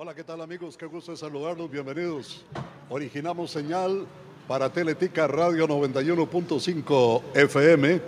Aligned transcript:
Hola, 0.00 0.14
¿qué 0.14 0.22
tal 0.22 0.40
amigos? 0.40 0.76
Qué 0.76 0.86
gusto 0.86 1.16
saludarlos, 1.16 1.68
bienvenidos. 1.68 2.44
Originamos 2.88 3.50
señal 3.50 4.06
para 4.46 4.72
Teletica 4.72 5.26
Radio 5.26 5.66
91.5 5.66 7.22
FM 7.34 8.00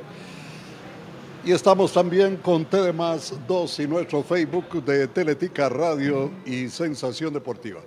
y 1.45 1.51
estamos 1.51 1.93
también 1.93 2.37
con 2.37 2.65
TDMás 2.65 3.35
2 3.49 3.81
y 3.81 3.89
nuestro 3.89 4.23
Facebook 4.23 4.85
de 4.85 5.09
Teletica 5.09 5.69
Radio 5.69 6.31
y 6.47 6.69
Sensación 6.69 7.35
Deportiva. 7.35 7.81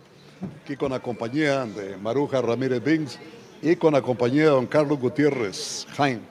Aquí 0.61 0.75
con 0.75 0.91
la 0.91 0.99
compañía 0.99 1.63
de 1.63 1.95
Maruja 1.95 2.41
Ramírez 2.41 2.83
Bings 2.83 3.17
y 3.61 3.77
con 3.77 3.93
la 3.93 4.01
compañía 4.01 4.43
de 4.43 4.49
don 4.49 4.67
Carlos 4.67 4.99
Gutiérrez 4.99 5.88
Jaime. 5.95 6.23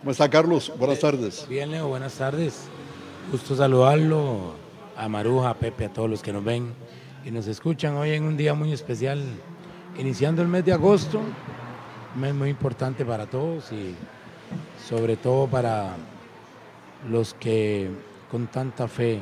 ¿Cómo 0.00 0.12
está 0.12 0.30
Carlos? 0.30 0.72
Buenas 0.78 1.00
tardes. 1.00 1.46
Bien, 1.46 1.70
Leo, 1.70 1.88
buenas 1.88 2.14
tardes. 2.14 2.62
Gusto 3.30 3.54
saludarlo 3.54 4.54
a 4.96 5.06
Maruja, 5.10 5.50
a 5.50 5.54
Pepe, 5.58 5.84
a 5.84 5.92
todos 5.92 6.08
los 6.08 6.22
que 6.22 6.32
nos 6.32 6.42
ven 6.42 6.72
y 7.28 7.30
nos 7.30 7.46
escuchan 7.46 7.94
hoy 7.96 8.12
en 8.12 8.24
un 8.24 8.38
día 8.38 8.54
muy 8.54 8.72
especial, 8.72 9.22
iniciando 9.98 10.40
el 10.40 10.48
mes 10.48 10.64
de 10.64 10.72
agosto, 10.72 11.20
un 12.14 12.20
mes 12.22 12.34
muy 12.34 12.48
importante 12.48 13.04
para 13.04 13.26
todos 13.26 13.70
y 13.70 13.94
sobre 14.88 15.18
todo 15.18 15.46
para 15.46 15.94
los 17.10 17.34
que 17.34 17.90
con 18.30 18.46
tanta 18.46 18.88
fe 18.88 19.20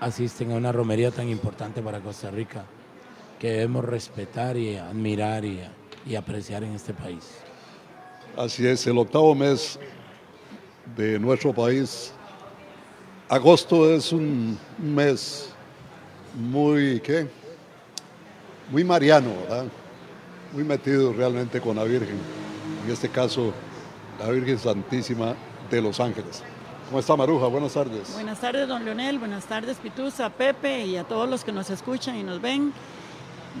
asisten 0.00 0.50
a 0.50 0.56
una 0.56 0.72
romería 0.72 1.12
tan 1.12 1.28
importante 1.28 1.80
para 1.82 2.00
Costa 2.00 2.32
Rica, 2.32 2.64
que 3.38 3.52
debemos 3.52 3.84
respetar 3.84 4.56
y 4.56 4.76
admirar 4.76 5.44
y, 5.44 5.60
y 6.04 6.16
apreciar 6.16 6.64
en 6.64 6.72
este 6.72 6.94
país. 6.94 7.30
Así 8.36 8.66
es, 8.66 8.84
el 8.88 8.98
octavo 8.98 9.36
mes 9.36 9.78
de 10.96 11.20
nuestro 11.20 11.52
país. 11.52 12.12
Agosto 13.28 13.88
es 13.88 14.12
un 14.12 14.58
mes 14.78 15.53
muy, 16.34 17.00
¿qué? 17.00 17.28
Muy 18.70 18.84
mariano, 18.84 19.30
¿verdad? 19.42 19.66
Muy 20.52 20.64
metido 20.64 21.12
realmente 21.12 21.60
con 21.60 21.76
la 21.76 21.84
Virgen. 21.84 22.18
En 22.84 22.90
este 22.90 23.08
caso, 23.08 23.52
la 24.18 24.30
Virgen 24.30 24.58
Santísima 24.58 25.34
de 25.70 25.80
Los 25.80 26.00
Ángeles. 26.00 26.42
¿Cómo 26.88 27.00
está 27.00 27.16
Maruja? 27.16 27.46
Buenas 27.46 27.72
tardes. 27.72 28.12
Buenas 28.12 28.40
tardes, 28.40 28.68
don 28.68 28.84
Leonel. 28.84 29.18
Buenas 29.18 29.46
tardes, 29.46 29.78
Pituza, 29.78 30.30
Pepe 30.30 30.86
y 30.86 30.96
a 30.96 31.04
todos 31.04 31.28
los 31.28 31.44
que 31.44 31.52
nos 31.52 31.70
escuchan 31.70 32.16
y 32.16 32.22
nos 32.22 32.40
ven. 32.40 32.72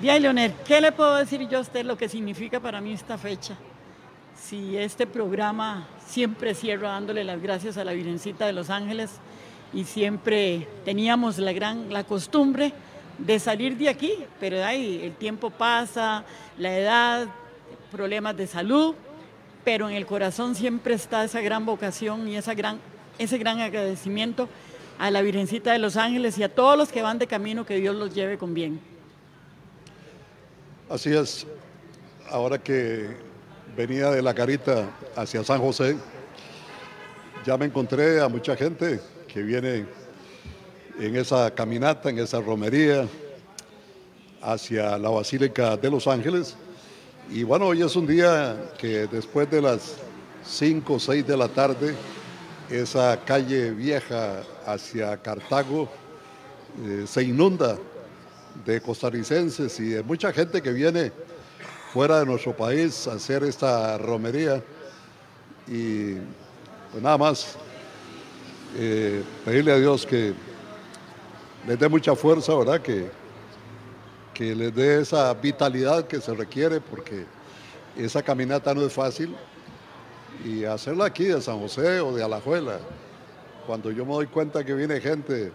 Día 0.00 0.18
Leonel, 0.18 0.52
¿qué 0.66 0.80
le 0.80 0.92
puedo 0.92 1.16
decir 1.16 1.48
yo 1.48 1.58
a 1.58 1.60
usted 1.60 1.84
lo 1.84 1.96
que 1.96 2.08
significa 2.08 2.60
para 2.60 2.80
mí 2.80 2.92
esta 2.92 3.16
fecha? 3.16 3.54
Si 4.36 4.76
este 4.76 5.06
programa 5.06 5.86
siempre 6.06 6.54
cierro 6.54 6.88
dándole 6.88 7.24
las 7.24 7.40
gracias 7.40 7.76
a 7.76 7.84
la 7.84 7.92
Virgencita 7.92 8.44
de 8.44 8.52
Los 8.52 8.70
Ángeles 8.70 9.10
y 9.72 9.84
siempre 9.84 10.68
teníamos 10.84 11.38
la 11.38 11.52
gran 11.52 11.92
la 11.92 12.04
costumbre 12.04 12.72
de 13.18 13.38
salir 13.38 13.76
de 13.76 13.88
aquí, 13.88 14.12
pero 14.40 14.64
ahí 14.64 15.00
el 15.02 15.14
tiempo 15.14 15.50
pasa, 15.50 16.24
la 16.58 16.76
edad, 16.76 17.28
problemas 17.90 18.36
de 18.36 18.46
salud, 18.46 18.94
pero 19.64 19.88
en 19.88 19.94
el 19.94 20.06
corazón 20.06 20.54
siempre 20.54 20.94
está 20.94 21.24
esa 21.24 21.40
gran 21.40 21.64
vocación 21.64 22.28
y 22.28 22.36
esa 22.36 22.54
gran, 22.54 22.78
ese 23.18 23.38
gran 23.38 23.60
agradecimiento 23.60 24.48
a 24.98 25.10
la 25.10 25.22
Virgencita 25.22 25.72
de 25.72 25.78
los 25.78 25.96
Ángeles 25.96 26.38
y 26.38 26.42
a 26.42 26.54
todos 26.54 26.76
los 26.76 26.90
que 26.90 27.02
van 27.02 27.18
de 27.18 27.26
camino, 27.26 27.64
que 27.64 27.76
Dios 27.76 27.94
los 27.94 28.14
lleve 28.14 28.38
con 28.38 28.54
bien. 28.54 28.80
Así 30.88 31.14
es, 31.14 31.46
ahora 32.30 32.58
que 32.58 33.16
venía 33.76 34.10
de 34.10 34.22
la 34.22 34.34
carita 34.34 34.90
hacia 35.16 35.42
San 35.42 35.60
José, 35.60 35.96
ya 37.44 37.56
me 37.56 37.66
encontré 37.66 38.20
a 38.20 38.28
mucha 38.28 38.54
gente 38.56 39.00
que 39.34 39.42
viene 39.42 39.84
en 40.96 41.16
esa 41.16 41.52
caminata, 41.52 42.08
en 42.08 42.20
esa 42.20 42.40
romería 42.40 43.08
hacia 44.40 44.96
la 44.96 45.08
Basílica 45.10 45.76
de 45.76 45.90
Los 45.90 46.06
Ángeles. 46.06 46.54
Y 47.28 47.42
bueno, 47.42 47.66
hoy 47.66 47.82
es 47.82 47.96
un 47.96 48.06
día 48.06 48.70
que 48.78 49.08
después 49.08 49.50
de 49.50 49.60
las 49.60 49.96
5 50.44 50.94
o 50.94 51.00
6 51.00 51.26
de 51.26 51.36
la 51.36 51.48
tarde, 51.48 51.96
esa 52.70 53.18
calle 53.24 53.72
vieja 53.72 54.44
hacia 54.66 55.16
Cartago 55.20 55.88
eh, 56.86 57.04
se 57.04 57.24
inunda 57.24 57.76
de 58.64 58.80
costarricenses 58.80 59.80
y 59.80 59.88
de 59.88 60.04
mucha 60.04 60.32
gente 60.32 60.62
que 60.62 60.72
viene 60.72 61.10
fuera 61.92 62.20
de 62.20 62.26
nuestro 62.26 62.56
país 62.56 63.08
a 63.08 63.14
hacer 63.14 63.42
esta 63.42 63.98
romería. 63.98 64.62
Y 65.66 66.14
pues 66.92 67.02
nada 67.02 67.18
más 67.18 67.58
eh, 68.76 69.22
pedirle 69.44 69.72
a 69.72 69.76
Dios 69.76 70.04
que 70.04 70.34
les 71.66 71.78
dé 71.78 71.88
mucha 71.88 72.14
fuerza, 72.16 72.54
¿verdad? 72.54 72.80
Que, 72.80 73.08
que 74.32 74.54
les 74.54 74.74
dé 74.74 75.00
esa 75.00 75.32
vitalidad 75.34 76.06
que 76.06 76.20
se 76.20 76.34
requiere, 76.34 76.80
porque 76.80 77.24
esa 77.96 78.22
caminata 78.22 78.74
no 78.74 78.82
es 78.82 78.92
fácil. 78.92 79.34
Y 80.44 80.64
hacerla 80.64 81.06
aquí 81.06 81.24
de 81.24 81.40
San 81.40 81.60
José 81.60 82.00
o 82.00 82.12
de 82.14 82.24
Alajuela, 82.24 82.78
cuando 83.66 83.90
yo 83.92 84.04
me 84.04 84.12
doy 84.12 84.26
cuenta 84.26 84.64
que 84.64 84.74
viene 84.74 85.00
gente 85.00 85.52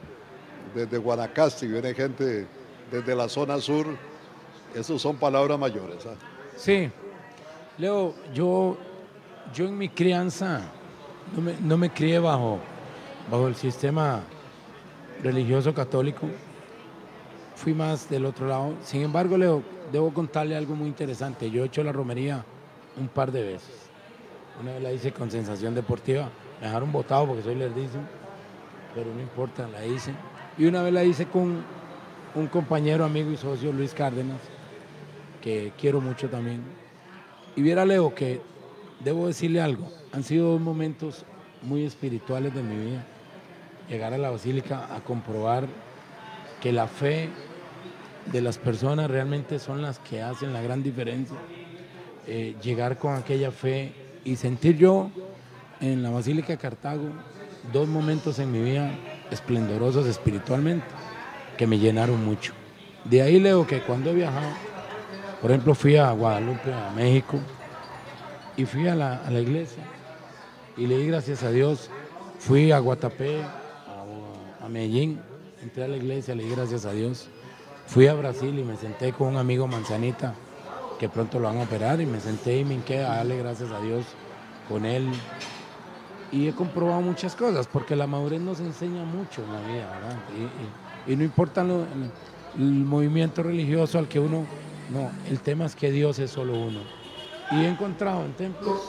desde 0.73 0.97
Guanacaste, 0.97 1.67
viene 1.67 1.93
gente 1.93 2.47
desde 2.89 3.15
la 3.15 3.27
zona 3.27 3.59
sur, 3.59 3.85
eso 4.73 4.97
son 4.97 5.17
palabras 5.17 5.59
mayores. 5.59 6.05
¿ah? 6.05 6.15
Sí, 6.55 6.89
Leo, 7.77 8.15
yo, 8.33 8.77
yo 9.53 9.65
en 9.65 9.77
mi 9.77 9.89
crianza 9.89 10.61
no 11.35 11.41
me, 11.41 11.55
no 11.59 11.77
me 11.77 11.89
crié 11.91 12.19
bajo 12.19 12.59
bajo 13.29 13.47
el 13.47 13.55
sistema 13.55 14.21
religioso 15.23 15.73
católico. 15.73 16.27
Fui 17.55 17.73
más 17.73 18.09
del 18.09 18.25
otro 18.25 18.47
lado. 18.47 18.73
Sin 18.83 19.01
embargo, 19.01 19.37
Leo, 19.37 19.61
debo 19.91 20.13
contarle 20.13 20.55
algo 20.55 20.75
muy 20.75 20.87
interesante. 20.87 21.51
Yo 21.51 21.63
he 21.63 21.67
hecho 21.67 21.83
la 21.83 21.91
romería 21.91 22.43
un 22.97 23.07
par 23.07 23.31
de 23.31 23.43
veces. 23.43 23.89
Una 24.61 24.73
vez 24.73 24.83
la 24.83 24.91
hice 24.91 25.11
con 25.11 25.29
sensación 25.29 25.75
deportiva. 25.75 26.29
Me 26.59 26.67
dejaron 26.67 26.91
botado 26.91 27.27
porque 27.27 27.43
soy 27.43 27.55
lerdísimo, 27.55 28.03
pero 28.95 29.13
no 29.13 29.21
importa, 29.21 29.67
la 29.67 29.85
hice. 29.85 30.13
Y 30.57 30.65
una 30.65 30.81
vez 30.81 30.93
la 30.93 31.03
hice 31.03 31.25
con 31.25 31.63
un 32.35 32.47
compañero, 32.47 33.05
amigo 33.05 33.31
y 33.31 33.37
socio, 33.37 33.71
Luis 33.71 33.93
Cárdenas, 33.93 34.39
que 35.41 35.71
quiero 35.79 36.01
mucho 36.01 36.29
también. 36.29 36.63
Y 37.55 37.61
viera, 37.61 37.85
Leo, 37.85 38.13
que 38.13 38.41
debo 38.99 39.27
decirle 39.27 39.61
algo. 39.61 39.89
Han 40.11 40.23
sido 40.23 40.51
dos 40.51 40.61
momentos 40.61 41.25
muy 41.61 41.85
espirituales 41.85 42.53
de 42.53 42.63
mi 42.63 42.75
vida 42.75 43.05
llegar 43.89 44.13
a 44.13 44.17
la 44.17 44.29
basílica 44.29 44.93
a 44.93 45.01
comprobar 45.01 45.67
que 46.61 46.71
la 46.71 46.87
fe 46.87 47.29
de 48.31 48.41
las 48.41 48.57
personas 48.57 49.09
realmente 49.09 49.59
son 49.59 49.81
las 49.81 49.99
que 49.99 50.21
hacen 50.21 50.53
la 50.53 50.61
gran 50.61 50.83
diferencia. 50.83 51.37
Eh, 52.27 52.55
llegar 52.61 52.97
con 52.97 53.15
aquella 53.15 53.51
fe 53.51 53.91
y 54.23 54.35
sentir 54.35 54.77
yo 54.77 55.09
en 55.81 56.03
la 56.03 56.11
Basílica 56.11 56.49
de 56.49 56.57
Cartago 56.57 57.09
dos 57.73 57.87
momentos 57.87 58.37
en 58.39 58.51
mi 58.51 58.61
vida 58.61 58.91
esplendorosos 59.31 60.05
espiritualmente 60.05 60.85
que 61.57 61.65
me 61.65 61.79
llenaron 61.79 62.23
mucho. 62.23 62.53
De 63.05 63.21
ahí 63.21 63.39
leo 63.39 63.65
que 63.65 63.81
cuando 63.81 64.11
he 64.11 64.13
viajado, 64.13 64.49
por 65.41 65.51
ejemplo 65.51 65.73
fui 65.73 65.97
a 65.97 66.11
Guadalupe, 66.11 66.71
a 66.73 66.91
México, 66.91 67.39
y 68.57 68.65
fui 68.65 68.87
a 68.87 68.95
la, 68.95 69.25
a 69.25 69.31
la 69.31 69.39
iglesia 69.39 69.83
y 70.77 70.85
le 70.85 70.97
di 70.97 71.07
gracias 71.07 71.43
a 71.43 71.51
Dios. 71.51 71.89
Fui 72.39 72.71
a 72.71 72.79
Guatapé, 72.79 73.41
Medellín, 74.69 75.19
entré 75.61 75.83
a 75.83 75.87
la 75.87 75.97
iglesia, 75.97 76.35
le 76.35 76.43
di 76.43 76.49
gracias 76.51 76.85
a 76.85 76.91
Dios. 76.91 77.27
Fui 77.87 78.07
a 78.07 78.13
Brasil 78.13 78.57
y 78.57 78.63
me 78.63 78.77
senté 78.77 79.11
con 79.13 79.29
un 79.29 79.37
amigo 79.37 79.67
Manzanita, 79.67 80.35
que 80.99 81.09
pronto 81.09 81.39
lo 81.39 81.47
van 81.47 81.57
a 81.57 81.63
operar, 81.63 81.99
y 82.01 82.05
me 82.05 82.19
senté 82.19 82.59
y 82.59 82.65
me 82.65 82.75
hinqué 82.75 82.99
a 82.99 83.17
darle 83.17 83.37
gracias 83.37 83.71
a 83.71 83.79
Dios 83.81 84.05
con 84.67 84.85
él. 84.85 85.09
Y 86.31 86.47
he 86.47 86.53
comprobado 86.53 87.01
muchas 87.01 87.35
cosas, 87.35 87.67
porque 87.67 87.95
la 87.95 88.05
madurez 88.05 88.41
nos 88.41 88.59
enseña 88.59 89.03
mucho 89.03 89.43
en 89.43 89.53
la 89.53 89.61
vida, 89.61 89.89
¿verdad? 89.89 90.17
Y, 91.07 91.15
no 91.15 91.23
importa 91.23 91.61
el 91.61 92.63
movimiento 92.63 93.41
religioso 93.41 93.97
al 93.97 94.07
que 94.07 94.19
uno, 94.19 94.45
no, 94.91 95.09
el 95.27 95.39
tema 95.39 95.65
es 95.65 95.75
que 95.75 95.91
Dios 95.91 96.19
es 96.19 96.29
solo 96.29 96.53
uno. 96.53 96.81
Y 97.51 97.61
he 97.61 97.67
encontrado 97.67 98.23
en 98.23 98.33
templos 98.33 98.79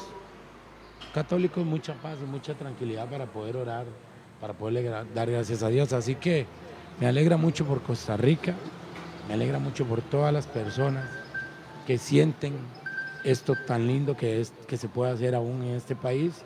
católicos 1.14 1.64
mucha 1.64 1.94
paz 1.94 2.18
y 2.22 2.26
mucha 2.26 2.54
tranquilidad 2.54 3.08
para 3.08 3.26
poder 3.26 3.56
orar 3.56 3.86
para 4.40 4.54
poderle 4.54 4.88
dar 5.14 5.30
gracias 5.30 5.62
a 5.62 5.68
Dios. 5.68 5.92
Así 5.92 6.14
que 6.14 6.46
me 6.98 7.06
alegra 7.06 7.36
mucho 7.36 7.64
por 7.64 7.82
Costa 7.82 8.16
Rica, 8.16 8.54
me 9.28 9.34
alegra 9.34 9.58
mucho 9.58 9.84
por 9.84 10.00
todas 10.00 10.32
las 10.32 10.46
personas 10.46 11.06
que 11.86 11.98
sienten 11.98 12.54
esto 13.24 13.54
tan 13.66 13.86
lindo 13.86 14.16
que, 14.16 14.40
es, 14.40 14.52
que 14.66 14.76
se 14.76 14.88
puede 14.88 15.12
hacer 15.12 15.34
aún 15.34 15.62
en 15.62 15.74
este 15.74 15.94
país 15.94 16.42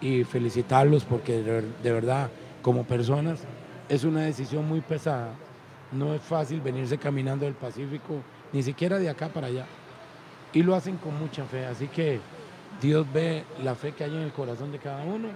y 0.00 0.24
felicitarlos 0.24 1.04
porque 1.04 1.42
de, 1.42 1.92
verdad 1.92 2.30
como 2.62 2.84
personas 2.84 3.40
es 3.88 4.04
una 4.04 4.22
decisión 4.22 4.66
muy 4.66 4.80
pesada. 4.80 5.34
No 5.92 6.14
es 6.14 6.22
fácil 6.22 6.60
venirse 6.60 6.98
caminando 6.98 7.44
del 7.44 7.54
Pacífico, 7.54 8.20
ni 8.52 8.62
siquiera 8.62 8.98
de 8.98 9.08
acá 9.08 9.28
para 9.28 9.46
allá. 9.46 9.66
Y 10.52 10.62
lo 10.64 10.74
hacen 10.74 10.96
con 10.96 11.16
mucha 11.16 11.44
fe. 11.44 11.64
Así 11.64 11.86
que 11.86 12.18
Dios 12.82 13.06
ve 13.12 13.44
la 13.62 13.76
fe 13.76 13.92
que 13.92 14.02
hay 14.02 14.14
en 14.14 14.22
el 14.22 14.32
corazón 14.32 14.72
de 14.72 14.78
cada 14.78 15.04
uno 15.04 15.28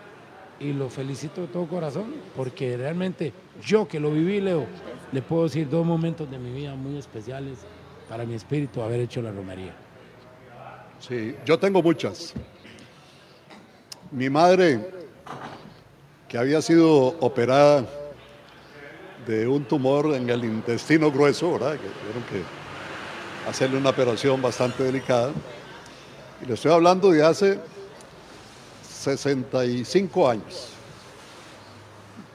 y 0.61 0.75
lo 0.75 0.91
felicito 0.91 1.41
de 1.41 1.47
todo 1.49 1.67
corazón, 1.67 2.15
porque 2.37 2.77
realmente 2.77 3.33
yo 3.65 3.89
que 3.89 3.99
lo 3.99 4.11
viví, 4.11 4.41
Leo, 4.41 4.67
le 5.11 5.23
puedo 5.23 5.45
decir 5.45 5.69
dos 5.69 5.85
momentos 5.85 6.31
de 6.31 6.39
mi 6.39 6.53
vida 6.53 6.75
muy 6.75 6.99
especiales 6.99 7.59
para 8.09 8.25
mi 8.25 8.35
espíritu 8.35 8.83
haber 8.83 9.01
hecho 9.01 9.23
la 9.23 9.33
romería. 9.33 9.75
Sí, 11.01 11.35
yo 11.47 11.59
tengo 11.59 11.83
muchas. 11.83 12.35
Mi 14.11 14.29
madre, 14.29 14.91
que 16.29 16.37
había 16.37 16.61
sido 16.61 17.07
operada 17.21 17.87
de 19.27 19.49
un 19.49 19.65
tumor 19.65 20.15
en 20.15 20.29
el 20.29 20.45
intestino 20.45 21.11
grueso, 21.11 21.53
¿verdad? 21.53 21.73
Que 21.73 21.89
tuvieron 21.89 22.23
que 22.25 23.49
hacerle 23.49 23.79
una 23.79 23.91
operación 23.91 24.43
bastante 24.43 24.83
delicada. 24.83 25.33
Y 26.43 26.47
le 26.47 26.55
estoy 26.55 26.73
hablando 26.73 27.11
de 27.11 27.25
hace 27.25 27.59
65 29.01 30.29
años, 30.29 30.69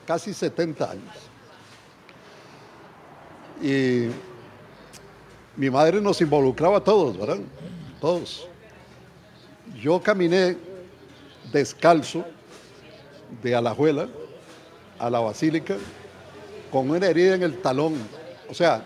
casi 0.07 0.33
70 0.33 0.91
años. 0.91 1.15
Y 3.61 4.09
mi 5.55 5.69
madre 5.69 6.01
nos 6.01 6.19
involucraba 6.21 6.77
a 6.77 6.83
todos, 6.83 7.17
¿verdad? 7.17 7.37
Todos. 8.01 8.47
Yo 9.79 10.01
caminé 10.01 10.57
descalzo 11.51 12.25
de 13.43 13.55
Alajuela 13.55 14.09
a 14.97 15.09
la 15.09 15.19
basílica 15.19 15.75
con 16.71 16.89
una 16.89 17.05
herida 17.05 17.35
en 17.35 17.43
el 17.43 17.61
talón, 17.61 17.93
o 18.49 18.53
sea, 18.55 18.83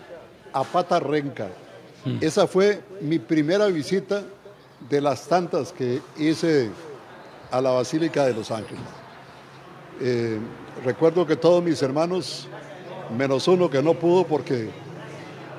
a 0.52 0.64
pata 0.64 1.00
renca. 1.00 1.48
Hmm. 2.04 2.18
Esa 2.20 2.46
fue 2.46 2.82
mi 3.00 3.18
primera 3.18 3.66
visita 3.68 4.22
de 4.88 5.00
las 5.00 5.26
tantas 5.26 5.72
que 5.72 6.02
hice 6.18 6.70
a 7.50 7.60
la 7.60 7.70
Basílica 7.70 8.24
de 8.24 8.34
Los 8.34 8.50
Ángeles. 8.50 8.82
Eh, 10.00 10.38
recuerdo 10.84 11.26
que 11.26 11.36
todos 11.36 11.62
mis 11.62 11.82
hermanos, 11.82 12.48
menos 13.16 13.46
uno 13.48 13.68
que 13.68 13.82
no 13.82 13.94
pudo 13.94 14.24
porque 14.24 14.70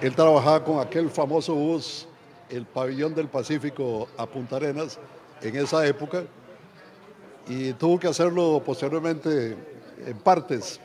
él 0.01 0.15
trabajaba 0.15 0.63
con 0.63 0.79
aquel 0.79 1.09
famoso 1.09 1.53
bus, 1.53 2.07
el 2.49 2.65
pabellón 2.65 3.13
del 3.13 3.27
Pacífico 3.27 4.07
a 4.17 4.25
Punta 4.25 4.55
Arenas, 4.55 4.99
en 5.41 5.55
esa 5.55 5.85
época, 5.85 6.23
y 7.47 7.73
tuvo 7.73 7.99
que 7.99 8.07
hacerlo 8.07 8.61
posteriormente 8.65 9.55
en 10.05 10.17
partes. 10.17 10.79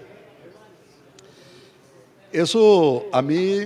Eso 2.32 3.05
a 3.12 3.23
mí, 3.23 3.61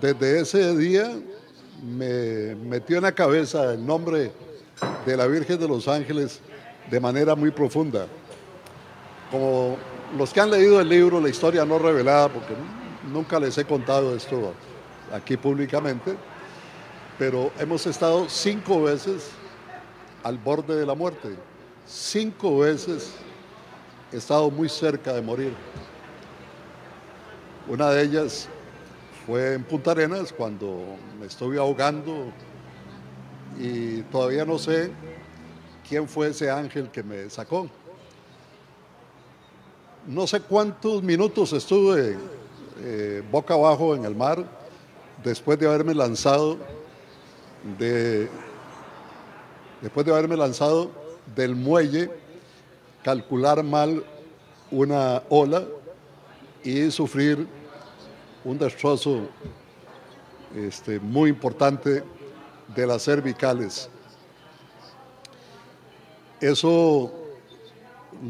desde 0.00 0.40
ese 0.40 0.76
día, 0.76 1.18
me 1.82 2.54
metió 2.56 2.96
en 2.98 3.04
la 3.04 3.12
cabeza 3.12 3.72
el 3.72 3.84
nombre 3.84 4.30
de 5.06 5.16
la 5.16 5.26
Virgen 5.26 5.58
de 5.58 5.68
los 5.68 5.88
Ángeles 5.88 6.40
de 6.90 7.00
manera 7.00 7.34
muy 7.34 7.50
profunda. 7.50 8.06
Como 9.30 9.76
los 10.16 10.32
que 10.32 10.40
han 10.40 10.50
leído 10.50 10.80
el 10.80 10.88
libro 10.88 11.20
La 11.20 11.28
historia 11.28 11.64
no 11.64 11.78
revelada, 11.78 12.28
porque 12.28 12.54
nunca 13.12 13.38
les 13.38 13.56
he 13.58 13.64
contado 13.64 14.16
esto 14.16 14.54
aquí 15.12 15.36
públicamente, 15.36 16.16
pero 17.18 17.50
hemos 17.58 17.86
estado 17.86 18.28
cinco 18.28 18.82
veces 18.82 19.30
al 20.22 20.38
borde 20.38 20.76
de 20.76 20.86
la 20.86 20.94
muerte. 20.94 21.36
Cinco 21.86 22.58
veces 22.58 23.12
he 24.12 24.16
estado 24.16 24.50
muy 24.50 24.68
cerca 24.68 25.12
de 25.12 25.22
morir. 25.22 25.54
Una 27.66 27.90
de 27.90 28.02
ellas 28.02 28.48
fue 29.26 29.54
en 29.54 29.64
Punta 29.64 29.90
Arenas 29.90 30.32
cuando 30.32 30.96
me 31.20 31.26
estuve 31.26 31.58
ahogando 31.58 32.32
y 33.58 34.02
todavía 34.02 34.44
no 34.44 34.58
sé 34.58 34.90
quién 35.88 36.08
fue 36.08 36.28
ese 36.28 36.50
ángel 36.50 36.90
que 36.90 37.02
me 37.02 37.30
sacó. 37.30 37.68
No 40.06 40.26
sé 40.26 40.40
cuántos 40.40 41.02
minutos 41.02 41.52
estuve 41.52 42.16
eh, 42.80 43.22
boca 43.30 43.54
abajo 43.54 43.94
en 43.94 44.04
el 44.04 44.14
mar 44.14 44.44
después 45.22 45.58
de 45.58 45.66
haberme 45.66 45.94
lanzado 45.94 46.58
de 47.78 48.28
después 49.80 50.04
de 50.06 50.12
haberme 50.12 50.36
lanzado 50.36 50.90
del 51.34 51.54
muelle, 51.54 52.10
calcular 53.02 53.62
mal 53.62 54.04
una 54.70 55.22
ola 55.28 55.64
y 56.64 56.90
sufrir 56.90 57.46
un 58.44 58.58
destrozo 58.58 59.28
este, 60.54 60.98
muy 61.00 61.30
importante 61.30 62.02
de 62.74 62.86
las 62.86 63.04
cervicales. 63.04 63.88
Eso 66.40 67.10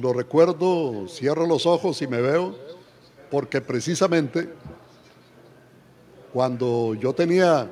lo 0.01 0.13
recuerdo, 0.15 1.07
cierro 1.09 1.47
los 1.47 1.67
ojos 1.67 2.01
y 2.01 2.07
me 2.07 2.21
veo, 2.21 2.55
porque 3.31 3.61
precisamente 3.61 4.49
cuando 6.33 6.95
yo 6.95 7.13
tenía 7.13 7.69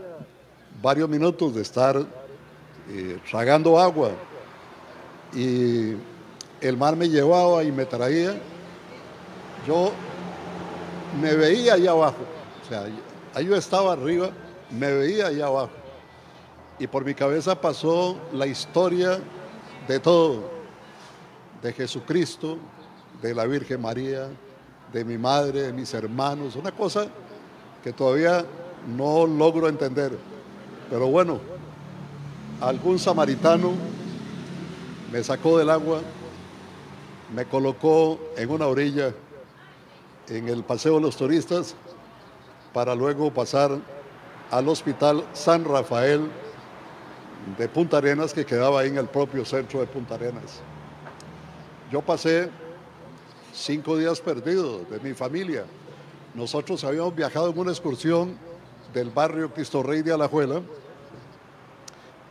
varios 0.83 1.09
minutos 1.09 1.55
de 1.55 1.63
estar 1.63 2.05
eh, 2.91 3.19
tragando 3.31 3.79
agua 3.79 4.11
y 5.35 5.95
el 6.61 6.77
mar 6.77 6.97
me 6.97 7.09
llevaba 7.09 7.65
y 7.65 7.73
me 7.73 7.87
traía, 7.87 8.35
yo 9.67 9.91
me 11.21 11.35
veía 11.35 11.75
allá 11.75 11.93
abajo, 11.93 12.25
o 12.63 12.69
sea, 12.69 12.85
ahí 13.35 13.47
yo 13.47 13.57
estaba 13.57 13.93
arriba, 13.93 14.31
me 14.71 14.93
veía 14.93 15.29
allá 15.29 15.47
abajo. 15.47 15.73
Y 16.79 16.87
por 16.87 17.07
mi 17.07 17.15
cabeza 17.15 17.59
pasó 17.59 18.19
la 18.35 18.47
historia 18.47 19.19
de 19.89 20.01
todo, 20.01 20.51
de 21.63 21.73
Jesucristo, 21.73 22.59
de 23.23 23.35
la 23.35 23.47
Virgen 23.47 23.81
María, 23.81 24.29
de 24.93 25.05
mi 25.05 25.19
madre, 25.19 25.63
de 25.63 25.73
mis 25.73 25.93
hermanos, 25.95 26.57
una 26.57 26.73
cosa 26.73 27.07
que 27.83 27.93
todavía 27.93 28.45
no 28.97 29.27
logro 29.27 29.69
entender. 29.69 30.17
Pero 30.91 31.09
bueno, 31.09 31.41
algún 32.61 32.99
samaritano 32.99 33.73
me 35.13 35.23
sacó 35.23 35.59
del 35.59 35.71
agua, 35.71 36.01
me 37.35 37.45
colocó 37.47 38.19
en 38.37 38.51
una 38.51 38.67
orilla 38.67 39.13
en 40.29 40.49
el 40.49 40.65
Paseo 40.65 40.95
de 40.97 41.01
los 41.01 41.17
Turistas 41.17 41.75
para 42.73 42.95
luego 42.95 43.33
pasar 43.33 43.79
al 44.51 44.69
Hospital 44.69 45.25
San 45.33 45.65
Rafael 45.65 46.29
de 47.59 47.69
Punta 47.69 47.99
Arenas 47.99 48.35
que 48.35 48.45
quedaba 48.45 48.81
ahí 48.81 48.89
en 48.89 48.99
el 48.99 49.07
propio 49.07 49.45
centro 49.45 49.81
de 49.81 49.87
Punta 49.87 50.17
Arenas. 50.17 50.61
Yo 51.91 52.03
pasé 52.03 52.51
cinco 53.55 53.97
días 53.97 54.21
perdidos 54.21 54.89
de 54.91 54.99
mi 55.01 55.15
familia. 55.15 55.65
Nosotros 56.35 56.83
habíamos 56.85 57.15
viajado 57.15 57.51
en 57.51 57.59
una 57.59 57.71
excursión 57.71 58.37
del 58.93 59.11
barrio 59.11 59.53
Cristo 59.53 59.83
Rey 59.83 60.03
de 60.03 60.13
Alajuela 60.13 60.61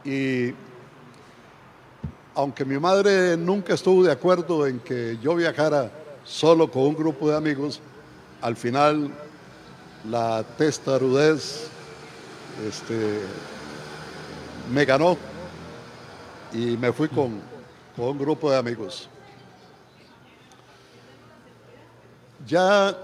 y 0.04 0.54
aunque 2.36 2.66
mi 2.66 2.78
madre 2.78 3.38
nunca 3.38 3.74
estuvo 3.74 4.04
de 4.04 4.12
acuerdo 4.12 4.68
en 4.68 4.80
que 4.80 5.18
yo 5.22 5.36
viajara 5.36 5.92
solo 6.26 6.70
con 6.70 6.84
un 6.84 6.96
grupo 6.96 7.30
de 7.30 7.38
amigos, 7.38 7.80
al 8.42 8.56
final 8.56 9.10
la 10.10 10.44
testarudez 10.58 11.70
este, 12.68 13.22
me 14.72 14.86
ganó 14.86 15.18
y 16.54 16.78
me 16.78 16.92
fui 16.92 17.08
con, 17.10 17.42
un 17.98 18.18
grupo 18.18 18.52
de 18.52 18.58
amigos. 18.58 19.10
Ya 22.46 22.98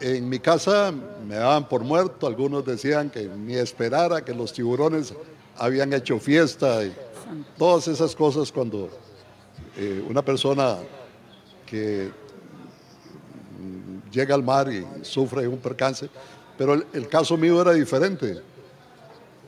en 0.00 0.28
mi 0.28 0.38
casa 0.38 0.92
me 1.26 1.36
daban 1.36 1.68
por 1.68 1.82
muerto, 1.82 2.26
algunos 2.26 2.64
decían 2.64 3.10
que 3.10 3.24
ni 3.24 3.54
esperara 3.54 4.24
que 4.24 4.34
los 4.34 4.52
tiburones 4.52 5.14
habían 5.56 5.92
hecho 5.92 6.18
fiesta 6.18 6.84
y 6.84 6.94
todas 7.56 7.88
esas 7.88 8.14
cosas 8.14 8.52
cuando 8.52 8.88
eh, 9.76 10.04
una 10.08 10.22
persona 10.22 10.78
que 11.66 12.10
llega 14.10 14.34
al 14.34 14.42
mar 14.42 14.72
y 14.72 14.86
sufre 15.02 15.46
un 15.48 15.58
percance, 15.58 16.08
pero 16.56 16.74
el 16.74 17.08
caso 17.08 17.36
mío 17.36 17.60
era 17.60 17.72
diferente. 17.72 18.42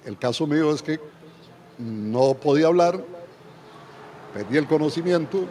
El 0.04 0.16
caso 0.16 0.46
mío 0.46 0.72
es 0.72 0.82
que 0.82 0.98
no 1.78 2.34
podía 2.34 2.68
hablar, 2.68 3.02
perdí 4.32 4.56
el 4.56 4.66
conocimiento, 4.66 5.46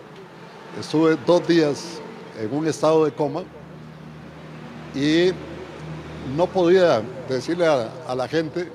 estuve 0.79 1.17
dos 1.25 1.47
días 1.47 1.99
en 2.39 2.53
un 2.53 2.67
estado 2.67 3.05
de 3.05 3.11
coma 3.11 3.43
y 4.95 5.31
no 6.35 6.47
podía 6.47 7.01
decirle 7.27 7.67
a, 7.67 8.15
la 8.15 8.27
gente 8.27 8.71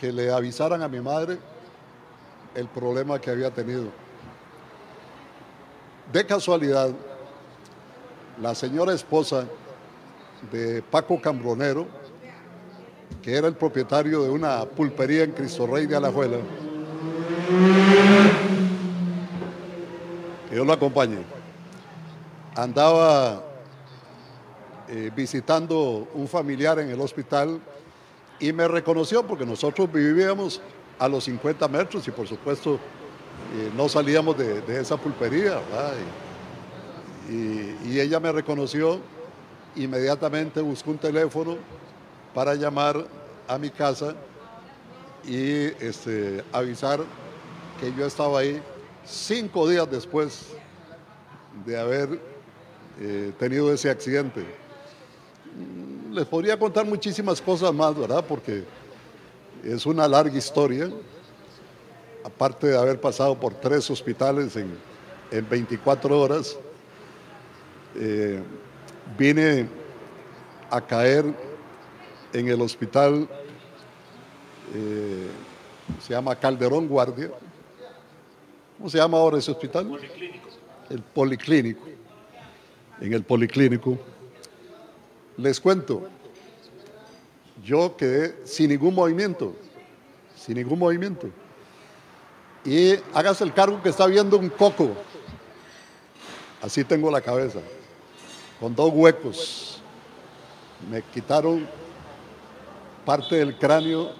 que 0.00 0.12
le 0.12 0.32
avisaran 0.32 0.82
a 0.82 0.88
mi 0.88 1.00
madre 1.00 1.38
el 2.54 2.68
problema 2.68 3.20
que 3.20 3.30
había 3.30 3.50
tenido. 3.50 3.84
De 6.12 6.24
casualidad, 6.24 6.90
la 8.40 8.54
señora 8.54 8.94
esposa 8.94 9.44
de 10.52 10.82
Paco 10.82 11.20
Cambronero, 11.20 11.86
que 13.22 13.34
era 13.34 13.48
el 13.48 13.54
propietario 13.54 14.22
de 14.22 14.30
una 14.30 14.64
pulpería 14.64 15.24
en 15.24 15.32
Cristo 15.32 15.66
Rey 15.66 15.86
de 15.86 15.96
Alajuela, 15.96 16.38
Dios 20.50 20.66
lo 20.66 20.72
acompañe. 20.72 21.18
Andaba 22.54 23.42
eh, 24.88 25.10
visitando 25.14 26.08
un 26.14 26.28
familiar 26.28 26.78
en 26.78 26.88
el 26.88 27.00
hospital 27.00 27.60
y 28.38 28.52
me 28.52 28.68
reconoció 28.68 29.26
porque 29.26 29.44
nosotros 29.44 29.92
vivíamos 29.92 30.60
a 30.98 31.08
los 31.08 31.24
50 31.24 31.66
metros 31.68 32.06
y 32.06 32.10
por 32.10 32.26
supuesto 32.26 32.74
eh, 33.54 33.70
no 33.76 33.88
salíamos 33.88 34.36
de, 34.38 34.80
esa 34.80 34.96
pulpería. 34.96 35.60
Y, 37.28 37.98
ella 37.98 38.20
me 38.20 38.30
reconoció, 38.30 39.00
inmediatamente 39.74 40.60
buscó 40.60 40.90
un 40.90 40.98
teléfono 40.98 41.56
para 42.36 42.54
llamar 42.54 43.02
a 43.48 43.56
mi 43.56 43.70
casa 43.70 44.14
y 45.26 45.72
este, 45.82 46.44
avisar 46.52 47.00
que 47.80 47.90
yo 47.94 48.04
estaba 48.04 48.40
ahí 48.40 48.60
cinco 49.06 49.66
días 49.66 49.90
después 49.90 50.48
de 51.64 51.80
haber 51.80 52.20
eh, 53.00 53.32
tenido 53.38 53.72
ese 53.72 53.88
accidente. 53.88 54.44
Les 56.12 56.26
podría 56.26 56.58
contar 56.58 56.84
muchísimas 56.84 57.40
cosas 57.40 57.72
más, 57.72 57.98
¿verdad? 57.98 58.22
Porque 58.28 58.64
es 59.64 59.86
una 59.86 60.06
larga 60.06 60.36
historia. 60.36 60.90
Aparte 62.22 62.66
de 62.66 62.76
haber 62.76 63.00
pasado 63.00 63.34
por 63.40 63.54
tres 63.54 63.90
hospitales 63.90 64.56
en, 64.56 64.78
24 65.48 66.20
horas, 66.20 66.58
eh, 67.94 68.42
vine 69.16 69.66
a 70.70 70.82
caer 70.82 71.45
en 72.38 72.48
el 72.48 72.60
hospital, 72.60 73.26
eh, 74.74 75.28
se 76.02 76.12
llama 76.12 76.36
Calderón 76.36 76.86
Guardia. 76.86 77.30
¿Cómo 78.76 78.90
se 78.90 78.98
llama 78.98 79.16
ahora 79.16 79.38
ese 79.38 79.50
hospital? 79.50 79.88
Policlínico. 79.88 80.48
El 80.90 81.02
Policlínico. 81.02 81.82
En 83.00 83.12
el 83.14 83.22
Policlínico. 83.22 83.98
Les 85.38 85.58
cuento, 85.58 86.08
yo 87.64 87.96
quedé 87.96 88.46
sin 88.46 88.68
ningún 88.68 88.94
movimiento, 88.94 89.54
sin 90.34 90.56
ningún 90.56 90.78
movimiento. 90.78 91.28
Y 92.64 92.96
hágase 93.14 93.44
el 93.44 93.54
cargo 93.54 93.82
que 93.82 93.88
está 93.88 94.06
viendo 94.06 94.36
un 94.36 94.50
coco. 94.50 94.90
Así 96.60 96.84
tengo 96.84 97.10
la 97.10 97.20
cabeza, 97.22 97.60
con 98.60 98.74
dos 98.74 98.90
huecos. 98.92 99.80
Me 100.90 101.00
quitaron 101.02 101.66
parte 103.06 103.36
del 103.36 103.56
cráneo 103.56 104.10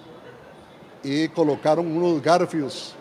y 1.03 1.27
colocaron 1.27 1.85
unos 1.85 2.21
garfios. 2.21 2.95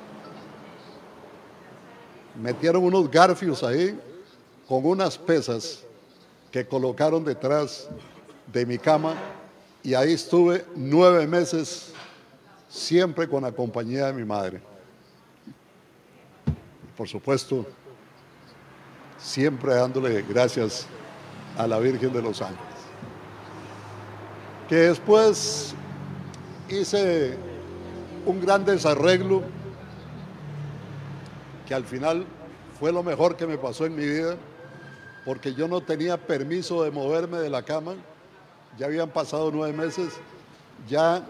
Metieron 2.35 2.83
unos 2.83 3.11
garfios 3.11 3.63
ahí 3.63 3.99
con 4.69 4.85
unas 4.85 5.17
pesas 5.17 5.85
que 6.51 6.67
colocaron 6.67 7.25
detrás 7.25 7.89
de 8.53 8.67
mi 8.67 8.77
cama 8.77 9.15
y 9.83 9.95
ahí 9.95 10.13
estuve 10.13 10.67
nueve 10.75 11.27
meses 11.27 11.93
siempre 12.69 13.29
con 13.29 13.45
la 13.45 13.53
compañía 13.53 14.07
de 14.07 14.13
mi 14.13 14.25
madre. 14.25 14.61
Por 16.97 17.09
supuesto, 17.09 17.65
siempre 19.19 19.75
dándole 19.75 20.23
gracias 20.23 20.87
a 21.57 21.67
la 21.67 21.79
Virgen 21.79 22.13
de 22.13 22.23
los 22.23 22.43
Ángeles 22.43 22.66
que 24.69 24.75
después 24.75 25.75
hice 26.69 27.37
un 28.25 28.41
gran 28.41 28.65
desarreglo 28.65 29.43
que 31.67 31.75
al 31.75 31.85
final 31.85 32.25
fue 32.79 32.93
lo 32.93 33.03
mejor 33.03 33.37
que 33.37 33.47
me 33.47 33.59
pasó 33.59 33.87
en 33.87 33.97
mi 33.97 34.05
vida, 34.05 34.37
porque 35.25 35.55
yo 35.55 35.67
no 35.67 35.81
tenía 35.81 36.17
permiso 36.17 36.85
de 36.85 36.91
moverme 36.91 37.39
de 37.39 37.51
la 37.51 37.63
cama, 37.63 37.95
ya 38.79 38.87
habían 38.87 39.11
pasado 39.11 39.51
nueve 39.53 39.77
meses, 39.77 40.15
ya 40.89 41.25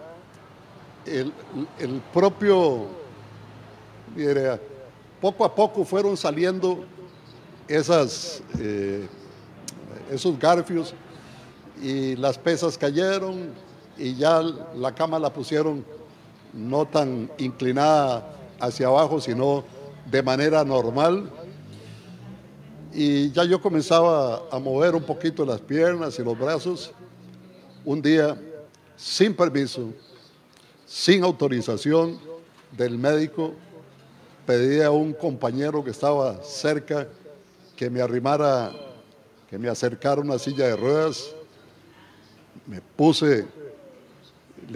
el, 1.07 1.33
propio, 2.13 2.89
poco 5.21 5.45
a 5.45 5.55
poco 5.55 5.85
fueron 5.85 6.17
saliendo 6.17 6.85
esas, 7.69 8.43
eh, 8.59 9.07
esos 10.11 10.39
garfios 10.39 10.95
y 11.81 12.17
las 12.17 12.39
pesas 12.39 12.79
cayeron 12.79 13.53
y 13.99 14.15
ya 14.15 14.43
la 14.43 14.95
cama 14.95 15.19
la 15.19 15.33
pusieron 15.33 15.85
no 16.53 16.87
tan 16.87 17.31
inclinada 17.39 18.35
hacia 18.61 18.87
abajo, 18.87 19.21
sino 19.21 19.65
de 20.11 20.23
manera 20.23 20.65
normal. 20.65 21.31
Y 22.93 23.31
ya 23.33 23.45
yo 23.45 23.61
comenzaba 23.61 24.45
a 24.51 24.59
mover 24.59 24.95
un 24.95 25.03
poquito 25.03 25.45
las 25.45 25.61
piernas 25.61 26.19
y 26.19 26.25
los 26.25 26.39
brazos. 26.39 26.93
Un 27.85 28.01
día, 28.01 28.37
sin 28.97 29.35
permiso, 29.35 29.93
sin 30.87 31.23
autorización 31.25 32.19
del 32.73 32.99
médico, 32.99 33.53
pedí 34.47 34.81
a 34.81 34.91
un 34.91 35.13
compañero 35.13 35.85
que 35.85 35.91
estaba 35.91 36.43
cerca 36.43 37.07
que 37.77 37.91
me 37.91 38.01
arrimara, 38.01 38.73
que 39.51 39.59
me 39.59 39.69
acercara 39.69 40.21
una 40.21 40.39
silla 40.39 40.67
de 40.67 40.77
ruedas 40.77 41.36
me 42.67 42.81
puse, 42.81 43.47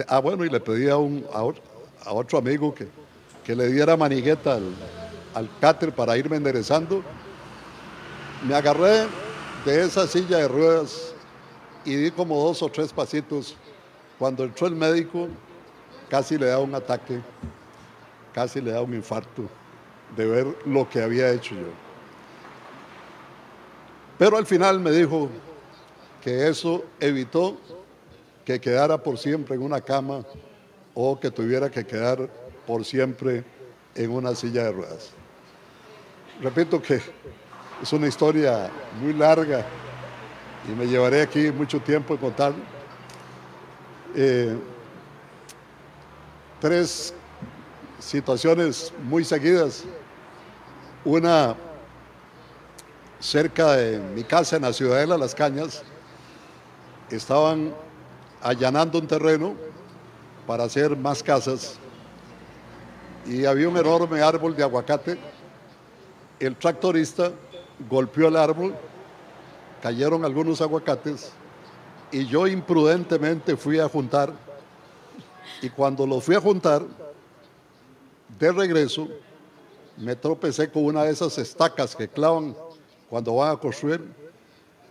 ah 0.09 0.19
bueno, 0.21 0.45
y 0.45 0.49
le 0.49 0.61
pedí 0.61 0.89
a, 0.89 0.97
un, 0.97 1.27
a, 1.33 2.13
otro 2.13 2.39
amigo 2.39 2.75
que, 2.75 2.89
que, 3.45 3.55
le 3.55 3.69
diera 3.69 3.97
manigueta 3.97 4.55
al, 4.55 4.75
al 5.35 5.49
cáter 5.61 5.93
para 5.93 6.17
irme 6.17 6.37
enderezando. 6.37 7.03
Me 8.47 8.55
agarré 8.55 9.07
de 9.65 9.83
esa 9.83 10.07
silla 10.07 10.39
de 10.39 10.49
ruedas 10.49 11.15
y 11.85 11.95
di 11.97 12.11
como 12.11 12.43
dos 12.43 12.63
o 12.63 12.69
tres 12.69 12.93
pasitos. 12.93 13.57
Cuando 14.19 14.45
entró 14.45 14.67
el 14.67 14.75
médico, 14.75 15.29
casi 16.09 16.37
le 16.39 16.47
da 16.47 16.59
un 16.59 16.75
ataque, 16.75 17.21
casi 18.33 18.61
le 18.61 18.73
da 18.73 18.83
un 18.83 18.95
infarto 18.95 19.49
de 20.17 20.27
ver 20.27 20.59
lo 20.67 20.89
que 20.89 21.03
había 21.03 21.31
hecho 21.31 21.55
yo. 21.55 21.71
Pero 24.19 24.37
al 24.37 24.47
final 24.47 24.81
me 24.81 24.91
dijo 24.91 25.31
que 26.21 26.49
eso 26.49 26.85
evitó 27.01 27.57
que 28.51 28.61
quedara 28.61 29.01
por 29.01 29.17
siempre 29.17 29.55
en 29.55 29.63
una 29.63 29.81
cama 29.81 30.25
o 30.93 31.21
que 31.21 31.31
tuviera 31.31 31.71
que 31.71 31.87
quedar 31.87 32.29
por 32.67 32.85
siempre 32.85 33.45
en 33.95 34.11
una 34.11 34.35
silla 34.35 34.65
de 34.65 34.73
ruedas. 34.73 35.11
Repito 36.43 36.83
que 36.83 37.01
es 37.81 37.93
una 37.93 38.09
historia 38.09 38.69
muy 39.01 39.13
larga 39.13 39.65
y 40.69 40.73
me 40.73 40.87
llevaré 40.87 41.23
aquí 41.23 41.53
mucho 41.53 41.79
tiempo 41.81 42.15
en 42.15 42.21
contar. 42.21 42.53
Eh, 44.17 44.57
tres 46.61 47.15
situaciones 48.01 48.93
muy 49.05 49.25
seguidas. 49.25 49.85
Una 51.05 51.55
cerca 53.21 53.77
de 53.77 53.99
mi 53.99 54.25
casa 54.25 54.57
en 54.57 54.63
la 54.63 54.73
Ciudadela 54.73 55.17
Las 55.17 55.37
Cañas, 55.37 55.85
estaban 57.11 57.73
allanando 58.43 58.99
un 58.99 59.07
terreno 59.07 59.55
para 60.47 60.65
hacer 60.65 60.97
más 60.97 61.23
casas. 61.23 61.79
Y 63.27 63.45
había 63.45 63.69
un 63.69 63.77
enorme 63.77 64.21
árbol 64.21 64.57
de 64.57 64.63
aguacate. 64.63 65.19
El 66.39 66.57
tractorista 66.57 67.31
golpeó 67.89 68.29
el 68.29 68.37
árbol, 68.37 68.75
cayeron 69.83 70.25
algunos 70.25 70.61
aguacates 70.61 71.33
y 72.11 72.27
yo 72.27 72.47
imprudentemente 72.47 73.57
fui 73.57 73.79
a 73.79 73.89
juntar. 73.89 74.33
Y 75.63 75.69
cuando 75.69 76.07
lo 76.07 76.21
fui 76.21 76.35
a 76.35 76.41
juntar, 76.41 76.83
de 78.39 78.53
regreso, 78.53 79.09
me 79.99 80.17
tropecé 80.17 80.71
con 80.71 80.87
una 80.87 81.05
de 81.05 81.11
esas 81.11 81.37
estacas 81.37 81.95
que 81.95 82.09
clavan 82.09 82.57
cuando 83.11 83.35
van 83.35 83.53
a 83.53 83.57
construir 83.59 84.03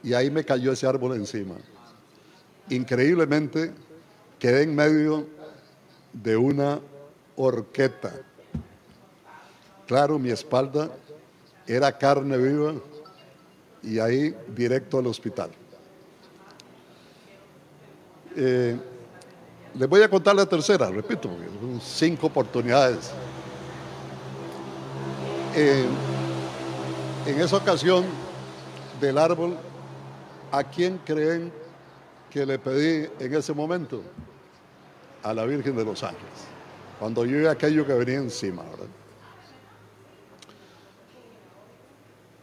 y 0.04 0.14
ahí 0.14 0.30
me 0.30 0.46
cayó 0.46 0.72
ese 0.72 0.86
árbol 0.86 1.16
encima 1.16 1.56
increíblemente 2.70 3.72
quedé 4.38 4.64
en 4.64 4.76
medio 4.76 5.28
de 6.14 6.38
una 6.38 6.80
horqueta. 7.36 8.14
Claro, 9.88 10.20
mi 10.20 10.30
espalda 10.30 10.90
era 11.66 11.98
carne 11.98 12.38
viva 12.38 12.74
y 13.82 14.00
ahí 14.00 14.36
directo 14.56 15.00
al 15.00 15.08
hospital. 15.08 15.50
Eh, 18.36 18.78
les 19.76 19.90
voy 19.90 20.02
a 20.02 20.10
contar 20.10 20.36
la 20.36 20.46
tercera, 20.46 20.90
repito, 20.90 21.30
cinco 21.82 22.28
oportunidades. 22.28 23.12
Eh, 25.56 25.86
en 27.26 27.42
esa 27.42 27.58
ocasión 27.58 28.06
del 29.00 29.18
árbol, 29.18 29.56
¿a 30.52 30.64
quién 30.64 31.00
creen 31.06 31.52
que 32.30 32.46
le 32.46 32.60
pedí 32.60 33.10
en 33.20 33.34
ese 33.34 33.54
momento 33.54 34.02
a 35.24 35.34
la 35.34 35.46
Virgen 35.46 35.76
de 35.76 35.84
los 35.84 36.04
Ángeles, 36.04 36.48
cuando 37.00 37.26
yo 37.26 37.40
vi 37.40 37.46
aquello 37.48 37.86
que 37.86 37.94
venía 37.94 38.18
encima, 38.18 38.64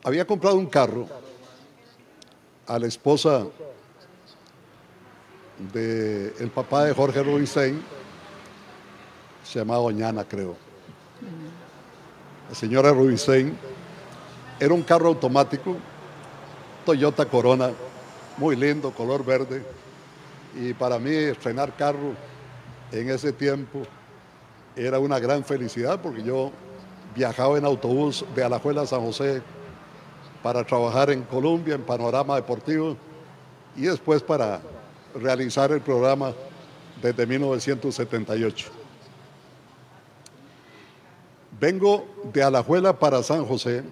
había 0.02 0.26
comprado 0.26 0.56
un 0.56 0.66
carro 0.66 1.06
a 2.66 2.78
la 2.78 2.86
esposa 2.86 3.46
del 5.72 6.34
el 6.38 6.50
papá 6.50 6.84
de 6.84 6.94
Jorge 6.94 7.22
Rubinstein, 7.22 7.82
se 9.44 9.58
llamaba 9.58 9.80
Oñana, 9.80 10.24
creo. 10.24 10.56
La 12.48 12.54
señora 12.54 12.92
Rubinstein 12.92 13.56
era 14.60 14.74
un 14.74 14.82
carro 14.82 15.08
automático, 15.08 15.76
Toyota 16.84 17.26
Corona, 17.26 17.70
muy 18.36 18.56
lindo, 18.56 18.90
color 18.90 19.24
verde. 19.24 19.62
Y 20.54 20.72
para 20.74 20.98
mí 20.98 21.14
estrenar 21.14 21.74
carro 21.76 22.14
en 22.92 23.10
ese 23.10 23.32
tiempo 23.32 23.82
era 24.74 24.98
una 24.98 25.18
gran 25.18 25.44
felicidad 25.44 26.00
porque 26.00 26.22
yo 26.22 26.52
viajaba 27.14 27.58
en 27.58 27.64
autobús 27.64 28.24
de 28.34 28.44
Alajuela 28.44 28.82
a 28.82 28.86
San 28.86 29.00
José 29.00 29.42
para 30.42 30.64
trabajar 30.64 31.10
en 31.10 31.22
Colombia, 31.22 31.74
en 31.74 31.82
Panorama 31.82 32.36
Deportivo, 32.36 32.96
y 33.74 33.82
después 33.82 34.22
para 34.22 34.60
realizar 35.14 35.72
el 35.72 35.80
programa 35.80 36.32
desde 37.02 37.26
1978. 37.26 38.68
Vengo 41.58 42.06
de 42.32 42.42
Alajuela 42.42 42.98
para 42.98 43.22
San 43.22 43.44
José, 43.46 43.82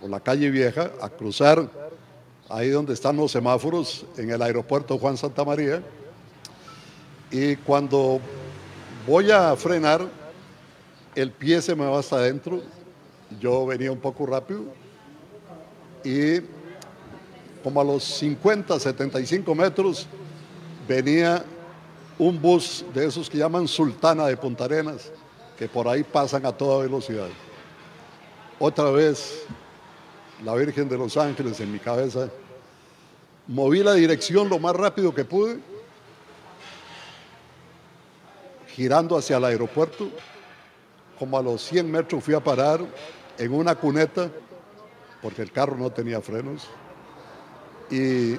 por 0.00 0.10
la 0.10 0.20
calle 0.20 0.50
Vieja, 0.50 0.90
a 1.00 1.08
cruzar 1.08 1.68
ahí 2.50 2.68
donde 2.68 2.92
están 2.92 3.16
los 3.16 3.30
semáforos 3.30 4.04
en 4.16 4.30
el 4.30 4.42
aeropuerto 4.42 4.98
Juan 4.98 5.16
Santa 5.16 5.44
María. 5.44 5.82
Y 7.30 7.56
cuando 7.56 8.20
voy 9.06 9.30
a 9.30 9.54
frenar, 9.56 10.06
el 11.14 11.30
pie 11.30 11.62
se 11.62 11.74
me 11.74 11.86
va 11.86 12.00
hasta 12.00 12.16
adentro. 12.16 12.60
Yo 13.40 13.64
venía 13.66 13.92
un 13.92 14.00
poco 14.00 14.26
rápido 14.26 14.64
y 16.02 16.40
como 17.62 17.80
a 17.80 17.84
los 17.84 18.02
50, 18.02 18.80
75 18.80 19.54
metros 19.54 20.06
venía 20.88 21.44
un 22.18 22.40
bus 22.40 22.84
de 22.92 23.06
esos 23.06 23.30
que 23.30 23.38
llaman 23.38 23.68
Sultana 23.68 24.26
de 24.26 24.36
Punta 24.36 24.64
Arenas, 24.64 25.12
que 25.56 25.68
por 25.68 25.86
ahí 25.86 26.02
pasan 26.02 26.44
a 26.46 26.52
toda 26.52 26.82
velocidad. 26.82 27.28
Otra 28.58 28.90
vez, 28.90 29.44
la 30.44 30.54
Virgen 30.54 30.88
de 30.88 30.96
los 30.96 31.16
Ángeles 31.16 31.60
en 31.60 31.72
mi 31.72 31.78
cabeza, 31.78 32.28
moví 33.46 33.82
la 33.82 33.94
dirección 33.94 34.48
lo 34.48 34.58
más 34.58 34.74
rápido 34.74 35.14
que 35.14 35.24
pude, 35.24 35.58
girando 38.68 39.16
hacia 39.16 39.36
el 39.36 39.44
aeropuerto, 39.44 40.08
como 41.18 41.36
a 41.36 41.42
los 41.42 41.62
100 41.62 41.90
metros 41.90 42.24
fui 42.24 42.34
a 42.34 42.40
parar 42.40 42.80
en 43.36 43.52
una 43.52 43.74
cuneta, 43.74 44.30
porque 45.20 45.42
el 45.42 45.52
carro 45.52 45.76
no 45.76 45.90
tenía 45.90 46.20
frenos, 46.20 46.68
y 47.90 48.36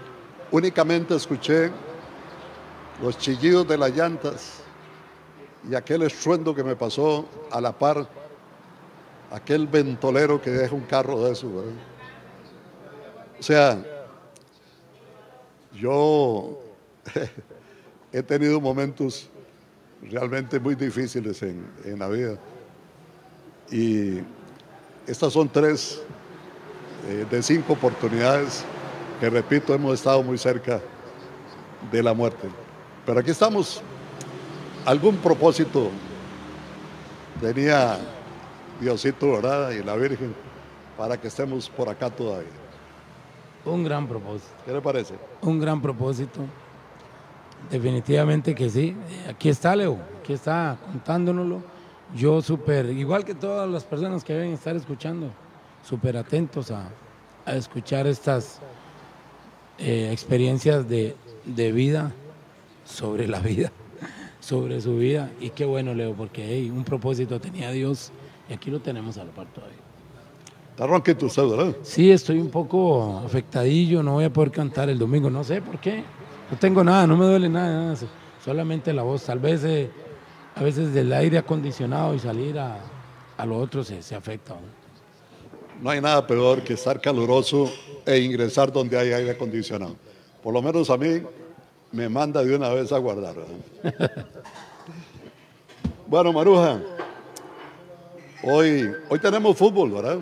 únicamente 0.51 1.15
escuché 1.15 1.71
los 3.01 3.17
chillidos 3.17 3.67
de 3.67 3.77
las 3.77 3.95
llantas 3.95 4.61
y 5.69 5.75
aquel 5.75 6.03
estruendo 6.03 6.55
que 6.55 6.63
me 6.63 6.75
pasó 6.75 7.25
a 7.51 7.61
la 7.61 7.71
par, 7.71 8.07
aquel 9.31 9.67
ventolero 9.67 10.41
que 10.41 10.49
deja 10.49 10.73
un 10.73 10.81
carro 10.81 11.23
de 11.23 11.31
eso. 11.33 11.47
O 13.41 13.43
sea, 13.43 13.83
yo 15.73 16.61
he 18.13 18.21
tenido 18.21 18.61
momentos 18.61 19.31
realmente 20.03 20.59
muy 20.59 20.75
difíciles 20.75 21.41
en, 21.41 21.65
en 21.83 21.97
la 21.97 22.07
vida. 22.07 22.37
Y 23.71 24.19
estas 25.07 25.33
son 25.33 25.49
tres 25.49 26.03
eh, 27.07 27.25
de 27.31 27.41
cinco 27.41 27.73
oportunidades 27.73 28.63
que, 29.19 29.27
repito, 29.27 29.73
hemos 29.73 29.95
estado 29.95 30.21
muy 30.21 30.37
cerca 30.37 30.79
de 31.91 32.03
la 32.03 32.13
muerte. 32.13 32.47
Pero 33.07 33.21
aquí 33.21 33.31
estamos. 33.31 33.81
Algún 34.85 35.17
propósito 35.17 35.89
tenía 37.41 37.97
Diosito, 38.79 39.31
¿verdad? 39.31 39.71
Y 39.71 39.81
la 39.81 39.95
Virgen 39.95 40.35
para 40.95 41.19
que 41.19 41.27
estemos 41.27 41.67
por 41.71 41.89
acá 41.89 42.11
todavía. 42.11 42.60
Un 43.65 43.83
gran 43.83 44.07
propósito. 44.07 44.51
¿Qué 44.65 44.73
le 44.73 44.81
parece? 44.81 45.15
Un 45.41 45.59
gran 45.59 45.81
propósito. 45.81 46.41
Definitivamente 47.69 48.55
que 48.55 48.69
sí. 48.69 48.95
Aquí 49.29 49.49
está, 49.49 49.75
Leo. 49.75 49.97
Aquí 50.19 50.33
está 50.33 50.77
contándonoslo. 50.91 51.61
Yo 52.15 52.41
súper, 52.41 52.87
igual 52.87 53.23
que 53.23 53.35
todas 53.35 53.69
las 53.69 53.83
personas 53.83 54.23
que 54.23 54.33
deben 54.33 54.51
estar 54.51 54.75
escuchando, 54.75 55.31
súper 55.83 56.17
atentos 56.17 56.69
a, 56.71 56.89
a, 57.45 57.55
escuchar 57.55 58.05
estas 58.05 58.59
eh, 59.77 60.09
experiencias 60.11 60.89
de, 60.89 61.15
de 61.45 61.71
vida 61.71 62.11
sobre 62.83 63.27
la 63.27 63.39
vida, 63.39 63.71
sobre 64.41 64.81
su 64.81 64.97
vida. 64.97 65.31
Y 65.39 65.51
qué 65.51 65.63
bueno, 65.63 65.93
Leo, 65.93 66.13
porque 66.13 66.45
hey, 66.45 66.69
un 66.69 66.83
propósito 66.83 67.39
tenía 67.39 67.71
Dios 67.71 68.11
y 68.49 68.53
aquí 68.53 68.69
lo 68.69 68.81
tenemos 68.81 69.17
a 69.17 69.23
la 69.23 69.31
par 69.31 69.47
todavía. 69.47 69.90
Está 70.71 70.87
ronquito 70.87 71.25
usted, 71.25 71.43
¿verdad? 71.45 71.75
Sí, 71.83 72.11
estoy 72.11 72.39
un 72.39 72.49
poco 72.49 73.21
afectadillo, 73.25 74.01
no 74.01 74.13
voy 74.13 74.23
a 74.23 74.33
poder 74.33 74.51
cantar 74.51 74.89
el 74.89 74.97
domingo, 74.97 75.29
no 75.29 75.43
sé 75.43 75.61
por 75.61 75.79
qué. 75.79 76.03
No 76.49 76.57
tengo 76.57 76.83
nada, 76.83 77.05
no 77.05 77.17
me 77.17 77.25
duele 77.25 77.49
nada, 77.49 77.93
nada 77.93 77.95
solamente 78.43 78.93
la 78.93 79.03
voz. 79.03 79.23
Tal 79.23 79.39
vez 79.39 79.63
eh, 79.63 79.89
a 80.55 80.63
veces 80.63 80.93
del 80.93 81.11
aire 81.13 81.37
acondicionado 81.37 82.15
y 82.15 82.19
salir 82.19 82.57
a, 82.57 82.77
a 83.37 83.45
lo 83.45 83.57
otro 83.57 83.83
se, 83.83 84.01
se 84.01 84.15
afecta. 84.15 84.55
No 85.81 85.89
hay 85.89 85.99
nada 85.99 86.25
peor 86.25 86.61
que 86.61 86.73
estar 86.73 86.99
caluroso 87.01 87.69
e 88.05 88.19
ingresar 88.19 88.71
donde 88.71 88.97
hay 88.97 89.11
aire 89.11 89.31
acondicionado. 89.31 89.95
Por 90.41 90.53
lo 90.53 90.61
menos 90.61 90.89
a 90.89 90.97
mí 90.97 91.21
me 91.91 92.07
manda 92.07 92.43
de 92.43 92.55
una 92.55 92.69
vez 92.69 92.91
a 92.91 92.97
guardar. 92.97 93.35
bueno, 96.07 96.31
Maruja, 96.31 96.81
hoy, 98.43 98.91
hoy 99.09 99.19
tenemos 99.19 99.57
fútbol, 99.57 99.91
¿verdad? 99.91 100.19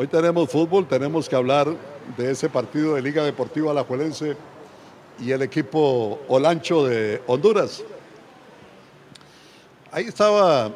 Hoy 0.00 0.06
tenemos 0.06 0.48
fútbol, 0.48 0.88
tenemos 0.88 1.28
que 1.28 1.36
hablar 1.36 1.76
de 2.16 2.30
ese 2.30 2.48
partido 2.48 2.94
de 2.94 3.02
Liga 3.02 3.22
Deportiva 3.22 3.70
Alajuelense 3.70 4.34
y 5.18 5.30
el 5.30 5.42
equipo 5.42 6.18
Olancho 6.26 6.86
de 6.86 7.20
Honduras. 7.26 7.84
Ahí 9.92 10.04
estaba 10.04 10.72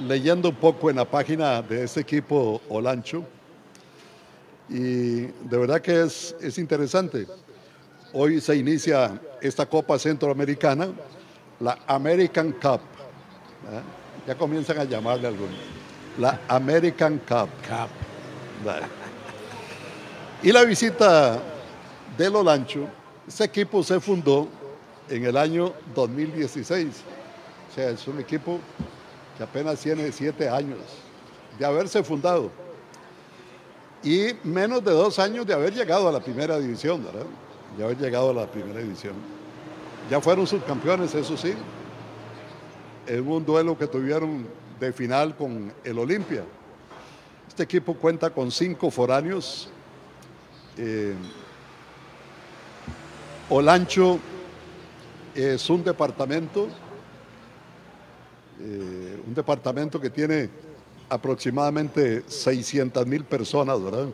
leyendo 0.00 0.48
un 0.48 0.56
poco 0.56 0.90
en 0.90 0.96
la 0.96 1.04
página 1.04 1.62
de 1.62 1.84
ese 1.84 2.00
equipo 2.00 2.60
Olancho 2.68 3.22
y 4.68 5.20
de 5.20 5.56
verdad 5.56 5.80
que 5.80 6.02
es, 6.02 6.34
es 6.40 6.58
interesante. 6.58 7.28
Hoy 8.12 8.40
se 8.40 8.56
inicia 8.56 9.20
esta 9.40 9.66
Copa 9.66 10.00
Centroamericana, 10.00 10.88
la 11.60 11.78
American 11.86 12.50
Cup. 12.50 12.80
¿eh? 13.70 13.82
Ya 14.26 14.34
comienzan 14.34 14.80
a 14.80 14.84
llamarle 14.84 15.28
algunos. 15.28 15.54
La 16.18 16.40
American 16.48 17.18
Cup. 17.18 17.50
Cup. 17.62 18.07
Y 20.42 20.52
la 20.52 20.64
visita 20.64 21.40
del 22.16 22.36
Olancho, 22.36 22.88
ese 23.26 23.44
equipo 23.44 23.82
se 23.82 24.00
fundó 24.00 24.48
en 25.08 25.24
el 25.24 25.36
año 25.36 25.72
2016. 25.94 26.88
O 27.70 27.74
sea, 27.74 27.90
es 27.90 28.06
un 28.06 28.20
equipo 28.20 28.60
que 29.36 29.42
apenas 29.42 29.80
tiene 29.80 30.10
siete 30.12 30.48
años 30.48 30.78
de 31.58 31.66
haberse 31.66 32.02
fundado. 32.02 32.50
Y 34.02 34.28
menos 34.44 34.84
de 34.84 34.92
dos 34.92 35.18
años 35.18 35.46
de 35.46 35.54
haber 35.54 35.74
llegado 35.74 36.08
a 36.08 36.12
la 36.12 36.20
primera 36.20 36.58
división, 36.58 37.04
¿verdad? 37.04 37.26
De 37.76 37.84
haber 37.84 37.98
llegado 37.98 38.30
a 38.30 38.34
la 38.34 38.46
primera 38.46 38.80
división. 38.80 39.14
Ya 40.10 40.20
fueron 40.20 40.46
subcampeones, 40.46 41.14
eso 41.14 41.36
sí, 41.36 41.54
en 43.06 43.28
un 43.28 43.44
duelo 43.44 43.76
que 43.76 43.86
tuvieron 43.86 44.46
de 44.78 44.92
final 44.92 45.36
con 45.36 45.72
el 45.84 45.98
Olimpia. 45.98 46.44
Este 47.58 47.76
equipo 47.76 47.94
cuenta 47.94 48.30
con 48.30 48.52
cinco 48.52 48.88
foráneos. 48.88 49.68
Eh, 50.76 51.12
Olancho 53.50 54.20
es 55.34 55.68
un 55.68 55.82
departamento, 55.82 56.68
eh, 58.60 59.20
un 59.26 59.34
departamento 59.34 60.00
que 60.00 60.08
tiene 60.08 60.48
aproximadamente 61.08 62.22
600 62.28 63.04
mil 63.08 63.24
personas, 63.24 63.82
¿verdad? 63.82 64.06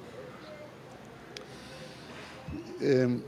Eh, 2.80 3.20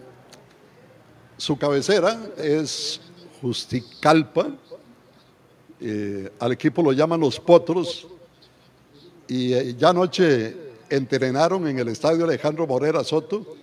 su 1.37 1.59
cabecera 1.59 2.18
es 2.38 3.02
Justicalpa, 3.42 4.46
al 6.40 6.52
equipo 6.52 6.81
lo 6.81 6.92
llaman 6.92 7.20
los 7.20 7.38
Potros, 7.38 8.07
y 9.28 9.54
eh, 9.54 9.74
ya 9.76 9.90
anoche 9.90 10.56
entrenaron 10.88 11.66
en 11.66 11.78
el 11.78 11.88
estadio 11.88 12.24
Alejandro 12.24 12.66
Morera 12.66 13.02
Soto, 13.02 13.56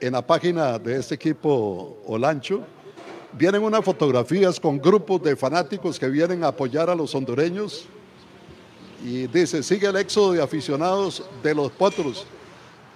en 0.00 0.12
la 0.12 0.26
página 0.26 0.78
de 0.78 0.96
este 0.98 1.14
equipo 1.14 1.98
Olancho. 2.06 2.62
Vienen 3.32 3.62
unas 3.62 3.84
fotografías 3.84 4.58
con 4.58 4.78
grupos 4.78 5.22
de 5.22 5.36
fanáticos 5.36 5.98
que 5.98 6.08
vienen 6.08 6.42
a 6.42 6.48
apoyar 6.48 6.90
a 6.90 6.96
los 6.96 7.14
hondureños 7.14 7.86
Y 9.04 9.28
dice, 9.28 9.62
sigue 9.62 9.86
el 9.86 9.96
éxodo 9.96 10.32
de 10.32 10.42
aficionados 10.42 11.22
de 11.42 11.54
los 11.54 11.70
potros. 11.70 12.26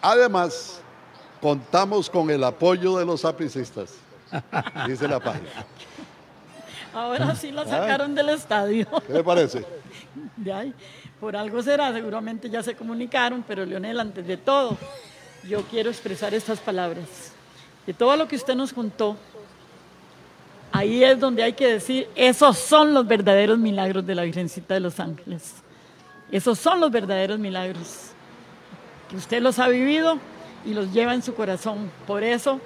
Además, 0.02 0.80
contamos 1.40 2.11
con 2.11 2.28
el 2.30 2.42
apoyo 2.44 2.98
de 2.98 3.07
los 3.07 3.22
sapricistas. 3.22 3.94
Dice 4.87 5.09
la 5.09 5.20
página. 5.20 5.64
Ahora 6.92 7.35
sí 7.35 7.50
la 7.50 7.64
sacaron 7.64 8.14
del 8.14 8.28
estadio. 8.30 8.87
¿Qué 9.07 9.12
le 9.14 9.24
parece? 9.24 9.64
De 10.37 10.52
ahí, 10.52 10.74
por 11.25 11.37
algo 11.37 11.63
será, 11.63 11.91
seguramente 11.91 12.51
ya 12.51 12.63
se 12.63 12.75
comunicaron, 12.75 13.43
pero 13.49 13.65
Leonel, 13.65 13.99
antes 13.99 14.27
de 14.27 14.37
todo, 14.37 14.77
yo 15.49 15.63
quiero 15.71 15.89
expresar 15.89 16.35
estas 16.35 16.61
palabras. 16.61 17.33
De 17.87 17.95
todo 17.95 18.15
lo 18.15 18.29
que 18.29 18.37
usted 18.37 18.55
nos 18.55 18.75
contó, 18.75 19.17
ahí 20.71 21.03
es 21.03 21.19
donde 21.19 21.43
hay 21.43 21.55
que 21.55 21.67
decir, 21.67 22.11
esos 22.15 22.59
son 22.59 22.93
los 22.93 23.07
verdaderos 23.07 23.59
milagros 23.59 24.05
de 24.05 24.15
la 24.15 24.25
Virgencita 24.25 24.75
de 24.75 24.81
los 24.81 25.01
Ángeles. 25.01 25.55
Esos 26.31 26.59
son 26.59 26.79
los 26.79 26.91
verdaderos 26.91 27.39
milagros. 27.39 28.11
Que 29.09 29.17
usted 29.17 29.41
los 29.41 29.59
ha 29.59 29.69
vivido 29.69 30.19
y 30.67 30.75
los 30.75 30.93
lleva 30.93 31.15
en 31.15 31.23
su 31.23 31.35
corazón. 31.35 31.91
Por 32.07 32.23
eso, 32.23 32.61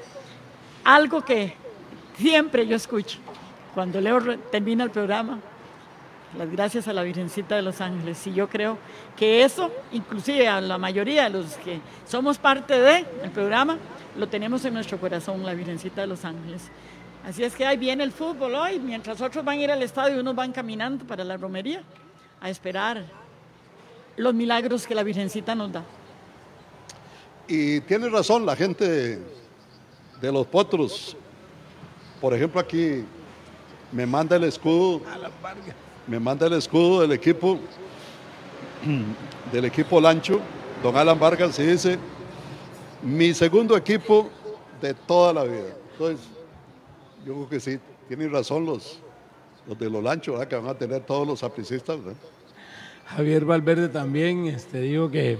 algo 0.82 1.24
que 1.24 1.54
siempre 2.16 2.66
yo 2.66 2.74
escucho 2.74 3.18
cuando 3.72 4.00
Leo 4.00 4.18
termina 4.50 4.82
el 4.82 4.90
programa, 4.90 5.38
las 6.36 6.50
gracias 6.50 6.88
a 6.88 6.92
la 6.92 7.02
Virgencita 7.02 7.56
de 7.56 7.62
los 7.62 7.80
Ángeles. 7.80 8.26
Y 8.26 8.34
yo 8.34 8.48
creo 8.48 8.78
que 9.16 9.42
eso, 9.44 9.70
inclusive 9.92 10.48
a 10.48 10.60
la 10.60 10.78
mayoría 10.78 11.24
de 11.24 11.30
los 11.30 11.54
que 11.56 11.80
somos 12.06 12.38
parte 12.38 12.78
del 12.78 13.06
programa, 13.32 13.78
lo 14.16 14.28
tenemos 14.28 14.64
en 14.64 14.74
nuestro 14.74 14.98
corazón, 14.98 15.44
la 15.44 15.54
Virgencita 15.54 16.02
de 16.02 16.06
los 16.06 16.24
Ángeles. 16.24 16.62
Así 17.24 17.42
es 17.44 17.54
que 17.54 17.66
ahí 17.66 17.76
viene 17.76 18.04
el 18.04 18.12
fútbol 18.12 18.54
hoy, 18.54 18.78
mientras 18.78 19.20
otros 19.20 19.44
van 19.44 19.58
a 19.58 19.62
ir 19.62 19.70
al 19.70 19.82
estadio 19.82 20.16
y 20.16 20.20
unos 20.20 20.34
van 20.34 20.52
caminando 20.52 21.04
para 21.06 21.24
la 21.24 21.36
romería 21.36 21.82
a 22.40 22.50
esperar 22.50 23.04
los 24.16 24.34
milagros 24.34 24.86
que 24.86 24.94
la 24.94 25.02
Virgencita 25.02 25.54
nos 25.54 25.72
da. 25.72 25.84
Y 27.46 27.80
tiene 27.80 28.08
razón 28.08 28.44
la 28.44 28.54
gente 28.54 29.18
de 30.20 30.32
los 30.32 30.46
potros. 30.46 31.16
Por 32.20 32.34
ejemplo, 32.34 32.60
aquí 32.60 33.04
me 33.92 34.04
manda 34.06 34.36
el 34.36 34.44
escudo 34.44 35.00
me 36.08 36.18
manda 36.18 36.46
el 36.46 36.54
escudo 36.54 37.02
del 37.02 37.12
equipo, 37.12 37.58
del 39.52 39.64
equipo 39.66 40.00
Lancho, 40.00 40.40
don 40.82 40.96
Alan 40.96 41.20
Vargas, 41.20 41.58
y 41.58 41.66
dice, 41.66 41.98
mi 43.02 43.34
segundo 43.34 43.76
equipo 43.76 44.30
de 44.80 44.94
toda 44.94 45.34
la 45.34 45.44
vida. 45.44 45.76
Entonces, 45.92 46.26
yo 47.26 47.34
creo 47.34 47.48
que 47.48 47.60
sí, 47.60 47.78
tienen 48.08 48.32
razón 48.32 48.64
los, 48.64 48.98
los 49.66 49.78
de 49.78 49.90
los 49.90 50.02
Lanchos, 50.02 50.44
que 50.46 50.56
van 50.56 50.68
a 50.68 50.74
tener 50.74 51.02
todos 51.02 51.26
los 51.26 51.42
aplicistas. 51.42 51.98
Javier 53.06 53.44
Valverde 53.44 53.88
también 53.88 54.46
este, 54.46 54.80
dijo 54.80 55.10
que, 55.10 55.36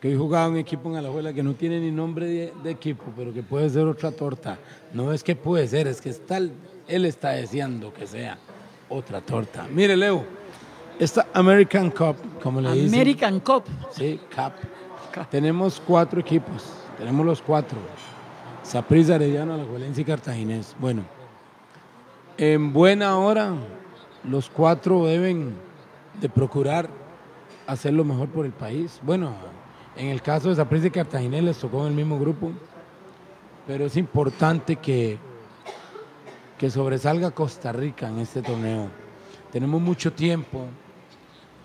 que 0.00 0.08
hoy 0.08 0.16
jugaba 0.16 0.48
un 0.48 0.58
equipo 0.58 0.90
en 0.90 0.96
Alajuela 0.96 1.32
que 1.32 1.42
no 1.42 1.54
tiene 1.54 1.80
ni 1.80 1.90
nombre 1.90 2.26
de, 2.26 2.52
de, 2.62 2.70
equipo, 2.70 3.04
pero 3.16 3.32
que 3.32 3.42
puede 3.42 3.70
ser 3.70 3.86
otra 3.86 4.10
torta. 4.10 4.58
No 4.92 5.12
es 5.12 5.24
que 5.24 5.36
puede 5.36 5.66
ser, 5.68 5.86
es 5.86 6.02
que 6.02 6.10
está, 6.10 6.36
él 6.36 7.04
está 7.06 7.30
deseando 7.30 7.94
que 7.94 8.06
sea 8.06 8.38
otra 8.88 9.20
torta. 9.20 9.66
Mire, 9.72 9.96
Leo, 9.96 10.24
esta 10.98 11.26
American 11.32 11.90
Cup, 11.90 12.16
como 12.42 12.60
le 12.60 12.72
dicen. 12.72 12.88
American 12.88 13.40
Cup. 13.40 13.64
Sí, 13.90 14.20
Cup. 14.34 14.52
Tenemos 15.30 15.82
cuatro 15.84 16.20
equipos, 16.20 16.64
tenemos 16.98 17.24
los 17.24 17.40
cuatro. 17.40 17.78
Saprissa, 18.62 19.14
Arellano, 19.14 19.54
Alajuelense 19.54 20.00
y 20.00 20.04
Cartaginés. 20.04 20.74
Bueno, 20.78 21.04
en 22.36 22.72
buena 22.72 23.16
hora, 23.18 23.54
los 24.24 24.50
cuatro 24.50 25.06
deben 25.06 25.54
de 26.20 26.28
procurar 26.28 26.88
hacer 27.66 27.92
lo 27.92 28.04
mejor 28.04 28.28
por 28.28 28.44
el 28.44 28.52
país. 28.52 29.00
Bueno, 29.02 29.34
en 29.96 30.08
el 30.08 30.20
caso 30.20 30.48
de 30.48 30.56
Saprissa 30.56 30.88
y 30.88 30.90
Cartaginés 30.90 31.44
les 31.44 31.58
tocó 31.58 31.82
en 31.82 31.88
el 31.88 31.94
mismo 31.94 32.18
grupo, 32.18 32.52
pero 33.66 33.86
es 33.86 33.96
importante 33.96 34.76
que 34.76 35.18
que 36.58 36.70
sobresalga 36.70 37.32
Costa 37.32 37.72
Rica 37.72 38.08
en 38.08 38.18
este 38.18 38.42
torneo. 38.42 38.88
Tenemos 39.52 39.80
mucho 39.80 40.12
tiempo, 40.12 40.66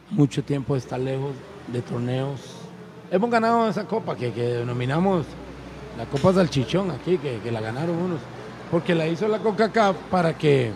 mucho 0.09 0.43
tiempo 0.43 0.73
de 0.73 0.79
estar 0.79 0.99
lejos 0.99 1.33
de 1.67 1.81
torneos. 1.81 2.41
Hemos 3.09 3.29
ganado 3.29 3.69
esa 3.69 3.85
copa 3.85 4.15
que, 4.15 4.31
denominamos 4.31 5.25
la 5.97 6.05
Copa 6.05 6.33
Salchichón 6.33 6.91
aquí, 6.91 7.17
que, 7.17 7.51
la 7.51 7.61
ganaron 7.61 7.95
unos, 7.95 8.19
porque 8.69 8.95
la 8.95 9.07
hizo 9.07 9.27
la 9.27 9.39
Coca-Cola 9.39 9.93
para 10.09 10.37
que 10.37 10.71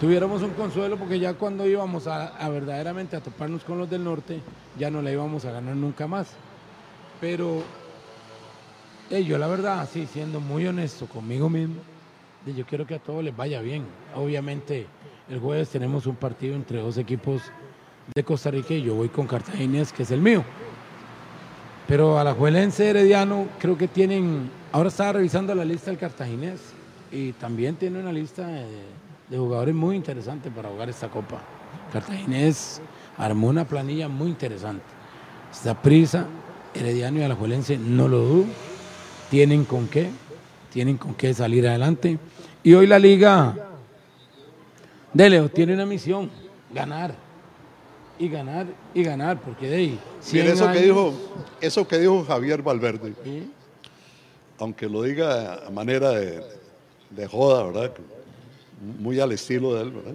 tuviéramos 0.00 0.42
un 0.42 0.50
consuelo, 0.50 0.96
porque 0.96 1.18
ya 1.18 1.34
cuando 1.34 1.66
íbamos 1.66 2.06
a, 2.06 2.48
verdaderamente 2.48 3.16
a 3.16 3.20
toparnos 3.20 3.64
con 3.64 3.78
los 3.78 3.90
del 3.90 4.04
norte, 4.04 4.40
ya 4.78 4.90
no 4.90 5.02
la 5.02 5.12
íbamos 5.12 5.44
a 5.44 5.52
ganar 5.52 5.76
nunca 5.76 6.06
más. 6.06 6.28
Pero 7.20 7.62
eh, 9.10 9.24
yo 9.24 9.38
la 9.38 9.48
verdad, 9.48 9.80
así 9.80 10.06
siendo 10.06 10.40
muy 10.40 10.66
honesto 10.66 11.06
conmigo 11.06 11.48
mismo, 11.48 11.76
yo 12.46 12.64
quiero 12.66 12.86
que 12.86 12.94
a 12.94 12.98
todos 12.98 13.22
les 13.22 13.36
vaya 13.36 13.60
bien. 13.60 13.84
Obviamente 14.14 14.86
el 15.28 15.40
jueves 15.40 15.68
tenemos 15.68 16.06
un 16.06 16.16
partido 16.16 16.54
entre 16.54 16.80
dos 16.80 16.96
equipos 16.96 17.42
de 18.14 18.24
Costa 18.24 18.50
Rica 18.50 18.74
y 18.74 18.82
yo 18.82 18.94
voy 18.94 19.08
con 19.08 19.26
Cartaginés, 19.26 19.92
que 19.92 20.02
es 20.02 20.10
el 20.10 20.20
mío. 20.20 20.44
Pero 21.86 22.18
a 22.18 22.24
la 22.24 22.36
Herediano 22.78 23.46
creo 23.58 23.76
que 23.76 23.88
tienen, 23.88 24.50
ahora 24.72 24.88
estaba 24.88 25.12
revisando 25.14 25.54
la 25.54 25.64
lista 25.64 25.90
del 25.90 25.98
Cartaginés 25.98 26.60
y 27.10 27.32
también 27.32 27.76
tiene 27.76 27.98
una 27.98 28.12
lista 28.12 28.46
de, 28.46 29.38
jugadores 29.38 29.74
muy 29.74 29.96
interesantes 29.96 30.52
para 30.54 30.68
jugar 30.68 30.88
esta 30.88 31.08
copa. 31.08 31.40
Cartaginés 31.92 32.80
armó 33.16 33.48
una 33.48 33.66
planilla 33.66 34.08
muy 34.08 34.28
interesante. 34.28 34.84
Esta 35.50 35.80
prisa, 35.80 36.26
Herediano 36.74 37.20
y 37.20 37.22
Alajuelense, 37.22 37.78
no 37.78 38.08
lo 38.08 38.18
dudo, 38.18 38.44
tienen 39.30 39.64
con 39.64 39.88
qué, 39.88 40.10
tienen 40.72 40.96
con 40.96 41.14
qué 41.14 41.32
salir 41.34 41.66
adelante. 41.66 42.18
Y 42.62 42.74
hoy 42.74 42.86
la 42.86 42.98
liga 42.98 43.54
de 45.12 45.30
Leo 45.30 45.48
tiene 45.48 45.74
una 45.74 45.86
misión, 45.86 46.30
ganar. 46.72 47.14
Y 48.18 48.28
ganar 48.28 48.66
y 48.94 49.04
ganar, 49.04 49.40
porque 49.40 49.68
de 49.68 49.76
ahí. 49.76 50.00
eso, 50.32 50.72
que 50.72 50.82
dijo, 50.82 51.14
eso 51.60 51.86
que 51.86 51.98
dijo 51.98 52.24
Javier 52.24 52.62
Valverde, 52.62 53.14
aunque 54.58 54.88
lo 54.88 55.02
diga 55.02 55.66
a 55.66 55.70
manera 55.70 56.10
de, 56.10 57.26
joda, 57.30 57.64
¿verdad? 57.64 57.92
Muy 58.98 59.20
al 59.20 59.32
estilo 59.32 59.74
de 59.74 59.82
él, 59.82 59.90
¿verdad? 59.92 60.14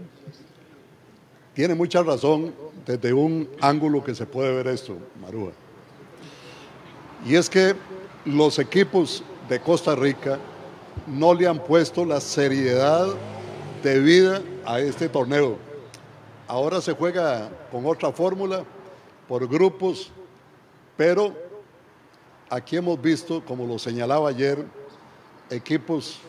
Tiene 1.54 1.76
mucha 1.76 2.04
razón 2.04 2.54
desde 2.86 3.14
un 3.14 3.48
ángulo 3.62 4.04
que 4.04 4.14
se 4.14 4.26
puede 4.26 4.54
ver 4.54 4.68
esto, 4.68 4.98
Marúa. 5.22 5.52
Y 7.26 7.36
es 7.36 7.50
que 7.50 7.76
los 8.26 8.60
equipos 8.60 9.24
de 9.50 9.60
Costa 9.60 9.96
Rica 9.96 10.40
no 11.08 11.34
le 11.34 11.48
han 11.48 11.60
puesto 11.60 12.06
la 12.06 12.22
seriedad 12.22 13.08
debida 13.84 14.42
a 14.66 14.80
este 14.80 15.10
torneo. 15.10 15.58
Ahora 16.48 16.82
se 16.82 16.94
juega 16.94 17.50
con 17.72 17.86
otra 17.86 18.12
fórmula, 18.12 18.64
por 19.28 19.48
grupos, 19.48 20.12
pero 20.98 21.34
aquí 22.50 22.78
hemos 22.78 23.02
visto, 23.02 23.44
como 23.46 23.66
lo 23.66 23.80
señalaba 23.80 24.30
ayer, 24.30 24.64
equipos 25.50 26.20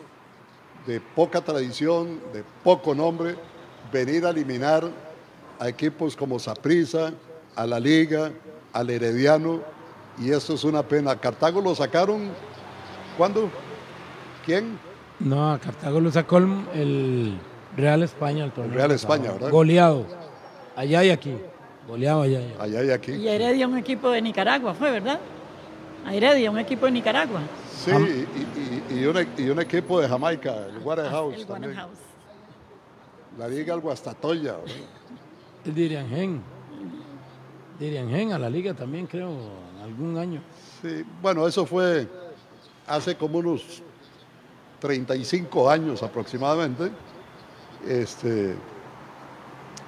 de 0.87 0.99
poca 0.99 1.41
tradición, 1.41 2.19
de 2.33 2.43
poco 2.63 2.95
nombre, 2.95 3.35
venir 3.91 4.25
a 4.25 4.29
eliminar 4.29 4.89
a 5.59 5.69
equipos 5.69 6.15
como 6.15 6.39
Saprissa, 6.39 7.13
a 7.55 7.65
la 7.65 7.79
Liga, 7.79 8.31
al 8.73 8.89
Herediano, 8.89 9.61
y 10.17 10.31
esto 10.31 10.53
es 10.53 10.63
una 10.63 10.83
pena. 10.83 11.19
Cartago 11.19 11.61
lo 11.61 11.75
sacaron, 11.75 12.29
¿cuándo? 13.17 13.49
¿Quién? 14.45 14.77
No, 15.19 15.53
a 15.53 15.59
Cartago 15.59 15.99
lo 15.99 16.11
sacó 16.11 16.37
el 16.37 17.39
Real 17.75 18.03
España. 18.03 18.45
El, 18.45 18.71
Real 18.71 18.91
España, 18.91 19.31
¿verdad? 19.31 19.49
Goleado. 19.49 20.05
Allá 20.75 21.03
y 21.03 21.09
aquí. 21.09 21.35
Goleado 21.87 22.23
allá 22.23 22.41
y 22.41 22.45
aquí. 22.45 22.55
Allá 22.59 22.83
y 22.83 22.91
aquí. 22.91 23.11
Y 23.11 23.27
Heredia, 23.27 23.67
un 23.67 23.77
equipo 23.77 24.09
de 24.09 24.21
Nicaragua, 24.21 24.73
fue, 24.73 24.91
¿verdad? 24.91 25.19
A 26.05 26.13
Heredia, 26.13 26.51
un 26.51 26.59
equipo 26.59 26.85
de 26.85 26.91
Nicaragua. 26.91 27.41
Sí, 27.73 27.91
y, 27.91 28.99
y, 28.99 29.05
un, 29.49 29.59
equipo 29.59 29.99
de 29.99 30.07
Jamaica, 30.07 30.67
el 30.67 30.79
Waterhouse. 30.79 31.41
El 31.41 31.45
Waterhouse. 31.49 31.99
La 33.37 33.47
Liga 33.47 33.73
el 33.73 33.81
Guastatoya. 33.81 34.53
¿verdad? 34.53 34.75
El 35.65 35.75
Diriangen. 35.75 36.41
Diriangen 37.79 38.31
a 38.31 38.39
la 38.39 38.49
Liga 38.49 38.73
también, 38.73 39.05
creo, 39.05 39.31
algún 39.83 40.17
año. 40.17 40.41
Sí, 40.81 41.03
bueno, 41.21 41.47
eso 41.47 41.65
fue 41.65 42.07
hace 42.87 43.15
como 43.15 43.39
unos 43.39 43.81
35 44.79 45.69
años 45.69 46.03
aproximadamente, 46.03 46.91
este, 47.87 48.55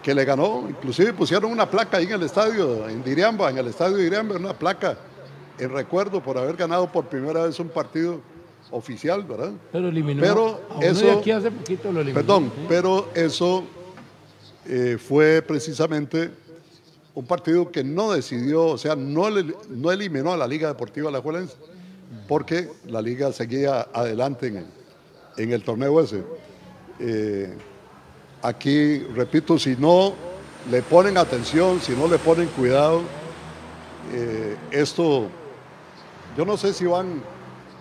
que 0.01 0.13
le 0.13 0.25
ganó, 0.25 0.65
inclusive 0.69 1.13
pusieron 1.13 1.51
una 1.51 1.69
placa 1.69 1.97
ahí 1.97 2.05
en 2.05 2.13
el 2.13 2.23
estadio, 2.23 2.87
en 2.87 3.03
Diriamba, 3.03 3.49
en 3.49 3.57
el 3.57 3.67
estadio 3.67 3.97
de 3.97 4.03
Diriamba, 4.03 4.35
una 4.35 4.53
placa 4.53 4.97
en 5.59 5.71
recuerdo 5.71 6.21
por 6.21 6.37
haber 6.37 6.55
ganado 6.55 6.91
por 6.91 7.05
primera 7.05 7.43
vez 7.43 7.59
un 7.59 7.69
partido 7.69 8.21
oficial, 8.71 9.23
¿verdad? 9.23 9.51
Pero 9.71 9.89
eliminó. 9.89 10.21
Pero 10.21 10.61
eso, 10.81 11.19
aquí 11.19 11.31
hace 11.31 11.51
poquito 11.51 11.91
lo 11.91 12.01
eliminó. 12.01 12.19
Perdón, 12.19 12.51
pero 12.67 13.09
eso 13.13 13.63
eh, 14.65 14.97
fue 14.99 15.41
precisamente 15.41 16.29
un 17.13 17.25
partido 17.25 17.71
que 17.71 17.83
no 17.83 18.11
decidió, 18.11 18.65
o 18.65 18.77
sea, 18.77 18.95
no, 18.95 19.27
no 19.69 19.91
eliminó 19.91 20.33
a 20.33 20.37
la 20.37 20.47
Liga 20.47 20.67
Deportiva 20.67 21.09
La 21.09 21.21
Juelense, 21.21 21.55
porque 22.27 22.69
la 22.85 23.01
liga 23.01 23.31
seguía 23.31 23.87
adelante 23.93 24.47
en 24.47 24.57
el, 24.57 24.67
en 25.37 25.51
el 25.51 25.63
torneo 25.63 25.99
ese. 26.01 26.23
Eh, 26.99 27.55
aquí, 28.41 28.99
repito, 28.99 29.59
si 29.59 29.75
no 29.75 30.13
le 30.69 30.81
ponen 30.81 31.17
atención, 31.17 31.79
si 31.81 31.93
no 31.93 32.07
le 32.07 32.17
ponen 32.17 32.47
cuidado, 32.49 33.01
eh, 34.13 34.55
esto, 34.71 35.27
yo 36.37 36.45
no 36.45 36.57
sé 36.57 36.73
si 36.73 36.85
van 36.85 37.21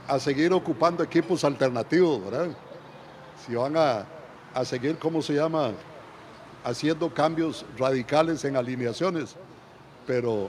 a 0.09 0.19
seguir 0.19 0.53
ocupando 0.53 1.03
equipos 1.03 1.45
alternativos, 1.45 2.25
¿verdad? 2.25 2.49
Si 3.47 3.55
van 3.55 3.77
a, 3.77 4.07
a 4.55 4.65
seguir, 4.65 4.99
¿cómo 4.99 5.23
se 5.23 5.35
llama? 5.35 5.73
Haciendo 6.65 7.13
cambios 7.13 7.65
radicales 7.79 8.45
en 8.45 8.57
alineaciones. 8.57 9.37
Pero 10.07 10.49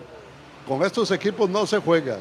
con 0.68 0.84
estos 0.84 1.10
equipos 1.12 1.50
no 1.50 1.66
se 1.66 1.80
juega. 1.80 2.18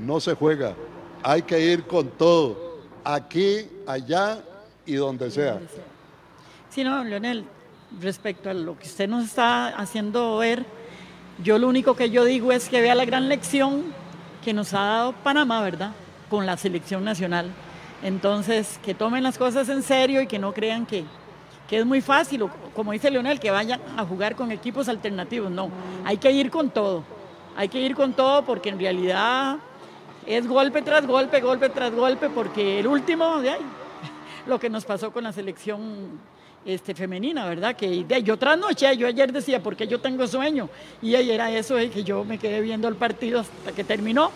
No 0.00 0.18
se 0.18 0.34
juega. 0.34 0.74
Hay 1.22 1.42
que 1.42 1.60
ir 1.60 1.84
con 1.84 2.08
todo. 2.08 2.80
Aquí, 3.04 3.68
allá 3.86 4.38
y 4.86 4.94
donde 4.94 5.30
sea. 5.30 5.58
Sí, 6.70 6.84
no, 6.84 7.04
Leonel, 7.04 7.44
respecto 8.00 8.50
a 8.50 8.54
lo 8.54 8.78
que 8.78 8.86
usted 8.86 9.08
nos 9.08 9.24
está 9.24 9.68
haciendo 9.68 10.38
ver, 10.38 10.64
yo 11.42 11.58
lo 11.58 11.68
único 11.68 11.96
que 11.96 12.10
yo 12.10 12.24
digo 12.24 12.52
es 12.52 12.68
que 12.68 12.80
vea 12.80 12.94
la 12.94 13.04
gran 13.04 13.28
lección 13.28 13.84
que 14.44 14.52
nos 14.52 14.72
ha 14.72 14.80
dado 14.80 15.12
Panamá, 15.12 15.62
¿verdad? 15.62 15.92
Con 16.30 16.46
la 16.46 16.56
selección 16.56 17.04
nacional. 17.04 17.50
Entonces, 18.02 18.78
que 18.82 18.94
tomen 18.94 19.22
las 19.22 19.36
cosas 19.36 19.68
en 19.68 19.82
serio 19.82 20.22
y 20.22 20.26
que 20.26 20.38
no 20.38 20.54
crean 20.54 20.86
que, 20.86 21.04
que 21.68 21.78
es 21.78 21.84
muy 21.84 22.00
fácil, 22.00 22.46
como 22.74 22.92
dice 22.92 23.10
Leonel, 23.10 23.38
que 23.38 23.50
vayan 23.50 23.80
a 23.96 24.04
jugar 24.04 24.34
con 24.34 24.50
equipos 24.50 24.88
alternativos. 24.88 25.50
No, 25.50 25.70
hay 26.04 26.16
que 26.16 26.30
ir 26.30 26.50
con 26.50 26.70
todo. 26.70 27.04
Hay 27.56 27.68
que 27.68 27.80
ir 27.80 27.94
con 27.94 28.14
todo 28.14 28.44
porque 28.44 28.70
en 28.70 28.78
realidad 28.78 29.58
es 30.26 30.46
golpe 30.46 30.82
tras 30.82 31.06
golpe, 31.06 31.40
golpe 31.40 31.68
tras 31.70 31.92
golpe, 31.92 32.28
porque 32.30 32.80
el 32.80 32.86
último, 32.86 33.40
de 33.40 33.50
ahí, 33.50 33.60
lo 34.46 34.58
que 34.58 34.70
nos 34.70 34.84
pasó 34.84 35.12
con 35.12 35.24
la 35.24 35.32
selección 35.32 36.20
este, 36.64 36.94
femenina, 36.94 37.46
¿verdad? 37.48 37.74
Que 37.74 38.04
de, 38.04 38.22
yo 38.22 38.38
trasnoché, 38.38 38.96
yo 38.96 39.06
ayer 39.06 39.32
decía, 39.32 39.62
porque 39.62 39.86
yo 39.86 40.00
tengo 40.00 40.26
sueño, 40.26 40.68
y 41.00 41.14
ayer 41.14 41.34
era 41.34 41.50
eso, 41.50 41.78
eh, 41.78 41.90
que 41.90 42.04
yo 42.04 42.24
me 42.24 42.38
quedé 42.38 42.60
viendo 42.60 42.88
el 42.88 42.96
partido 42.96 43.40
hasta 43.40 43.72
que 43.72 43.84
terminó. 43.84 44.30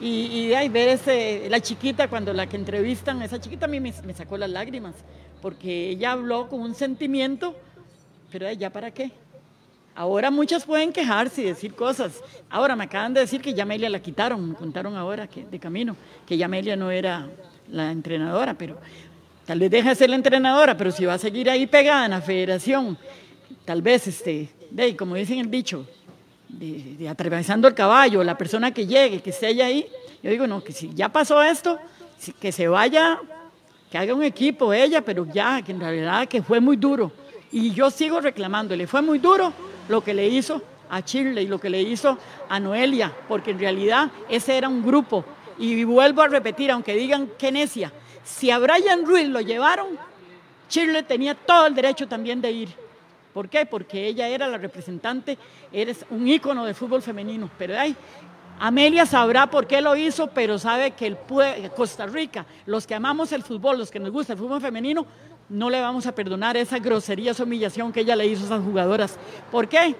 Y, 0.00 0.48
de 0.48 0.56
ahí 0.56 0.68
ver 0.68 0.88
ese, 0.88 1.48
la 1.48 1.60
chiquita, 1.60 2.08
cuando 2.08 2.32
la 2.32 2.46
que 2.46 2.56
entrevistan, 2.56 3.22
esa 3.22 3.40
chiquita 3.40 3.66
a 3.66 3.68
mí 3.68 3.80
me, 3.80 3.94
me 4.04 4.12
sacó 4.12 4.36
las 4.36 4.50
lágrimas, 4.50 4.94
porque 5.40 5.90
ella 5.90 6.12
habló 6.12 6.48
con 6.48 6.60
un 6.60 6.74
sentimiento, 6.74 7.54
pero 8.30 8.50
ya 8.52 8.70
para 8.70 8.90
qué. 8.90 9.12
Ahora 9.96 10.30
muchas 10.30 10.64
pueden 10.64 10.92
quejarse 10.92 11.42
y 11.42 11.44
decir 11.44 11.74
cosas. 11.74 12.20
Ahora 12.50 12.74
me 12.74 12.84
acaban 12.84 13.14
de 13.14 13.20
decir 13.20 13.40
que 13.40 13.54
Yamelia 13.54 13.88
la 13.88 14.00
quitaron, 14.00 14.50
me 14.50 14.54
contaron 14.56 14.96
ahora 14.96 15.28
que 15.28 15.44
de 15.44 15.58
camino, 15.60 15.96
que 16.26 16.36
Yamelia 16.36 16.74
no 16.74 16.90
era 16.90 17.28
la 17.70 17.92
entrenadora, 17.92 18.54
pero 18.54 18.76
tal 19.46 19.60
vez 19.60 19.70
deja 19.70 19.90
de 19.90 19.94
ser 19.94 20.10
la 20.10 20.16
entrenadora, 20.16 20.76
pero 20.76 20.90
si 20.90 21.04
va 21.04 21.14
a 21.14 21.18
seguir 21.18 21.48
ahí 21.48 21.66
pegada 21.68 22.06
en 22.06 22.10
la 22.10 22.20
federación, 22.20 22.98
tal 23.64 23.82
vez, 23.82 24.08
este, 24.08 24.48
de, 24.70 24.96
como 24.96 25.14
dicen 25.14 25.38
el 25.38 25.50
dicho, 25.50 25.86
de, 26.48 27.08
atravesando 27.08 27.68
el 27.68 27.74
caballo, 27.74 28.24
la 28.24 28.36
persona 28.36 28.72
que 28.72 28.86
llegue, 28.88 29.20
que 29.20 29.30
esté 29.30 29.62
ahí, 29.62 29.86
yo 30.24 30.30
digo, 30.30 30.48
no, 30.48 30.64
que 30.64 30.72
si 30.72 30.92
ya 30.92 31.08
pasó 31.08 31.40
esto, 31.40 31.78
que 32.40 32.50
se 32.50 32.66
vaya, 32.66 33.20
que 33.92 33.98
haga 33.98 34.12
un 34.12 34.24
equipo 34.24 34.72
ella, 34.72 35.02
pero 35.02 35.24
ya, 35.32 35.62
que 35.62 35.70
en 35.70 35.78
realidad 35.78 36.26
que 36.26 36.42
fue 36.42 36.58
muy 36.58 36.76
duro. 36.76 37.12
Y 37.52 37.70
yo 37.70 37.90
sigo 37.90 38.20
reclamándole, 38.20 38.88
fue 38.88 39.00
muy 39.02 39.20
duro, 39.20 39.52
lo 39.88 40.02
que 40.02 40.14
le 40.14 40.26
hizo 40.26 40.62
a 40.90 41.02
Chile 41.02 41.42
y 41.42 41.46
lo 41.46 41.58
que 41.58 41.70
le 41.70 41.82
hizo 41.82 42.18
a 42.48 42.60
Noelia, 42.60 43.12
porque 43.28 43.50
en 43.52 43.58
realidad 43.58 44.10
ese 44.28 44.56
era 44.56 44.68
un 44.68 44.84
grupo. 44.84 45.24
Y 45.58 45.84
vuelvo 45.84 46.22
a 46.22 46.28
repetir, 46.28 46.70
aunque 46.70 46.94
digan 46.94 47.28
que 47.38 47.52
necia, 47.52 47.92
si 48.24 48.50
a 48.50 48.58
Brian 48.58 49.04
Ruiz 49.04 49.28
lo 49.28 49.40
llevaron, 49.40 49.98
Chile 50.68 51.02
tenía 51.02 51.34
todo 51.34 51.66
el 51.66 51.74
derecho 51.74 52.08
también 52.08 52.40
de 52.40 52.50
ir. 52.50 52.68
¿Por 53.32 53.48
qué? 53.48 53.66
Porque 53.66 54.06
ella 54.06 54.28
era 54.28 54.46
la 54.46 54.58
representante, 54.58 55.36
eres 55.72 56.06
un 56.10 56.26
ícono 56.26 56.64
de 56.64 56.74
fútbol 56.74 57.02
femenino. 57.02 57.50
Pero 57.58 57.78
ay, 57.78 57.96
Amelia 58.60 59.06
sabrá 59.06 59.48
por 59.48 59.66
qué 59.66 59.80
lo 59.80 59.96
hizo, 59.96 60.28
pero 60.28 60.58
sabe 60.58 60.92
que 60.92 61.16
Costa 61.76 62.06
Rica, 62.06 62.46
los 62.66 62.86
que 62.86 62.94
amamos 62.94 63.32
el 63.32 63.42
fútbol, 63.42 63.78
los 63.78 63.90
que 63.90 63.98
nos 63.98 64.12
gusta 64.12 64.34
el 64.34 64.38
fútbol 64.38 64.60
femenino, 64.60 65.04
no 65.54 65.70
le 65.70 65.80
vamos 65.80 66.06
a 66.06 66.14
perdonar 66.14 66.56
esa 66.56 66.78
grosería, 66.78 67.30
esa 67.30 67.44
humillación 67.44 67.92
que 67.92 68.00
ella 68.00 68.16
le 68.16 68.26
hizo 68.26 68.42
a 68.42 68.46
esas 68.46 68.62
jugadoras. 68.62 69.16
¿Por 69.50 69.68
qué? 69.68 69.94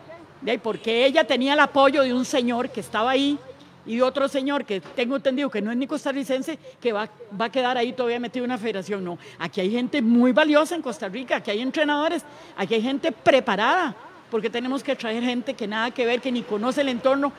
Porque 0.62 1.06
ella 1.06 1.24
tenía 1.24 1.54
el 1.54 1.60
apoyo 1.60 2.02
de 2.02 2.12
un 2.12 2.24
señor 2.24 2.70
que 2.70 2.80
estaba 2.80 3.12
ahí 3.12 3.38
y 3.86 4.00
otro 4.00 4.28
señor 4.28 4.64
que 4.64 4.80
tengo 4.80 5.16
entendido 5.16 5.48
que 5.50 5.62
no 5.62 5.70
es 5.70 5.76
ni 5.76 5.86
costarricense, 5.86 6.58
que 6.80 6.92
va, 6.92 7.08
va 7.40 7.46
a 7.46 7.52
quedar 7.52 7.78
ahí 7.78 7.92
todavía 7.92 8.18
metido 8.18 8.44
en 8.44 8.50
una 8.50 8.58
federación. 8.58 9.04
No, 9.04 9.16
aquí 9.38 9.60
hay 9.60 9.70
gente 9.70 10.02
muy 10.02 10.32
valiosa 10.32 10.74
en 10.74 10.82
Costa 10.82 11.08
Rica, 11.08 11.36
aquí 11.36 11.52
hay 11.52 11.60
entrenadores, 11.60 12.24
aquí 12.56 12.74
hay 12.74 12.82
gente 12.82 13.12
preparada, 13.12 13.94
porque 14.30 14.50
tenemos 14.50 14.82
que 14.82 14.96
traer 14.96 15.22
gente 15.22 15.54
que 15.54 15.68
nada 15.68 15.92
que 15.92 16.04
ver, 16.04 16.20
que 16.20 16.32
ni 16.32 16.42
conoce 16.42 16.80
el 16.80 16.88
entorno, 16.88 17.32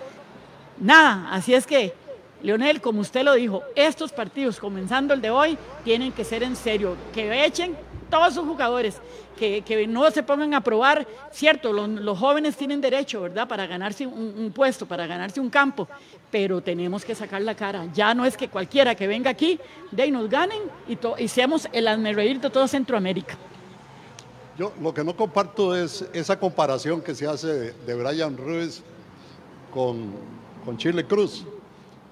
nada. 0.80 1.28
Así 1.32 1.54
es 1.54 1.67
que 1.67 1.93
Leonel, 2.41 2.80
como 2.80 3.01
usted 3.01 3.23
lo 3.23 3.34
dijo, 3.34 3.63
estos 3.75 4.13
partidos, 4.13 4.60
comenzando 4.60 5.13
el 5.13 5.21
de 5.21 5.32
hoy, 5.32 5.58
tienen 5.84 6.12
que 6.12 6.23
ser 6.23 6.43
en 6.43 6.56
serio, 6.56 6.95
que 7.13 7.43
echen 7.43 7.75
todos 8.10 8.34
sus 8.34 8.46
jugadores, 8.46 9.02
que, 9.38 9.86
no 9.88 10.10
se 10.12 10.24
pongan 10.24 10.54
a 10.54 10.62
probar, 10.62 11.08
cierto, 11.32 11.74
los, 11.74 12.18
jóvenes 12.18 12.56
tienen 12.56 12.82
derecho, 12.82 13.22
¿verdad?, 13.22 13.48
para 13.48 13.68
ganarse 13.68 14.08
un, 14.08 14.52
puesto, 14.54 14.86
para 14.86 15.06
ganarse 15.08 15.39
un 15.39 15.50
campo, 15.50 15.88
pero 16.32 16.62
tenemos 16.62 17.04
que 17.04 17.15
sacar 17.15 17.41
la 17.41 17.56
cara. 17.56 17.88
Ya 17.94 18.13
no 18.13 18.26
es 18.26 18.38
que 18.38 18.48
cualquiera 18.48 18.96
que 18.96 19.08
venga 19.08 19.30
aquí, 19.30 19.60
de 19.91 20.04
ahí 20.04 20.12
nos 20.12 20.30
ganen 20.30 20.60
y, 20.88 20.98
y 21.24 21.28
seamos 21.28 21.68
el 21.72 22.15
reír 22.15 22.39
de 22.39 22.50
toda 22.50 22.68
Centroamérica. 22.68 23.38
Yo 24.58 24.72
lo 24.82 24.94
que 24.94 25.04
no 25.04 25.15
comparto 25.15 25.76
es 25.76 26.06
esa 26.13 26.39
comparación 26.39 27.02
que 27.02 27.13
se 27.13 27.28
hace 27.28 27.74
de, 27.74 27.94
Brian 27.94 28.38
Ruiz 28.38 28.82
con, 29.74 30.13
con 30.63 30.78
Chile 30.78 31.06
Cruz 31.06 31.44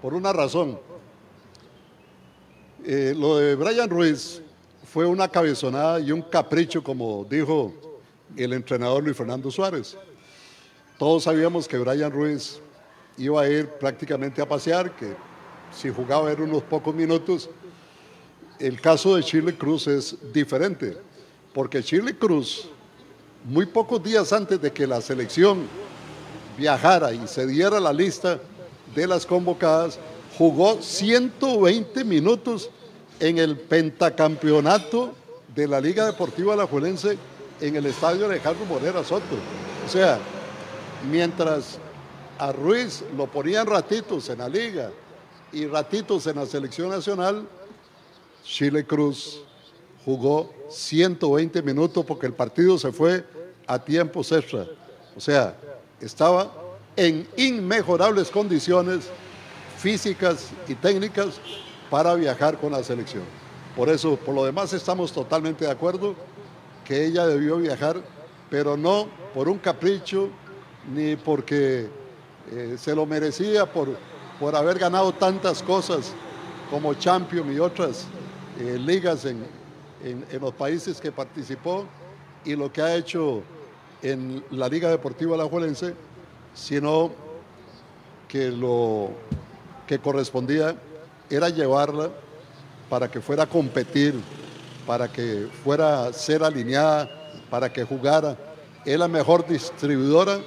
por 0.01 0.13
una 0.13 0.33
razón. 0.33 0.77
Eh, 2.83 3.15
lo 3.17 3.37
de 3.37 3.55
Brian 3.55 3.89
Ruiz 3.89 4.42
fue 4.93 5.07
una 5.07 5.27
cabezonada 5.27 5.99
y 5.99 6.11
un 6.11 6.21
capricho, 6.21 6.83
como 6.83 7.25
dijo 7.27 7.73
el 8.37 8.53
entrenador 8.53 9.03
Luis 9.03 9.17
Fernando 9.17 9.49
Suárez. 9.49 9.97
Todos 10.99 11.23
sabíamos 11.23 11.67
que 11.67 11.79
Brian 11.79 12.11
Ruiz 12.11 12.59
iba 13.17 13.41
a 13.41 13.49
ir 13.49 13.67
prácticamente 13.67 14.39
a 14.39 14.47
pasear, 14.47 14.95
que 14.95 15.15
si 15.75 15.89
jugaba 15.89 16.31
era 16.31 16.43
unos 16.43 16.61
pocos 16.61 16.93
minutos. 16.93 17.49
El 18.59 18.79
caso 18.79 19.15
de 19.15 19.23
Chile 19.23 19.57
Cruz 19.57 19.87
es 19.87 20.15
diferente, 20.31 20.95
porque 21.55 21.81
Chile 21.81 22.15
Cruz, 22.15 22.69
muy 23.45 23.65
pocos 23.65 24.03
días 24.03 24.31
antes 24.31 24.61
de 24.61 24.71
que 24.71 24.85
la 24.85 25.01
selección 25.01 25.63
viajara 26.55 27.11
y 27.11 27.27
se 27.27 27.47
diera 27.47 27.79
la 27.79 27.91
lista, 27.91 28.39
de 28.93 29.07
las 29.07 29.25
convocadas, 29.25 29.97
jugó 30.37 30.79
120 30.79 32.03
minutos 32.03 32.69
en 33.23 33.37
el 33.37 33.55
pentacampeonato 33.55 35.13
de 35.55 35.65
la 35.65 35.79
Liga 35.79 36.05
Deportiva 36.05 36.55
Alajuelense 36.55 37.17
en 37.61 37.77
el 37.77 37.85
estadio 37.85 38.25
Alejandro 38.25 38.65
Morera 38.65 39.01
Soto. 39.01 39.37
O 39.85 39.89
sea, 39.89 40.19
mientras 41.09 41.79
a 42.37 42.51
Ruiz 42.51 43.01
lo 43.15 43.27
ponían 43.27 43.65
ratitos 43.65 44.27
en 44.27 44.39
la 44.39 44.49
liga 44.49 44.91
y 45.53 45.65
ratitos 45.67 46.27
en 46.27 46.35
la 46.35 46.45
selección 46.45 46.89
nacional, 46.89 47.47
Chile 48.43 48.85
Cruz 48.85 49.39
jugó 50.03 50.53
120 50.69 51.61
minutos 51.61 52.03
porque 52.05 52.25
el 52.25 52.33
partido 52.33 52.77
se 52.77 52.91
fue 52.91 53.23
a 53.65 53.79
tiempos 53.79 54.33
extra. 54.33 54.67
O 55.15 55.21
sea, 55.21 55.55
estaba 56.01 56.51
en 56.97 57.25
inmejorables 57.37 58.29
condiciones 58.29 59.05
físicas 59.77 60.49
y 60.67 60.75
técnicas 60.75 61.39
para 61.93 62.15
viajar 62.15 62.57
con 62.57 62.71
la 62.71 62.83
selección. 62.83 63.21
Por 63.75 63.87
eso, 63.87 64.15
por 64.15 64.33
lo 64.33 64.43
demás, 64.43 64.73
estamos 64.73 65.11
totalmente 65.11 65.65
de 65.65 65.69
acuerdo 65.69 66.15
que 66.83 67.05
ella 67.05 67.27
debió 67.27 67.57
viajar, 67.57 68.01
pero 68.49 68.75
no 68.75 69.05
por 69.31 69.47
un 69.47 69.59
capricho 69.59 70.29
ni 70.91 71.15
porque 71.15 71.87
eh, 72.51 72.77
se 72.79 72.95
lo 72.95 73.05
merecía 73.05 73.71
por, 73.71 73.95
por 74.39 74.55
haber 74.55 74.79
ganado 74.79 75.11
tantas 75.11 75.61
cosas 75.61 76.15
como 76.71 76.95
Champion 76.95 77.53
y 77.53 77.59
otras 77.59 78.07
eh, 78.59 78.75
ligas 78.79 79.25
en, 79.25 79.45
en, 80.03 80.25
los 80.41 80.55
países 80.55 80.99
que 80.99 81.11
participó 81.11 81.85
y 82.43 82.55
lo 82.55 82.73
que 82.73 82.81
ha 82.81 82.95
hecho 82.95 83.43
en 84.01 84.43
la 84.49 84.67
Liga 84.67 84.89
Deportiva 84.89 85.35
Alajuelense 85.35 85.93
sino 86.55 87.11
que 88.27 88.49
lo 88.49 89.11
que 89.85 89.99
correspondía 89.99 90.75
era 91.35 91.49
llevarla 91.49 92.09
para 92.89 93.09
que 93.09 93.21
fuera 93.21 93.43
a 93.43 93.47
competir, 93.47 94.15
para 94.85 95.11
que 95.11 95.47
fuera 95.63 96.05
a 96.05 96.13
ser 96.13 96.43
alineada, 96.43 97.09
para 97.49 97.71
que 97.71 97.83
jugara. 97.83 98.37
Es 98.85 98.97
la 98.97 99.07
mejor 99.07 99.47
distribuidora 99.47 100.39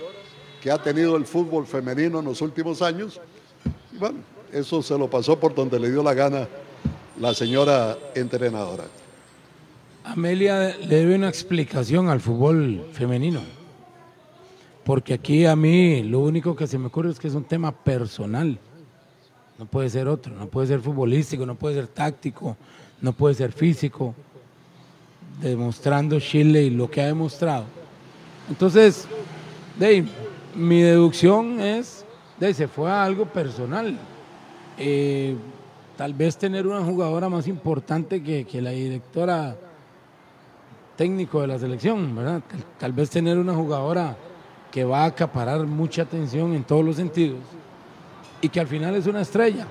que 0.61 0.71
ha 0.71 0.79
tenido 0.79 1.17
el 1.17 1.27
fútbol 1.27 1.67
femenino 1.67 2.21
en 2.21 2.25
los 2.25 2.41
últimos 2.41 2.83
años. 2.83 3.21
bueno, 3.99 4.19
eso 4.53 4.83
se 4.83 4.97
lo 4.97 5.09
pasó 5.09 5.39
por 5.39 5.55
donde 5.55 5.79
le 5.79 5.91
dio 5.91 6.03
la 6.03 6.15
gana 6.15 6.49
la 7.21 7.35
señora 7.35 7.97
entrenadora. 8.15 8.85
Amelia 10.05 10.77
le 10.77 10.87
debe 10.87 11.15
una 11.17 11.29
explicación 11.29 12.09
al 12.09 12.21
fútbol 12.21 12.87
femenino. 12.93 13.41
Porque 14.85 15.15
aquí 15.15 15.47
a 15.47 15.57
mí 15.57 16.05
lo 16.05 16.21
único 16.21 16.55
que 16.55 16.69
se 16.69 16.79
me 16.79 16.87
ocurre 16.87 17.11
es 17.11 17.19
que 17.19 17.27
es 17.27 17.35
un 17.35 17.45
tema 17.45 17.73
personal. 17.73 18.59
No 19.59 19.67
puede 19.67 19.89
ser 19.89 20.07
otro, 20.07 20.35
no 20.35 20.47
puede 20.49 20.67
ser 20.67 20.81
futbolístico, 20.81 21.47
no 21.47 21.55
puede 21.55 21.77
ser 21.77 21.87
táctico, 21.87 22.57
no 23.01 23.13
puede 23.13 23.35
ser 23.35 23.53
físico. 23.53 24.15
Demostrando 25.41 26.19
Chile 26.19 26.63
y 26.63 26.71
lo 26.71 26.91
que 26.91 27.01
ha 27.01 27.07
demostrado. 27.07 27.65
Entonces, 28.49 29.07
de, 29.79 30.07
mi 30.55 30.81
deducción 30.81 31.61
es, 31.61 32.05
de, 32.39 32.55
se 32.55 32.69
fue 32.69 32.91
a 32.91 33.05
algo 33.05 33.27
personal. 33.27 33.99
Eh, 34.79 35.37
tal 35.97 36.15
vez 36.15 36.37
tener 36.37 36.67
una 36.67 36.83
jugadora 36.83 37.29
más 37.29 37.49
importante 37.49 38.23
que, 38.23 38.45
que 38.45 38.61
la 38.61 38.71
directora 38.71 39.57
técnico 40.97 41.41
de 41.41 41.47
la 41.47 41.59
selección, 41.59 42.15
¿verdad? 42.15 42.43
Tal, 42.79 42.93
vez 42.93 43.11
tener 43.11 43.39
una 43.39 43.55
jugadora 43.55 44.17
que 44.71 44.85
va 44.85 45.05
a 45.05 45.07
acaparar 45.07 45.67
mucha 45.67 46.03
atención 46.03 46.55
en 46.55 46.65
todos 46.65 46.85
los 46.85 46.97
sentidos 46.97 47.39
y 48.41 48.49
que 48.49 48.61
al 48.61 48.67
final 48.67 48.95
es 48.95 49.07
una 49.07 49.23
estrella. 49.23 49.67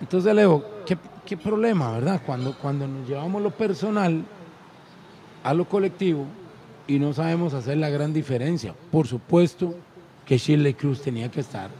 Entonces, 0.00 0.34
Leo, 0.34 0.64
¿qué, 0.84 0.96
qué 1.24 1.36
problema, 1.36 1.92
verdad? 1.92 2.22
Cuando, 2.24 2.56
cuando 2.58 2.86
nos 2.86 3.08
llevamos 3.08 3.42
lo 3.42 3.50
personal 3.50 4.22
a 5.44 5.54
lo 5.54 5.64
colectivo 5.64 6.26
y 6.86 6.98
no 6.98 7.12
sabemos 7.12 7.54
hacer 7.54 7.78
la 7.78 7.88
gran 7.88 8.12
diferencia. 8.12 8.74
Por 8.90 9.06
supuesto 9.06 9.74
que 10.26 10.38
Shirley 10.38 10.74
Cruz 10.74 11.02
tenía 11.02 11.30
que 11.30 11.40
estar 11.40 11.70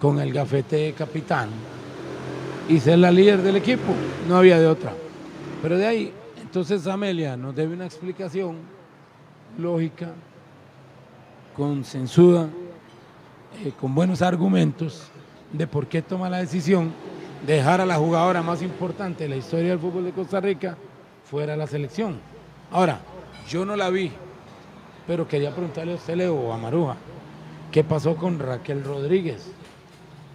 con 0.00 0.20
el 0.20 0.32
gafete 0.32 0.76
de 0.76 0.92
capitán 0.92 1.48
y 2.68 2.80
ser 2.80 2.98
la 2.98 3.10
líder 3.10 3.42
del 3.42 3.56
equipo, 3.56 3.94
no 4.28 4.36
había 4.36 4.58
de 4.58 4.66
otra. 4.66 4.92
Pero 5.62 5.78
de 5.78 5.86
ahí 5.86 6.12
entonces 6.42 6.86
Amelia 6.86 7.36
nos 7.36 7.54
debe 7.54 7.74
una 7.74 7.86
explicación 7.86 8.56
lógica, 9.58 10.08
consensuada, 11.54 12.48
eh, 13.64 13.72
con 13.78 13.94
buenos 13.94 14.22
argumentos 14.22 15.10
de 15.52 15.66
por 15.66 15.86
qué 15.86 16.02
toma 16.02 16.30
la 16.30 16.38
decisión 16.38 16.92
de 17.46 17.54
dejar 17.54 17.80
a 17.80 17.86
la 17.86 17.96
jugadora 17.96 18.42
más 18.42 18.62
importante 18.62 19.24
de 19.24 19.30
la 19.30 19.36
historia 19.36 19.70
del 19.70 19.78
fútbol 19.78 20.04
de 20.04 20.12
Costa 20.12 20.40
Rica 20.40 20.76
fuera 21.24 21.52
de 21.52 21.58
la 21.58 21.66
selección. 21.66 22.18
Ahora, 22.70 23.00
yo 23.48 23.64
no 23.64 23.76
la 23.76 23.90
vi, 23.90 24.10
pero 25.06 25.28
quería 25.28 25.52
preguntarle 25.52 25.92
a 25.92 25.96
usted, 25.96 26.16
Leo, 26.16 26.34
o 26.34 26.52
a 26.52 26.58
Maruja, 26.58 26.96
¿qué 27.70 27.84
pasó 27.84 28.16
con 28.16 28.38
Raquel 28.38 28.82
Rodríguez, 28.82 29.52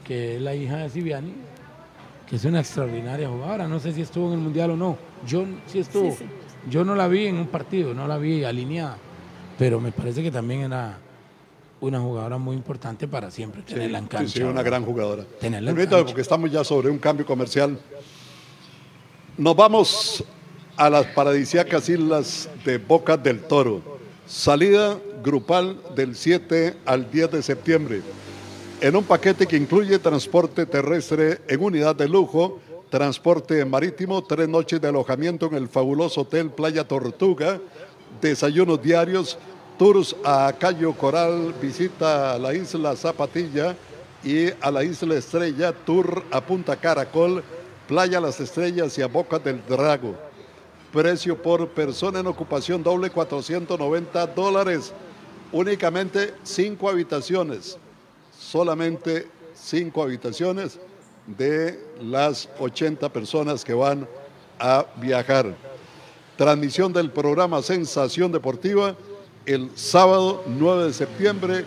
que 0.06 0.36
es 0.36 0.42
la 0.42 0.56
hija 0.56 0.78
de 0.78 0.90
Siviani, 0.90 1.34
que 2.28 2.36
es 2.36 2.46
una 2.46 2.60
extraordinaria 2.60 3.28
jugadora? 3.28 3.68
No 3.68 3.80
sé 3.80 3.92
si 3.94 4.02
estuvo 4.02 4.28
en 4.28 4.34
el 4.34 4.40
Mundial 4.40 4.72
o 4.72 4.78
no 4.78 5.12
yo 5.26 5.46
sí 5.68 5.80
estuvo. 5.80 6.16
Yo 6.70 6.84
no 6.84 6.96
la 6.96 7.08
vi 7.08 7.26
en 7.26 7.38
un 7.38 7.48
partido, 7.48 7.94
no 7.94 8.08
la 8.08 8.18
vi 8.18 8.44
alineada, 8.44 8.98
pero 9.58 9.80
me 9.80 9.92
parece 9.92 10.22
que 10.22 10.32
también 10.32 10.62
era 10.62 10.98
una 11.82 12.00
jugadora 12.00 12.38
muy 12.38 12.56
importante 12.56 13.08
para 13.08 13.30
siempre 13.32 13.64
tenerla 13.64 13.98
en 13.98 14.08
cancha. 14.08 14.34
Sí, 14.34 14.44
una 14.44 14.64
gran 14.64 14.86
jugadora. 14.86 15.26
Tenerla 15.40 15.74
porque 16.06 16.22
estamos 16.22 16.52
ya 16.52 16.64
sobre 16.64 16.90
un 16.90 16.98
cambio 16.98 17.26
comercial. 17.26 17.78
Nos 19.38 19.56
vamos 19.56 20.24
a 20.78 20.90
las 20.90 21.06
paradisíacas 21.08 21.90
islas 21.90 22.50
de 22.64 22.78
Boca 22.78 23.18
del 23.18 23.42
Toro. 23.42 23.82
Salida 24.26 24.98
grupal 25.24 25.78
del 25.96 26.16
7 26.16 26.78
al 26.86 27.12
10 27.12 27.32
de 27.32 27.44
septiembre. 27.44 28.02
En 28.80 28.96
un 28.96 29.04
paquete 29.04 29.46
que 29.46 29.58
incluye 29.58 30.00
transporte 30.00 30.66
terrestre 30.66 31.42
en 31.48 31.62
unidad 31.62 31.96
de 31.96 32.08
lujo 32.08 32.60
transporte 32.92 33.64
marítimo, 33.64 34.22
tres 34.22 34.50
noches 34.50 34.80
de 34.82 34.90
alojamiento 34.90 35.48
en 35.48 35.56
el 35.56 35.70
fabuloso 35.70 36.22
Hotel 36.22 36.52
Playa 36.52 36.84
Tortuga, 36.84 37.60
desayunos 38.20 38.84
diarios, 38.84 39.40
tours 39.82 40.16
a 40.24 40.54
Cayo 40.60 40.94
Coral, 40.94 41.56
visita 41.60 42.34
a 42.34 42.38
la 42.38 42.54
isla 42.54 42.96
Zapatilla 42.96 43.76
y 44.24 44.52
a 44.62 44.70
la 44.70 44.84
isla 44.84 45.16
Estrella, 45.16 45.74
tour 45.74 46.24
a 46.30 46.40
Punta 46.40 46.76
Caracol, 46.76 47.44
Playa 47.88 48.22
Las 48.22 48.40
Estrellas 48.40 48.96
y 49.00 49.02
a 49.02 49.08
Boca 49.08 49.40
del 49.40 49.60
Drago. 49.68 50.14
Precio 50.94 51.36
por 51.36 51.68
persona 51.70 52.20
en 52.20 52.28
ocupación 52.28 52.84
doble 52.84 53.10
490 53.10 54.28
dólares. 54.28 54.94
Únicamente 55.52 56.36
cinco 56.44 56.88
habitaciones. 56.88 57.76
Solamente 58.38 59.30
cinco 59.56 60.04
habitaciones 60.04 60.78
de 61.26 61.84
las 62.04 62.48
80 62.60 63.10
personas 63.12 63.66
que 63.66 63.74
van 63.74 64.08
a 64.60 64.86
viajar. 64.98 65.56
Transmisión 66.38 66.94
del 66.94 67.10
programa 67.10 67.64
Sensación 67.64 68.32
Deportiva 68.32 68.96
el 69.46 69.72
sábado 69.76 70.44
9 70.46 70.86
de 70.86 70.94
septiembre 70.94 71.66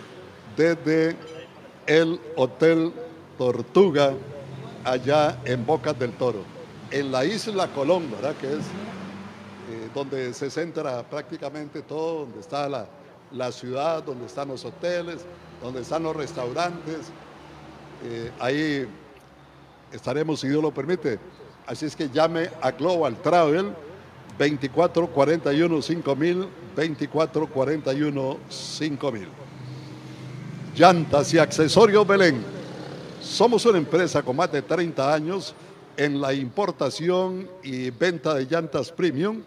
desde 0.55 1.15
el 1.85 2.19
Hotel 2.35 2.93
Tortuga 3.37 4.13
allá 4.83 5.39
en 5.45 5.65
Bocas 5.65 5.97
del 5.99 6.13
Toro, 6.13 6.43
en 6.91 7.11
la 7.11 7.25
isla 7.25 7.67
Colón, 7.67 8.09
¿verdad? 8.11 8.35
Que 8.39 8.47
es 8.47 8.59
eh, 8.59 9.89
donde 9.93 10.33
se 10.33 10.49
centra 10.49 11.03
prácticamente 11.03 11.81
todo, 11.81 12.21
donde 12.21 12.39
está 12.39 12.69
la, 12.69 12.87
la, 13.31 13.51
ciudad, 13.51 14.03
donde 14.03 14.25
están 14.25 14.47
los 14.47 14.63
hoteles, 14.63 15.25
donde 15.61 15.81
están 15.81 16.03
los 16.03 16.15
restaurantes. 16.15 17.11
Eh, 18.03 18.31
ahí 18.39 18.87
estaremos, 19.91 20.39
si 20.39 20.47
Dios 20.47 20.61
lo 20.61 20.71
permite. 20.73 21.19
Así 21.65 21.85
es 21.85 21.95
que 21.95 22.09
llame 22.09 22.49
a 22.61 22.71
Global 22.71 23.15
Travel 23.21 23.73
2441 24.37 25.81
5000, 25.81 26.47
2441 26.75 28.37
5000. 28.49 29.27
Llantas 30.75 31.33
y 31.33 31.39
accesorios 31.39 32.05
Belén. 32.05 32.43
Somos 33.21 33.65
una 33.65 33.77
empresa 33.77 34.21
con 34.21 34.35
más 34.35 34.51
de 34.51 34.61
30 34.61 35.13
años 35.13 35.55
en 35.97 36.19
la 36.19 36.33
importación 36.33 37.49
y 37.63 37.89
venta 37.89 38.33
de 38.33 38.45
llantas 38.45 38.91
premium 38.91 39.41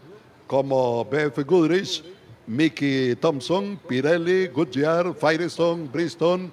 como 0.47 1.05
BF 1.05 1.45
Goodrich, 1.47 2.03
Mickey 2.47 3.15
Thompson, 3.17 3.79
Pirelli, 3.87 4.49
Goodyear, 4.49 5.15
Firestone, 5.15 5.87
Bristol, 5.93 6.51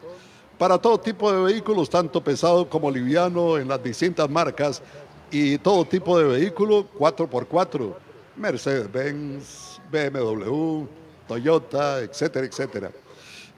para 0.58 0.78
todo 0.78 1.00
tipo 1.00 1.32
de 1.32 1.54
vehículos, 1.54 1.90
tanto 1.90 2.22
pesado 2.22 2.70
como 2.70 2.92
liviano, 2.92 3.58
en 3.58 3.70
las 3.70 3.82
distintas 3.82 4.30
marcas 4.30 4.82
y 5.32 5.58
todo 5.58 5.86
tipo 5.86 6.18
de 6.18 6.26
vehículo 6.26 6.88
4x4, 6.98 7.94
Mercedes-Benz, 8.38 9.80
BMW, 9.92 10.86
Toyota, 11.28 12.00
etcétera, 12.02 12.46
etcétera. 12.46 12.92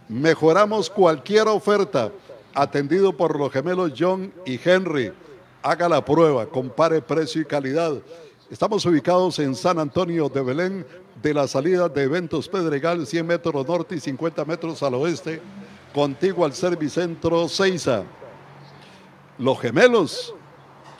Mejoramos 0.07 0.89
cualquier 0.89 1.47
oferta 1.47 2.11
atendido 2.53 3.11
por 3.11 3.37
los 3.37 3.51
gemelos 3.51 3.93
John 3.97 4.33
y 4.45 4.59
Henry. 4.63 5.11
Haga 5.61 5.89
la 5.89 6.03
prueba, 6.03 6.45
compare 6.45 7.01
precio 7.01 7.41
y 7.41 7.45
calidad. 7.45 7.93
Estamos 8.49 8.85
ubicados 8.85 9.37
en 9.39 9.53
San 9.55 9.79
Antonio 9.79 10.29
de 10.29 10.41
Belén, 10.41 10.85
de 11.21 11.33
la 11.33 11.47
salida 11.47 11.89
de 11.89 12.03
Eventos 12.03 12.47
Pedregal, 12.47 13.05
100 13.05 13.27
metros 13.27 13.67
norte 13.67 13.95
y 13.95 13.99
50 13.99 14.45
metros 14.45 14.81
al 14.83 14.93
oeste 14.93 15.41
contigo 15.93 16.45
al 16.45 16.53
Servicentro 16.53 17.49
Seiza. 17.49 18.03
Los 19.37 19.59
gemelos 19.59 20.33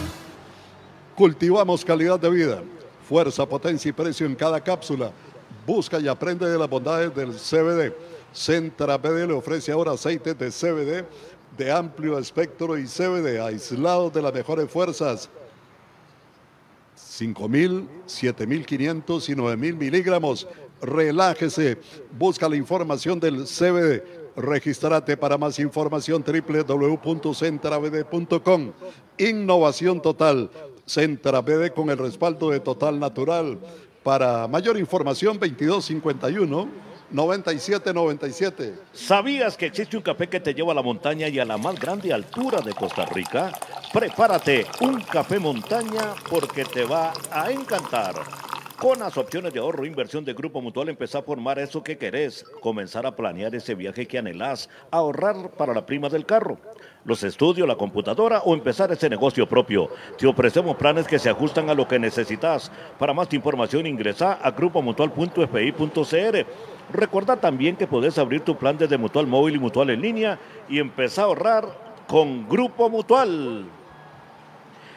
Cultivamos 1.14 1.86
calidad 1.86 2.20
de 2.20 2.30
vida, 2.32 2.64
fuerza, 3.08 3.46
potencia 3.46 3.90
y 3.90 3.94
precio 3.94 4.26
en 4.26 4.34
cada 4.34 4.60
cápsula. 4.62 5.12
Busca 5.68 6.00
y 6.00 6.08
aprende 6.08 6.50
de 6.50 6.58
las 6.58 6.68
bondades 6.68 7.14
del 7.14 7.34
CBD. 7.34 7.94
Centra 8.34 8.98
BD 8.98 9.28
le 9.28 9.34
ofrece 9.34 9.72
ahora 9.72 9.92
aceite 9.92 10.34
de 10.34 10.50
CBD 10.50 11.06
de 11.58 11.72
amplio 11.72 12.18
espectro 12.18 12.78
y 12.78 12.86
CBD, 12.86 13.40
aislados 13.40 14.14
de 14.14 14.22
las 14.22 14.34
mejores 14.34 14.70
fuerzas. 14.70 15.30
5.000, 16.98 17.88
7.500 18.08 19.30
y 19.30 19.36
9.000 19.36 19.76
miligramos. 19.76 20.48
Relájese, 20.82 21.78
busca 22.18 22.50
la 22.50 22.56
información 22.56 23.20
del 23.20 23.46
CBD. 23.46 24.02
Regístrate 24.36 25.16
para 25.16 25.38
más 25.38 25.60
información 25.60 26.24
www.centrabd.com. 26.24 28.72
Innovación 29.18 30.02
total. 30.02 30.50
Centrabd 30.86 31.72
con 31.74 31.90
el 31.90 31.98
respaldo 31.98 32.50
de 32.50 32.60
Total 32.60 33.00
Natural. 33.00 33.58
Para 34.04 34.46
mayor 34.48 34.78
información 34.78 35.40
2251 35.40 36.95
9797. 37.12 38.74
¿Sabías 38.94 39.58
que 39.58 39.68
existe 39.68 39.98
un 39.98 40.04
café 40.04 40.28
que 40.28 40.40
te 40.40 40.54
lleva 40.54 40.72
a 40.72 40.76
la 40.76 40.82
montaña 40.82 41.28
y 41.28 41.40
a 41.40 41.46
la 41.46 41.58
más 41.58 41.80
grande 41.80 42.14
altura 42.14 42.62
de 42.62 42.74
Costa 42.74 43.06
Rica? 43.06 43.52
Prepárate 43.94 44.66
un 44.82 45.02
café 45.02 45.40
montaña 45.40 46.14
porque 46.30 46.66
te 46.66 46.84
va 46.84 47.14
a 47.32 47.52
encantar. 47.52 48.16
Con 48.78 49.00
las 49.00 49.18
opciones 49.18 49.54
de 49.54 49.60
ahorro 49.60 49.86
e 49.86 49.88
inversión 49.88 50.26
de 50.26 50.34
Grupo 50.34 50.62
Mutual, 50.62 50.90
empezar 50.90 51.22
a 51.22 51.26
formar 51.26 51.58
eso 51.60 51.82
que 51.82 51.98
querés, 51.98 52.44
comenzar 52.60 53.06
a 53.06 53.16
planear 53.16 53.56
ese 53.56 53.74
viaje 53.74 54.06
que 54.06 54.18
anhelás, 54.18 54.70
ahorrar 54.92 55.52
para 55.52 55.74
la 55.74 55.86
prima 55.86 56.10
del 56.10 56.26
carro, 56.26 56.60
los 57.06 57.24
estudios, 57.24 57.66
la 57.68 57.78
computadora 57.78 58.40
o 58.40 58.54
empezar 58.54 58.92
ese 58.92 59.10
negocio 59.10 59.48
propio. 59.48 59.90
Te 60.18 60.28
ofrecemos 60.28 60.76
planes 60.76 61.08
que 61.08 61.20
se 61.20 61.30
ajustan 61.30 61.70
a 61.70 61.74
lo 61.74 61.88
que 61.88 61.98
necesitas. 62.00 62.70
Para 63.00 63.14
más 63.14 63.34
información 63.34 63.88
ingresa 63.88 64.34
a 64.34 64.52
grupomutual.fpi.cr. 64.52 66.46
Recuerda 66.92 67.38
también 67.38 67.76
que 67.76 67.88
podés 67.88 68.18
abrir 68.18 68.42
tu 68.42 68.58
plan 68.58 68.78
desde 68.78 68.98
Mutual 68.98 69.28
Móvil 69.28 69.56
y 69.56 69.60
Mutual 69.60 69.90
en 69.90 70.02
línea 70.02 70.40
y 70.70 70.80
empezar 70.80 71.24
a 71.24 71.28
ahorrar 71.28 71.66
con 72.08 72.48
Grupo 72.48 72.90
Mutual. 72.90 73.66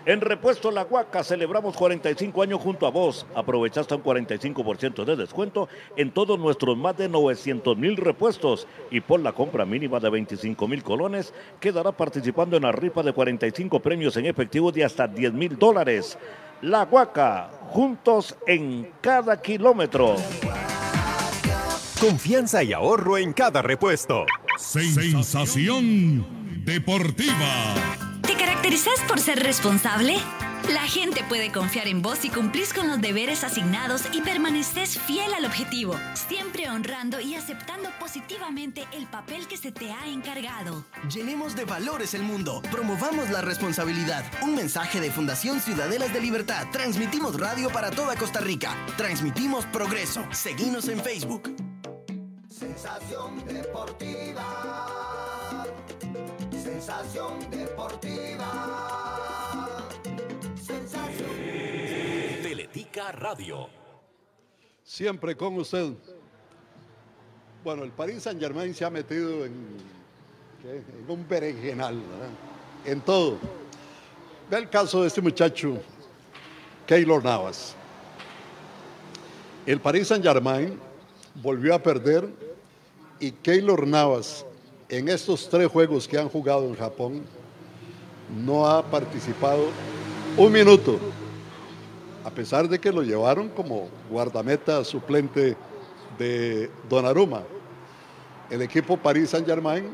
En 0.09 0.23
Repuesto 0.23 0.71
La 0.71 0.85
Huaca 0.85 1.23
celebramos 1.23 1.77
45 1.77 2.43
años 2.43 2.61
junto 2.63 2.87
a 2.87 2.91
vos. 2.91 3.27
Aprovecha 3.35 3.83
hasta 3.83 3.97
un 3.97 4.03
45% 4.03 5.05
de 5.05 5.17
descuento 5.17 5.69
en 5.97 6.13
todos 6.13 6.39
nuestros 6.39 6.79
más 6.79 6.97
de 6.97 7.11
900 7.11 7.77
mil 7.77 7.97
repuestos 7.97 8.67
y 8.91 9.01
por 9.01 9.21
la 9.21 9.33
compra 9.33 9.67
mínima 9.67 10.01
de 10.01 10.09
25 10.09 10.67
mil 10.67 10.83
colones 10.83 11.35
quedará 11.61 11.93
participando 11.93 12.57
en 12.57 12.63
la 12.63 12.73
rifa 12.73 13.03
de 13.03 13.13
45 13.13 13.81
premios 13.81 14.17
en 14.17 14.27
efectivo 14.27 14.73
de 14.73 14.85
hasta 14.85 15.07
10 15.07 15.35
mil 15.35 15.59
dólares. 15.59 16.17
La 16.63 16.85
Huaca, 16.85 17.51
juntos 17.69 18.35
en 18.47 18.91
cada 19.03 19.43
kilómetro. 19.43 20.17
Confianza 22.01 22.63
y 22.63 22.73
ahorro 22.73 23.19
en 23.19 23.33
cada 23.33 23.61
repuesto. 23.61 24.25
Sensación 24.57 26.25
deportiva. 26.65 27.75
¿Te 28.23 28.35
caracterizas 28.35 29.01
por 29.09 29.19
ser 29.19 29.41
responsable? 29.41 30.15
La 30.73 30.83
gente 30.83 31.25
puede 31.29 31.51
confiar 31.51 31.89
en 31.89 32.01
vos 32.01 32.19
si 32.19 32.31
cumplís 32.31 32.73
con 32.73 32.87
los 32.87 33.01
deberes 33.01 33.43
asignados 33.43 34.03
y 34.13 34.21
permaneces 34.21 34.97
fiel 34.97 35.35
al 35.35 35.45
objetivo, 35.45 35.97
siempre 36.15 36.69
honrando 36.69 37.21
y 37.21 37.35
aceptando 37.35 37.89
positivamente 37.99 38.87
el 38.93 39.07
papel 39.07 39.49
que 39.49 39.57
se 39.57 39.73
te 39.73 39.91
ha 39.91 40.07
encargado. 40.07 40.85
Llenemos 41.13 41.57
de 41.57 41.65
valores 41.65 42.15
el 42.15 42.23
mundo, 42.23 42.63
promovamos 42.71 43.29
la 43.31 43.41
responsabilidad. 43.41 44.25
Un 44.43 44.55
mensaje 44.55 45.01
de 45.01 45.11
Fundación 45.11 45.61
Ciudadelas 45.61 46.13
de 46.13 46.21
Libertad. 46.21 46.67
Transmitimos 46.71 47.41
radio 47.41 47.71
para 47.71 47.91
toda 47.91 48.15
Costa 48.15 48.41
Rica. 48.41 48.77
Transmitimos 48.97 49.65
progreso. 49.67 50.23
Seguimos 50.31 50.87
en 50.89 51.01
Facebook. 51.01 51.57
Sensación 53.79 53.99
deportiva. 53.99 55.67
Sensación 56.51 57.51
deportiva. 57.51 58.51
Sensación. 60.61 61.31
Teletica 62.43 63.13
Radio. 63.13 63.69
Siempre 64.83 65.37
con 65.37 65.59
usted. 65.59 65.93
Bueno, 67.63 67.85
el 67.85 67.93
Paris 67.93 68.25
Saint 68.25 68.41
Germain 68.41 68.75
se 68.75 68.85
ha 68.85 68.91
metido 68.91 69.45
en, 69.45 69.55
¿qué? 70.61 70.79
en 70.79 71.05
un 71.09 71.29
berenjenal, 71.29 72.01
¿verdad? 72.01 72.31
en 72.85 73.01
todo. 73.03 73.39
Ve 74.51 74.59
el 74.59 74.69
caso 74.69 75.03
de 75.03 75.09
este 75.09 75.21
muchacho, 75.21 75.81
Keylor 76.87 77.23
Navas. 77.23 77.77
El 79.67 79.81
Paris 79.81 80.09
Saint 80.09 80.25
Germain 80.25 80.81
volvió 81.37 81.75
a 81.75 81.79
perder 81.83 82.48
y 83.21 83.33
Keylor 83.33 83.87
Navas 83.87 84.45
en 84.89 85.09
estos 85.09 85.49
tres 85.49 85.69
juegos 85.69 86.07
que 86.09 86.19
han 86.19 86.29
jugado 86.29 86.65
en 86.65 86.75
Japón 86.75 87.23
no 88.45 88.67
ha 88.67 88.83
participado 88.83 89.69
un 90.37 90.53
minuto, 90.53 90.99
a 92.25 92.31
pesar 92.31 92.69
de 92.69 92.79
que 92.79 92.93
lo 92.93 93.03
llevaron 93.03 93.49
como 93.49 93.89
guardameta 94.11 94.85
suplente 94.85 95.57
de 96.19 96.71
Donnarumma. 96.89 97.43
El 98.51 98.63
equipo 98.63 98.97
Paris 98.97 99.31
Saint 99.31 99.47
Germain 99.47 99.91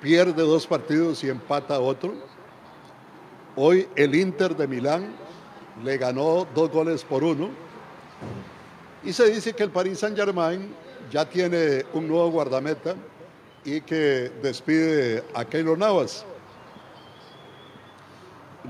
pierde 0.00 0.42
dos 0.42 0.66
partidos 0.66 1.22
y 1.24 1.28
empata 1.28 1.80
otro. 1.80 2.14
Hoy 3.56 3.88
el 3.96 4.14
Inter 4.14 4.56
de 4.56 4.66
Milán 4.66 5.14
le 5.84 5.98
ganó 5.98 6.46
dos 6.54 6.70
goles 6.70 7.04
por 7.04 7.24
uno. 7.24 7.50
Y 9.04 9.12
se 9.12 9.30
dice 9.30 9.52
que 9.52 9.64
el 9.64 9.70
Paris 9.70 9.98
Saint 9.98 10.16
Germain 10.16 10.72
ya 11.10 11.28
tiene 11.28 11.84
un 11.92 12.08
nuevo 12.08 12.30
guardameta 12.30 12.94
y 13.64 13.80
que 13.80 14.30
despide 14.42 15.22
a 15.34 15.44
Keylor 15.44 15.78
Navas. 15.78 16.24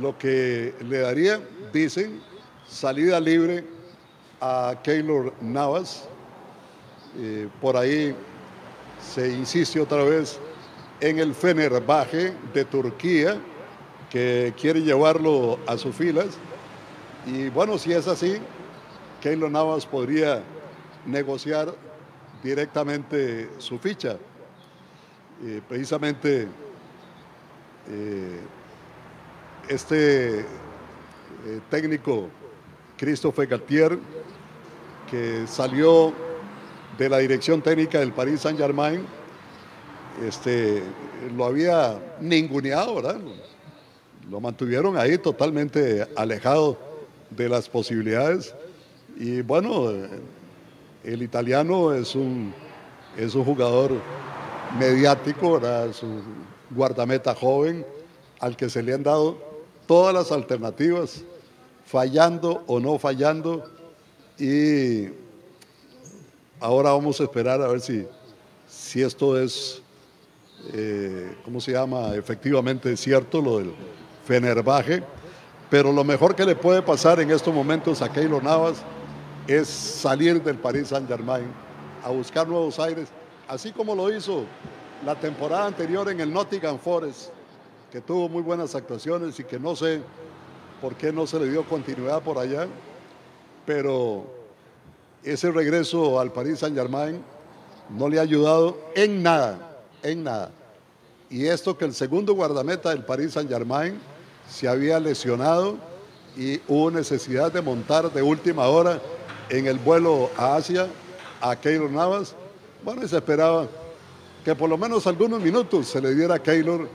Lo 0.00 0.16
que 0.16 0.74
le 0.80 0.98
daría, 0.98 1.40
dicen, 1.72 2.22
salida 2.66 3.20
libre 3.20 3.64
a 4.40 4.74
Keylor 4.82 5.32
Navas. 5.40 6.08
Eh, 7.18 7.48
por 7.60 7.76
ahí 7.76 8.14
se 9.00 9.28
insiste 9.30 9.80
otra 9.80 10.04
vez 10.04 10.38
en 11.00 11.18
el 11.18 11.34
Fenerbahce 11.34 12.34
de 12.54 12.64
Turquía, 12.64 13.38
que 14.10 14.54
quiere 14.60 14.82
llevarlo 14.82 15.58
a 15.66 15.76
sus 15.76 15.94
filas. 15.94 16.38
Y 17.26 17.48
bueno, 17.50 17.78
si 17.78 17.92
es 17.92 18.06
así, 18.08 18.38
Keylor 19.20 19.50
Navas 19.50 19.84
podría 19.84 20.42
negociar 21.04 21.74
directamente 22.42 23.50
su 23.58 23.78
ficha. 23.78 24.16
Eh, 25.44 25.60
precisamente 25.68 26.48
eh, 27.88 28.40
este 29.68 30.40
eh, 30.40 30.44
técnico, 31.70 32.28
Christophe 32.96 33.46
Galtier, 33.46 33.98
que 35.08 35.46
salió 35.46 36.12
de 36.98 37.08
la 37.08 37.18
dirección 37.18 37.62
técnica 37.62 38.00
del 38.00 38.12
Paris 38.12 38.40
Saint 38.40 38.58
Germain, 38.58 39.06
este, 40.26 40.82
lo 41.36 41.44
había 41.44 41.98
ninguneado, 42.20 42.96
¿verdad? 42.96 43.20
Lo 44.28 44.40
mantuvieron 44.40 44.96
ahí 44.96 45.16
totalmente 45.16 46.06
alejado 46.16 46.76
de 47.30 47.48
las 47.48 47.68
posibilidades. 47.68 48.54
Y 49.16 49.42
bueno, 49.42 49.92
el 51.04 51.22
italiano 51.22 51.92
es 51.92 52.14
un, 52.14 52.52
es 53.16 53.34
un 53.34 53.44
jugador 53.44 53.92
mediático, 54.78 55.58
es 55.58 56.02
un 56.02 56.22
guardameta 56.70 57.34
joven 57.34 57.86
al 58.40 58.56
que 58.56 58.68
se 58.68 58.82
le 58.82 58.94
han 58.94 59.02
dado 59.02 59.38
todas 59.86 60.14
las 60.14 60.32
alternativas, 60.32 61.22
fallando 61.86 62.62
o 62.66 62.78
no 62.78 62.98
fallando. 62.98 63.64
Y 64.38 65.08
ahora 66.60 66.92
vamos 66.92 67.20
a 67.20 67.24
esperar 67.24 67.62
a 67.62 67.68
ver 67.68 67.80
si, 67.80 68.06
si 68.68 69.02
esto 69.02 69.40
es, 69.40 69.82
eh, 70.72 71.34
¿cómo 71.44 71.60
se 71.60 71.72
llama? 71.72 72.14
Efectivamente 72.14 72.96
cierto, 72.96 73.40
lo 73.40 73.58
del 73.58 73.72
Fenerbahce. 74.26 75.02
Pero 75.70 75.92
lo 75.92 76.04
mejor 76.04 76.34
que 76.34 76.44
le 76.44 76.56
puede 76.56 76.82
pasar 76.82 77.20
en 77.20 77.30
estos 77.30 77.52
momentos 77.52 78.00
a 78.00 78.10
Keylor 78.10 78.42
Navas 78.42 78.82
es 79.48 79.66
salir 79.66 80.42
del 80.42 80.58
Paris 80.58 80.88
Saint 80.88 81.08
Germain 81.08 81.46
a 82.04 82.10
buscar 82.10 82.46
nuevos 82.46 82.78
aires, 82.78 83.08
así 83.48 83.72
como 83.72 83.94
lo 83.94 84.14
hizo 84.14 84.44
la 85.04 85.18
temporada 85.18 85.66
anterior 85.66 86.08
en 86.10 86.20
el 86.20 86.32
Nottingham 86.32 86.78
Forest, 86.78 87.30
que 87.90 88.02
tuvo 88.02 88.28
muy 88.28 88.42
buenas 88.42 88.74
actuaciones 88.74 89.40
y 89.40 89.44
que 89.44 89.58
no 89.58 89.74
sé 89.74 90.02
por 90.82 90.94
qué 90.96 91.10
no 91.12 91.26
se 91.26 91.40
le 91.40 91.48
dio 91.50 91.64
continuidad 91.64 92.22
por 92.22 92.38
allá, 92.38 92.68
pero 93.64 94.26
ese 95.24 95.50
regreso 95.50 96.20
al 96.20 96.30
Paris 96.30 96.58
Saint 96.58 96.76
Germain 96.76 97.22
no 97.88 98.06
le 98.08 98.18
ha 98.18 98.22
ayudado 98.22 98.78
en 98.94 99.22
nada, 99.22 99.80
en 100.02 100.24
nada. 100.24 100.50
Y 101.30 101.46
esto 101.46 101.76
que 101.76 101.86
el 101.86 101.94
segundo 101.94 102.34
guardameta 102.34 102.90
del 102.90 103.02
Paris 103.02 103.32
Saint 103.32 103.50
Germain 103.50 103.98
se 104.48 104.68
había 104.68 105.00
lesionado 105.00 105.78
y 106.36 106.60
hubo 106.68 106.90
necesidad 106.90 107.50
de 107.50 107.62
montar 107.62 108.12
de 108.12 108.22
última 108.22 108.68
hora 108.68 109.00
en 109.50 109.66
el 109.66 109.78
vuelo 109.78 110.30
a 110.36 110.56
Asia 110.56 110.86
a 111.40 111.56
Keylor 111.56 111.90
Navas. 111.90 112.34
Bueno, 112.82 113.04
y 113.04 113.08
se 113.08 113.16
esperaba 113.16 113.66
que 114.44 114.54
por 114.54 114.68
lo 114.68 114.78
menos 114.78 115.06
algunos 115.06 115.40
minutos 115.40 115.88
se 115.88 116.00
le 116.00 116.14
diera 116.14 116.36
a 116.36 116.38
Keylor 116.38 116.88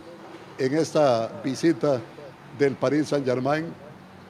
en 0.57 0.77
esta 0.77 1.41
visita 1.43 1.99
del 2.57 2.75
Paris 2.75 3.07
Saint 3.09 3.25
Germain, 3.25 3.65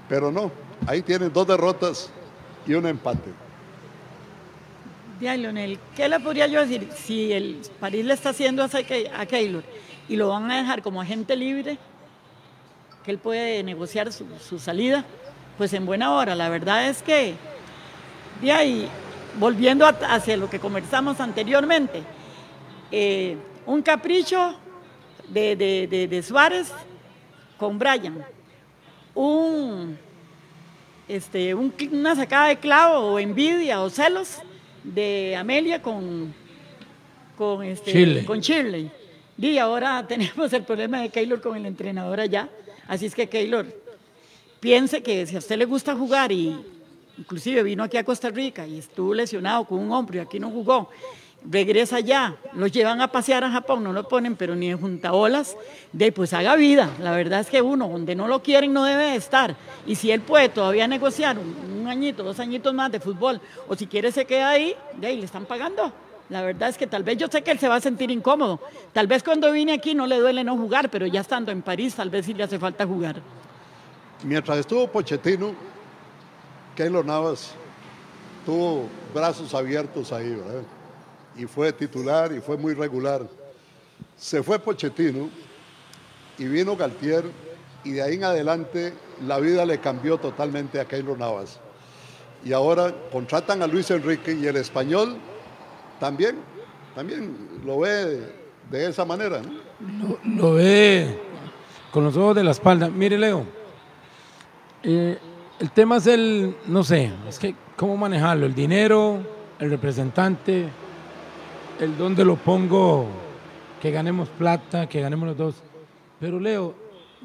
pero 0.07 0.31
no, 0.31 0.51
Ahí 0.87 1.01
tienen 1.01 1.31
dos 1.31 1.47
derrotas 1.47 2.09
y 2.67 2.73
un 2.73 2.85
empate. 2.85 3.31
Ya, 5.21 5.37
Leonel, 5.37 5.79
¿qué 5.95 6.09
le 6.09 6.19
podría 6.19 6.47
yo 6.47 6.59
decir? 6.59 6.89
Si 6.93 7.31
el 7.31 7.61
París 7.79 8.03
le 8.03 8.13
está 8.13 8.29
haciendo 8.29 8.63
a 8.63 9.25
Keylor 9.25 9.63
y 10.09 10.15
lo 10.17 10.29
van 10.29 10.51
a 10.51 10.57
dejar 10.57 10.81
como 10.81 11.01
agente 11.01 11.35
libre, 11.35 11.77
que 13.05 13.11
él 13.11 13.17
puede 13.17 13.63
negociar 13.63 14.11
su, 14.11 14.25
su 14.39 14.59
salida, 14.59 15.05
pues 15.57 15.71
en 15.73 15.85
buena 15.85 16.13
hora. 16.13 16.35
La 16.35 16.49
verdad 16.49 16.89
es 16.89 17.01
que, 17.01 17.35
de 18.43 18.51
ahí, 18.51 18.87
volviendo 19.39 19.85
hacia 19.85 20.37
lo 20.37 20.49
que 20.49 20.59
conversamos 20.59 21.19
anteriormente, 21.19 22.03
eh, 22.91 23.37
un 23.65 23.81
capricho 23.81 24.55
de, 25.29 25.55
de- 25.55 25.87
de- 25.87 26.07
de 26.07 26.21
Suárez 26.23 26.71
con 27.57 27.79
Brian, 27.79 28.23
un, 29.15 29.97
este, 31.07 31.53
un 31.55 31.73
una 31.91 32.15
sacada 32.15 32.47
de 32.49 32.57
clavo 32.57 33.13
o 33.13 33.19
envidia 33.19 33.81
o 33.81 33.89
celos 33.89 34.39
de 34.83 35.35
Amelia 35.37 35.81
con, 35.81 36.33
con, 37.37 37.63
este, 37.63 37.91
Shirley. 37.93 38.25
con 38.25 38.39
Shirley. 38.41 38.91
Y 39.37 39.57
ahora 39.57 40.05
tenemos 40.07 40.51
el 40.53 40.63
problema 40.63 41.01
de 41.01 41.09
Keylor 41.09 41.41
con 41.41 41.55
el 41.57 41.65
entrenador 41.65 42.19
allá. 42.19 42.49
Así 42.87 43.05
es 43.05 43.15
que 43.15 43.29
Keylor, 43.29 43.65
piense 44.59 45.01
que 45.01 45.25
si 45.25 45.35
a 45.35 45.39
usted 45.39 45.57
le 45.57 45.65
gusta 45.65 45.95
jugar 45.95 46.31
y 46.31 46.55
inclusive 47.17 47.63
vino 47.63 47.83
aquí 47.83 47.97
a 47.97 48.03
Costa 48.03 48.29
Rica 48.29 48.65
y 48.65 48.79
estuvo 48.79 49.13
lesionado 49.13 49.65
con 49.65 49.79
un 49.79 49.91
hombro 49.91 50.17
y 50.17 50.19
aquí 50.19 50.39
no 50.39 50.49
jugó, 50.49 50.89
regresa 51.49 51.97
allá, 51.97 52.35
lo 52.53 52.67
llevan 52.67 53.01
a 53.01 53.11
pasear 53.11 53.43
a 53.43 53.51
Japón, 53.51 53.83
no 53.83 53.93
lo 53.93 54.07
ponen 54.07 54.35
pero 54.35 54.55
ni 54.55 54.69
en 54.69 54.79
juntaolas, 54.79 55.57
de 55.91 56.11
pues 56.11 56.33
haga 56.33 56.55
vida. 56.55 56.89
La 56.99 57.11
verdad 57.11 57.41
es 57.41 57.49
que 57.49 57.61
uno, 57.61 57.87
donde 57.87 58.15
no 58.15 58.27
lo 58.27 58.41
quieren, 58.41 58.73
no 58.73 58.83
debe 58.85 59.11
de 59.11 59.15
estar. 59.15 59.55
Y 59.85 59.95
si 59.95 60.11
él 60.11 60.21
puede 60.21 60.49
todavía 60.49 60.87
negociar 60.87 61.37
un, 61.37 61.81
un 61.81 61.87
añito, 61.87 62.23
dos 62.23 62.39
añitos 62.39 62.73
más 62.73 62.91
de 62.91 62.99
fútbol, 62.99 63.41
o 63.67 63.75
si 63.75 63.87
quiere 63.87 64.11
se 64.11 64.25
queda 64.25 64.49
ahí, 64.49 64.75
de 64.95 65.07
ahí 65.07 65.17
le 65.17 65.25
están 65.25 65.45
pagando. 65.45 65.91
La 66.29 66.41
verdad 66.41 66.69
es 66.69 66.77
que 66.77 66.87
tal 66.87 67.03
vez 67.03 67.17
yo 67.17 67.27
sé 67.27 67.41
que 67.41 67.51
él 67.51 67.59
se 67.59 67.67
va 67.67 67.75
a 67.75 67.81
sentir 67.81 68.09
incómodo. 68.09 68.59
Tal 68.93 69.07
vez 69.07 69.23
cuando 69.23 69.51
vine 69.51 69.73
aquí 69.73 69.93
no 69.93 70.07
le 70.07 70.17
duele 70.17 70.43
no 70.43 70.55
jugar, 70.57 70.89
pero 70.89 71.05
ya 71.05 71.21
estando 71.21 71.51
en 71.51 71.61
París 71.61 71.95
tal 71.95 72.09
vez 72.09 72.25
sí 72.25 72.33
le 72.33 72.43
hace 72.43 72.57
falta 72.57 72.87
jugar. 72.87 73.21
Mientras 74.23 74.57
estuvo 74.59 74.87
Pochettino, 74.87 75.53
Keylor 76.75 77.05
Navas 77.05 77.53
tuvo 78.45 78.87
brazos 79.13 79.53
abiertos 79.53 80.11
ahí, 80.11 80.29
¿verdad? 80.29 80.63
Y 81.35 81.45
fue 81.45 81.71
titular 81.71 82.31
y 82.31 82.41
fue 82.41 82.57
muy 82.57 82.73
regular. 82.73 83.27
Se 84.17 84.43
fue 84.43 84.59
Pochettino 84.59 85.29
y 86.37 86.45
vino 86.45 86.75
Galtier 86.75 87.25
y 87.83 87.91
de 87.91 88.01
ahí 88.01 88.15
en 88.15 88.23
adelante 88.23 88.93
la 89.25 89.39
vida 89.39 89.65
le 89.65 89.79
cambió 89.79 90.17
totalmente 90.17 90.79
a 90.79 90.85
Keylor 90.85 91.17
Navas. 91.17 91.59
Y 92.45 92.53
ahora 92.53 92.93
contratan 93.11 93.61
a 93.61 93.67
Luis 93.67 93.89
Enrique 93.91 94.33
y 94.33 94.47
el 94.47 94.57
español 94.57 95.17
también, 95.99 96.37
también 96.95 97.61
lo 97.65 97.79
ve 97.79 98.21
de, 98.69 98.87
esa 98.87 99.05
manera, 99.05 99.41
¿no? 99.41 100.17
Lo, 100.25 100.35
lo 100.35 100.53
ve 100.55 101.19
con 101.91 102.03
los 102.03 102.17
ojos 102.17 102.35
de 102.35 102.43
la 102.43 102.51
espalda. 102.51 102.89
Mire, 102.89 103.17
Leo, 103.17 103.45
eh, 104.81 105.17
el 105.63 105.71
tema 105.71 105.95
es 105.95 106.07
el, 106.07 106.57
no 106.67 106.83
sé, 106.83 107.09
es 107.25 107.39
que 107.39 107.55
cómo 107.77 107.95
manejarlo, 107.95 108.45
el 108.45 108.53
dinero, 108.53 109.21
el 109.59 109.69
representante, 109.69 110.67
el 111.79 111.97
dónde 111.97 112.25
lo 112.25 112.35
pongo, 112.35 113.07
que 113.81 113.89
ganemos 113.89 114.27
plata, 114.27 114.89
que 114.89 114.99
ganemos 114.99 115.25
los 115.29 115.37
dos. 115.37 115.55
Pero 116.19 116.37
Leo, 116.37 116.75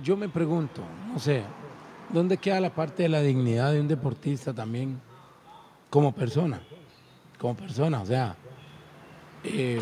yo 0.00 0.16
me 0.16 0.28
pregunto, 0.28 0.82
no 1.12 1.18
sé, 1.18 1.42
¿dónde 2.10 2.36
queda 2.36 2.60
la 2.60 2.70
parte 2.70 3.02
de 3.02 3.08
la 3.08 3.22
dignidad 3.22 3.72
de 3.72 3.80
un 3.80 3.88
deportista 3.88 4.54
también 4.54 5.00
como 5.90 6.12
persona? 6.12 6.60
Como 7.40 7.56
persona, 7.56 8.02
o 8.02 8.06
sea, 8.06 8.36
eh, 9.42 9.80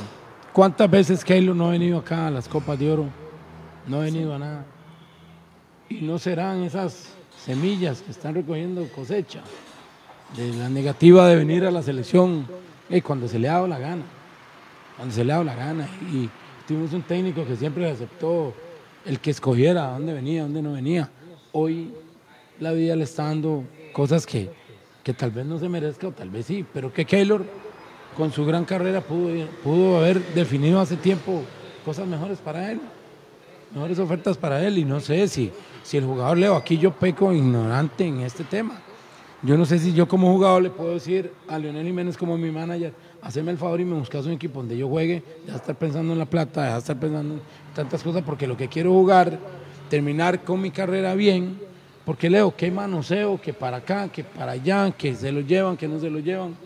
¿cuántas 0.55 0.91
veces 0.91 1.23
Keylor 1.23 1.55
no 1.55 1.67
ha 1.67 1.73
venido 1.73 1.99
acá 1.99 2.29
a 2.29 2.31
las 2.31 2.49
Copas 2.49 2.79
de 2.79 2.91
Oro? 2.91 3.05
No 3.87 3.99
ha 3.99 4.05
venido 4.05 4.35
a 4.35 4.39
nada. 4.39 4.65
Y 5.91 6.01
no 6.01 6.19
serán 6.19 6.63
esas 6.63 7.16
semillas 7.39 8.03
que 8.03 8.11
están 8.11 8.35
recogiendo 8.35 8.87
cosecha 8.95 9.43
de 10.37 10.53
la 10.55 10.69
negativa 10.69 11.29
de 11.29 11.37
venir 11.37 11.65
a 11.65 11.71
la 11.71 11.83
selección 11.83 12.47
eh, 12.91 13.03
cuando 13.03 13.29
se 13.29 13.39
le 13.39 13.49
ha 13.49 13.55
dado 13.55 13.67
la 13.67 13.79
gana. 13.79 14.03
Cuando 14.97 15.15
se 15.15 15.25
le 15.25 15.33
ha 15.33 15.37
dado 15.37 15.45
la 15.45 15.55
gana. 15.55 15.89
Y 16.13 16.29
tuvimos 16.67 16.93
un 16.93 17.03
técnico 17.03 17.45
que 17.45 17.57
siempre 17.57 17.89
aceptó 17.91 18.55
el 19.05 19.21
que 19.21 19.31
escogiera 19.31 19.93
dónde 19.93 20.13
venía, 20.13 20.43
dónde 20.43 20.63
no 20.63 20.73
venía. 20.73 21.11
Hoy 21.53 21.93
la 22.59 22.73
vida 22.73 22.97
le 22.97 23.05
está 23.05 23.25
dando 23.25 23.65
cosas 23.93 24.27
que, 24.27 24.51
que 25.05 25.15
tal 25.15 25.31
vez 25.31 25.47
no 25.47 25.59
se 25.59 25.69
merezca 25.69 26.09
o 26.09 26.13
tal 26.13 26.31
vez 26.31 26.47
sí, 26.47 26.65
pero 26.73 26.93
que 26.93 27.05
Keylor 27.05 27.45
con 28.17 28.33
su 28.33 28.45
gran 28.45 28.65
carrera 28.65 29.01
pudo, 29.01 29.47
pudo 29.63 29.99
haber 29.99 30.21
definido 30.35 30.81
hace 30.81 30.97
tiempo 30.97 31.43
cosas 31.85 32.07
mejores 32.07 32.39
para 32.39 32.73
él, 32.73 32.81
mejores 33.75 33.99
ofertas 33.99 34.37
para 34.37 34.67
él 34.67 34.79
y 34.79 34.85
no 34.85 35.01
sé 35.01 35.29
si, 35.29 35.53
si 35.87 35.97
el 35.97 36.05
jugador 36.05 36.37
Leo, 36.37 36.57
aquí 36.57 36.79
yo 36.79 36.91
peco 36.91 37.33
ignorante 37.33 38.05
en 38.05 38.23
este 38.23 38.43
tema. 38.43 38.81
Yo 39.43 39.57
no 39.57 39.65
sé 39.65 39.79
si 39.79 39.93
yo 39.93 40.09
como 40.09 40.33
jugador 40.33 40.63
le 40.63 40.71
puedo 40.71 40.95
decir 40.95 41.31
a 41.47 41.61
Leonel 41.61 41.87
Jiménez 41.87 42.17
como 42.17 42.37
mi 42.37 42.51
manager, 42.51 42.93
haceme 43.23 43.53
el 43.53 43.57
favor 43.57 43.81
y 43.81 43.85
me 43.85 43.95
buscas 43.95 44.27
un 44.27 44.33
equipo 44.33 44.59
donde 44.59 44.77
yo 44.77 44.89
juegue, 44.89 45.23
de 45.47 45.55
estar 45.55 45.77
pensando 45.77 46.13
en 46.13 46.19
la 46.19 46.25
plata, 46.25 46.63
deja 46.63 46.73
de 46.73 46.81
estar 46.81 46.97
pensando 46.99 47.35
en 47.35 47.41
tantas 47.73 48.03
cosas, 48.03 48.25
porque 48.27 48.49
lo 48.49 48.57
que 48.57 48.67
quiero 48.67 48.91
jugar, 48.91 49.39
terminar 49.89 50.43
con 50.43 50.61
mi 50.61 50.73
carrera 50.73 51.15
bien, 51.15 51.57
porque 52.05 52.29
Leo, 52.29 52.53
qué 52.57 52.69
manoseo, 52.73 53.41
que 53.41 53.53
para 53.53 53.77
acá, 53.77 54.09
que 54.09 54.25
para 54.25 54.53
allá, 54.53 54.91
que 54.91 55.15
se 55.15 55.31
lo 55.31 55.41
llevan, 55.41 55.77
que 55.77 55.87
no 55.87 56.01
se 56.01 56.11
lo 56.11 56.19
llevan. 56.19 56.57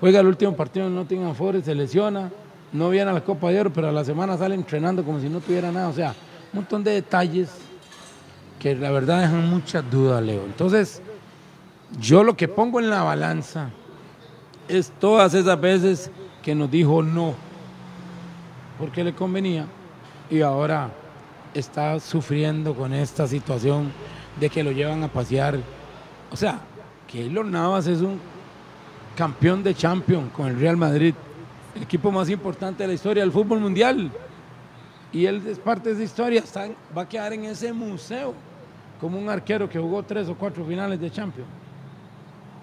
Juega 0.00 0.20
el 0.20 0.26
último 0.26 0.54
partido 0.54 0.88
en 0.88 0.94
Nottingham 0.94 1.34
Forest, 1.34 1.64
se 1.64 1.74
lesiona, 1.74 2.30
no 2.74 2.90
viene 2.90 3.10
a 3.10 3.14
la 3.14 3.24
Copa 3.24 3.50
de 3.50 3.58
Oro, 3.58 3.72
pero 3.72 3.88
a 3.88 3.92
la 3.92 4.04
semana 4.04 4.36
sale 4.36 4.54
entrenando 4.54 5.02
como 5.02 5.18
si 5.18 5.30
no 5.30 5.40
tuviera 5.40 5.72
nada. 5.72 5.88
O 5.88 5.94
sea, 5.94 6.10
un 6.52 6.60
montón 6.60 6.84
de 6.84 6.90
detalles 6.90 7.65
que 8.58 8.74
la 8.74 8.90
verdad 8.90 9.20
dejan 9.20 9.48
muchas 9.48 9.88
dudas, 9.90 10.22
Leo. 10.22 10.44
Entonces, 10.44 11.02
yo 12.00 12.24
lo 12.24 12.36
que 12.36 12.48
pongo 12.48 12.80
en 12.80 12.90
la 12.90 13.02
balanza 13.02 13.70
es 14.68 14.92
todas 14.98 15.34
esas 15.34 15.60
veces 15.60 16.10
que 16.42 16.54
nos 16.54 16.70
dijo 16.70 17.02
no, 17.02 17.34
porque 18.78 19.04
le 19.04 19.14
convenía, 19.14 19.66
y 20.30 20.40
ahora 20.40 20.90
está 21.54 21.98
sufriendo 22.00 22.74
con 22.74 22.92
esta 22.92 23.26
situación 23.26 23.92
de 24.38 24.50
que 24.50 24.62
lo 24.62 24.72
llevan 24.72 25.02
a 25.02 25.08
pasear. 25.08 25.58
O 26.30 26.36
sea, 26.36 26.60
Keylor 27.06 27.46
Navas 27.46 27.86
es 27.86 28.00
un 28.00 28.20
campeón 29.16 29.62
de 29.62 29.74
Champions 29.74 30.30
con 30.32 30.48
el 30.48 30.60
Real 30.60 30.76
Madrid, 30.76 31.14
el 31.74 31.82
equipo 31.82 32.10
más 32.10 32.28
importante 32.28 32.82
de 32.82 32.88
la 32.88 32.94
historia 32.94 33.22
del 33.22 33.32
fútbol 33.32 33.60
mundial. 33.60 34.10
Y 35.16 35.24
él 35.24 35.42
es 35.48 35.58
parte 35.58 35.88
de 35.88 35.94
esa 35.94 36.04
historia, 36.04 36.40
está- 36.40 36.68
va 36.94 37.02
a 37.02 37.08
quedar 37.08 37.32
en 37.32 37.46
ese 37.46 37.72
museo 37.72 38.34
como 39.00 39.18
un 39.18 39.30
arquero 39.30 39.66
que 39.66 39.78
jugó 39.78 40.02
tres 40.02 40.28
o 40.28 40.34
cuatro 40.34 40.62
finales 40.66 41.00
de 41.00 41.10
Champions. 41.10 41.48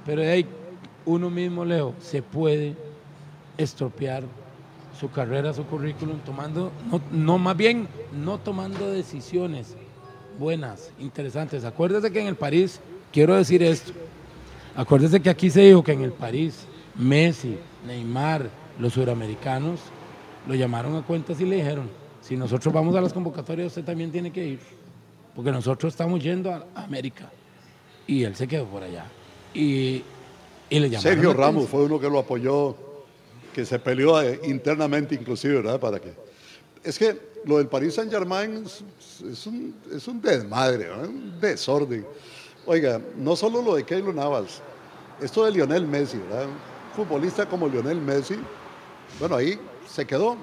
Pero 0.05 0.21
ahí 0.21 0.45
uno 1.03 1.31
mismo, 1.31 1.65
Leo, 1.65 1.95
se 1.99 2.21
puede 2.21 2.75
estropear 3.57 4.23
su 4.99 5.09
carrera, 5.09 5.51
su 5.51 5.63
currículum, 5.65 6.19
tomando, 6.19 6.71
no, 6.91 7.01
no 7.11 7.39
más 7.39 7.57
bien, 7.57 7.87
no 8.23 8.37
tomando 8.37 8.91
decisiones 8.91 9.75
buenas, 10.37 10.91
interesantes. 10.99 11.65
Acuérdese 11.65 12.11
que 12.11 12.21
en 12.21 12.27
el 12.27 12.35
París, 12.35 12.79
quiero 13.11 13.35
decir 13.35 13.63
esto, 13.63 13.93
acuérdese 14.75 15.19
que 15.19 15.31
aquí 15.31 15.49
se 15.49 15.61
dijo 15.61 15.83
que 15.83 15.93
en 15.93 16.03
el 16.03 16.11
París, 16.11 16.67
Messi, 16.93 17.57
Neymar, 17.87 18.47
los 18.77 18.93
suramericanos, 18.93 19.79
lo 20.47 20.53
llamaron 20.53 20.95
a 20.95 21.01
cuentas 21.01 21.41
y 21.41 21.45
le 21.45 21.55
dijeron, 21.55 22.02
si 22.23 22.37
nosotros 22.37 22.73
vamos 22.73 22.95
a 22.95 23.01
las 23.01 23.11
convocatorias, 23.11 23.67
usted 23.67 23.83
también 23.83 24.09
tiene 24.09 24.31
que 24.31 24.45
ir, 24.45 24.59
porque 25.35 25.51
nosotros 25.51 25.93
estamos 25.93 26.23
yendo 26.23 26.51
a 26.51 26.65
América. 26.73 27.29
Y 28.07 28.23
él 28.23 28.35
se 28.35 28.47
quedó 28.47 28.65
por 28.65 28.81
allá. 28.81 29.05
Y, 29.53 30.01
y 30.69 30.79
le. 30.79 30.97
Sergio 30.99 31.33
Ramos 31.33 31.69
fue 31.69 31.83
uno 31.83 31.99
que 31.99 32.09
lo 32.09 32.19
apoyó, 32.19 32.75
que 33.53 33.65
se 33.65 33.77
peleó 33.77 34.21
eh, 34.21 34.39
internamente 34.45 35.15
inclusive, 35.15 35.55
¿verdad? 35.55 35.79
Para 35.79 35.99
que... 35.99 36.13
Es 36.81 36.97
que 36.97 37.33
lo 37.45 37.57
del 37.57 37.67
Paris 37.67 37.95
Saint 37.95 38.11
Germain 38.11 38.63
es, 38.65 38.83
es 39.21 39.45
un, 39.45 39.75
es 39.93 40.07
un 40.07 40.21
desmadre, 40.21 40.85
¿verdad? 40.85 41.07
un 41.07 41.39
desorden. 41.41 42.05
Oiga, 42.65 43.01
no 43.17 43.35
solo 43.35 43.61
lo 43.61 43.75
de 43.75 43.83
Keylor 43.83 44.15
Navas, 44.15 44.61
esto 45.21 45.43
de 45.43 45.51
Lionel 45.51 45.85
Messi, 45.85 46.17
¿verdad? 46.17 46.45
Un 46.45 46.95
futbolista 46.95 47.45
como 47.45 47.67
Lionel 47.67 47.99
Messi, 47.99 48.37
bueno, 49.19 49.35
ahí 49.35 49.59
se 49.87 50.05
quedó, 50.05 50.37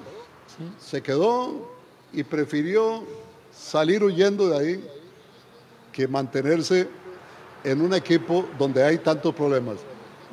se 0.79 1.01
quedó 1.01 1.70
y 2.13 2.23
prefirió 2.23 3.03
salir 3.51 4.03
huyendo 4.03 4.49
de 4.49 4.57
ahí 4.57 4.83
que 5.91 6.07
mantenerse 6.07 6.87
en 7.63 7.81
un 7.81 7.93
equipo 7.93 8.45
donde 8.57 8.83
hay 8.83 8.97
tantos 8.97 9.33
problemas. 9.35 9.77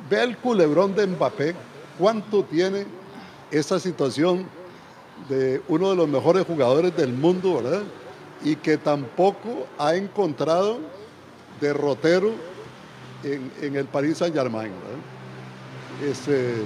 Ve 0.09 0.23
el 0.23 0.37
culebrón 0.37 0.95
de 0.95 1.07
Mbappé, 1.07 1.55
cuánto 1.97 2.43
tiene 2.43 2.85
esta 3.51 3.79
situación 3.79 4.47
de 5.27 5.61
uno 5.67 5.89
de 5.89 5.95
los 5.95 6.07
mejores 6.07 6.45
jugadores 6.45 6.95
del 6.95 7.13
mundo, 7.13 7.61
¿verdad? 7.61 7.83
Y 8.43 8.55
que 8.55 8.77
tampoco 8.77 9.67
ha 9.77 9.95
encontrado 9.95 10.79
derrotero 11.59 12.31
en, 13.23 13.51
en 13.61 13.75
el 13.75 13.85
Paris 13.85 14.17
Saint 14.19 14.33
Germain. 14.33 14.71
¿verdad? 14.71 16.11
Este, 16.11 16.61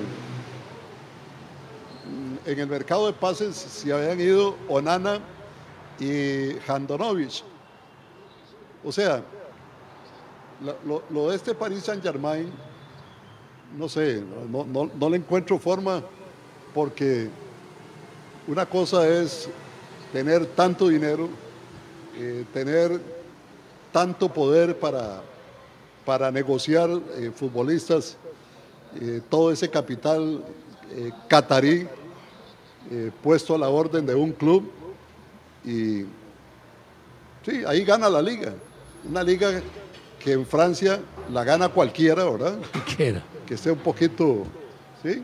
en 2.46 2.60
el 2.60 2.68
mercado 2.68 3.08
de 3.08 3.14
pases 3.14 3.56
se 3.56 3.92
habían 3.94 4.20
ido 4.20 4.56
Onana 4.68 5.20
y 6.00 6.58
Handanovic. 6.68 7.44
O 8.84 8.92
sea, 8.92 9.24
lo, 10.86 11.30
de 11.30 11.36
este 11.36 11.54
Paris 11.54 11.84
Saint 11.84 12.04
Germain, 12.04 12.52
no 13.78 13.88
sé, 13.88 14.24
no, 14.50 15.10
le 15.10 15.18
encuentro 15.18 15.58
forma 15.58 16.04
porque 16.74 17.30
una 18.48 18.66
cosa 18.66 19.08
es 19.08 19.50
tener 20.12 20.46
tanto 20.48 20.90
dinero, 20.90 21.30
eh, 22.18 22.46
tener 22.54 23.00
tanto 23.92 24.28
poder 24.32 24.78
para, 24.78 25.22
para 26.06 26.30
negociar 26.32 26.90
eh, 26.90 27.32
futbolistas, 27.34 28.18
eh, 29.00 29.22
todo 29.30 29.52
ese 29.52 29.70
capital 29.70 30.44
catarí 31.28 31.88
eh, 32.92 33.12
puesto 33.22 33.56
a 33.56 33.58
la 33.58 33.70
orden 33.70 34.06
de 34.06 34.16
un 34.16 34.32
club 34.32 34.70
y 35.66 36.04
sí, 37.46 37.64
ahí 37.66 37.84
gana 37.84 38.10
la 38.10 38.22
liga. 38.22 38.54
Una 39.10 39.24
liga 39.24 39.62
que 40.20 40.34
en 40.34 40.46
Francia 40.46 41.00
la 41.32 41.44
gana 41.44 41.70
cualquiera, 41.70 42.24
¿verdad? 42.30 42.58
Cualquiera. 42.72 43.24
Que 43.46 43.56
esté 43.56 43.70
un 43.70 43.80
poquito, 43.80 44.44
sí, 45.04 45.22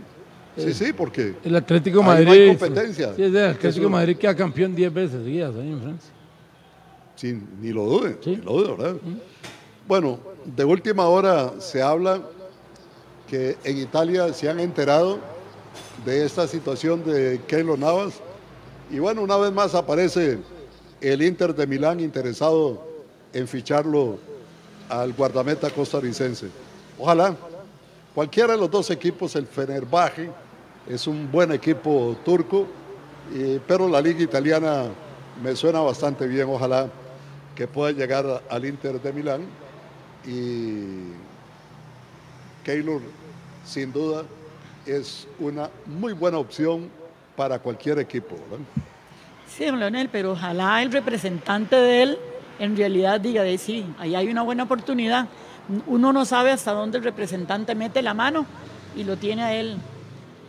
sí, 0.57 0.73
sí, 0.73 0.91
porque 0.91 1.35
El 1.41 1.55
Atlético 1.55 2.03
Madrid. 2.03 2.25
no 2.25 2.31
hay 2.33 2.47
competencia. 2.49 3.15
Sí, 3.15 3.23
es 3.23 3.33
el 3.33 3.45
Atlético 3.45 3.89
Madrid 3.89 4.17
queda 4.17 4.35
campeón 4.35 4.75
10 4.75 4.93
veces 4.93 5.23
seguidas 5.23 5.55
ahí 5.55 5.71
en 5.71 5.81
Francia. 5.81 6.11
Sí, 7.15 7.41
ni 7.61 7.71
lo 7.71 7.85
dude, 7.85 8.17
ni 8.25 8.35
lo 8.35 8.51
dude, 8.51 8.71
¿verdad? 8.75 8.95
Bueno, 9.87 10.19
de 10.45 10.65
última 10.65 11.07
hora 11.07 11.53
se 11.59 11.81
habla 11.81 12.21
que 13.29 13.57
en 13.63 13.77
Italia 13.77 14.33
se 14.33 14.49
han 14.49 14.59
enterado 14.59 15.19
de 16.05 16.25
esta 16.25 16.47
situación 16.47 17.03
de 17.03 17.41
Keylor 17.47 17.77
Navas. 17.77 18.15
Y 18.89 18.99
bueno, 18.99 19.21
una 19.21 19.37
vez 19.37 19.51
más 19.51 19.75
aparece 19.75 20.39
el 21.01 21.21
Inter 21.21 21.53
de 21.53 21.67
Milán 21.67 21.99
interesado 21.99 22.81
en 23.33 23.47
ficharlo 23.47 24.17
al 24.89 25.13
guardameta 25.13 25.69
costarricense. 25.69 26.47
Ojalá, 26.97 27.35
cualquiera 28.15 28.53
de 28.53 28.59
los 28.59 28.71
dos 28.71 28.89
equipos, 28.89 29.35
el 29.35 29.45
Fenerbahce 29.45 30.29
es 30.87 31.05
un 31.05 31.31
buen 31.31 31.51
equipo 31.51 32.17
turco, 32.25 32.65
pero 33.67 33.87
la 33.87 34.01
liga 34.01 34.21
italiana 34.21 34.85
me 35.43 35.55
suena 35.55 35.79
bastante 35.81 36.27
bien, 36.27 36.47
ojalá 36.49 36.89
que 37.55 37.67
pueda 37.67 37.91
llegar 37.91 38.41
al 38.49 38.65
Inter 38.65 38.99
de 39.01 39.13
Milán 39.13 39.41
y 40.25 41.11
Keylor 42.63 43.01
sin 43.65 43.93
duda 43.93 44.23
es 44.91 45.27
una 45.39 45.69
muy 45.85 46.13
buena 46.13 46.37
opción 46.37 46.89
para 47.35 47.59
cualquier 47.59 47.99
equipo. 47.99 48.35
¿verdad? 48.49 48.65
Sí, 49.47 49.65
don 49.65 49.79
Leonel, 49.79 50.09
pero 50.11 50.33
ojalá 50.33 50.81
el 50.81 50.91
representante 50.91 51.75
de 51.75 52.03
él 52.03 52.17
en 52.59 52.75
realidad 52.75 53.19
diga 53.21 53.41
de 53.43 53.57
sí, 53.57 53.85
ahí 53.99 54.15
hay 54.15 54.27
una 54.29 54.41
buena 54.41 54.63
oportunidad. 54.63 55.27
Uno 55.87 56.11
no 56.11 56.25
sabe 56.25 56.51
hasta 56.51 56.71
dónde 56.71 56.97
el 56.97 57.03
representante 57.03 57.75
mete 57.75 58.01
la 58.01 58.13
mano 58.13 58.45
y 58.95 59.03
lo 59.03 59.17
tiene 59.17 59.43
a 59.43 59.53
él. 59.55 59.77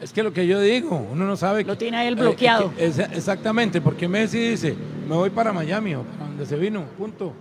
Es 0.01 0.13
que 0.13 0.23
lo 0.23 0.33
que 0.33 0.47
yo 0.47 0.61
digo, 0.61 0.97
uno 1.13 1.27
no 1.27 1.37
sabe. 1.37 1.63
Lo 1.65 1.75
que- 1.75 1.79
tiene 1.81 1.99
a 1.99 2.05
él 2.09 2.15
eh, 2.15 2.21
bloqueado. 2.21 2.75
que- 2.75 2.87
es- 2.87 2.99
exactamente, 2.99 3.81
porque 3.83 4.09
Messi 4.09 4.39
dice: 4.39 4.75
Me 5.07 5.15
voy 5.15 5.29
para 5.31 5.53
Miami 5.53 5.95
o 5.95 6.03
para 6.05 6.25
donde 6.27 6.47
se 6.47 6.57
vino, 6.57 6.85
punto. 6.97 7.33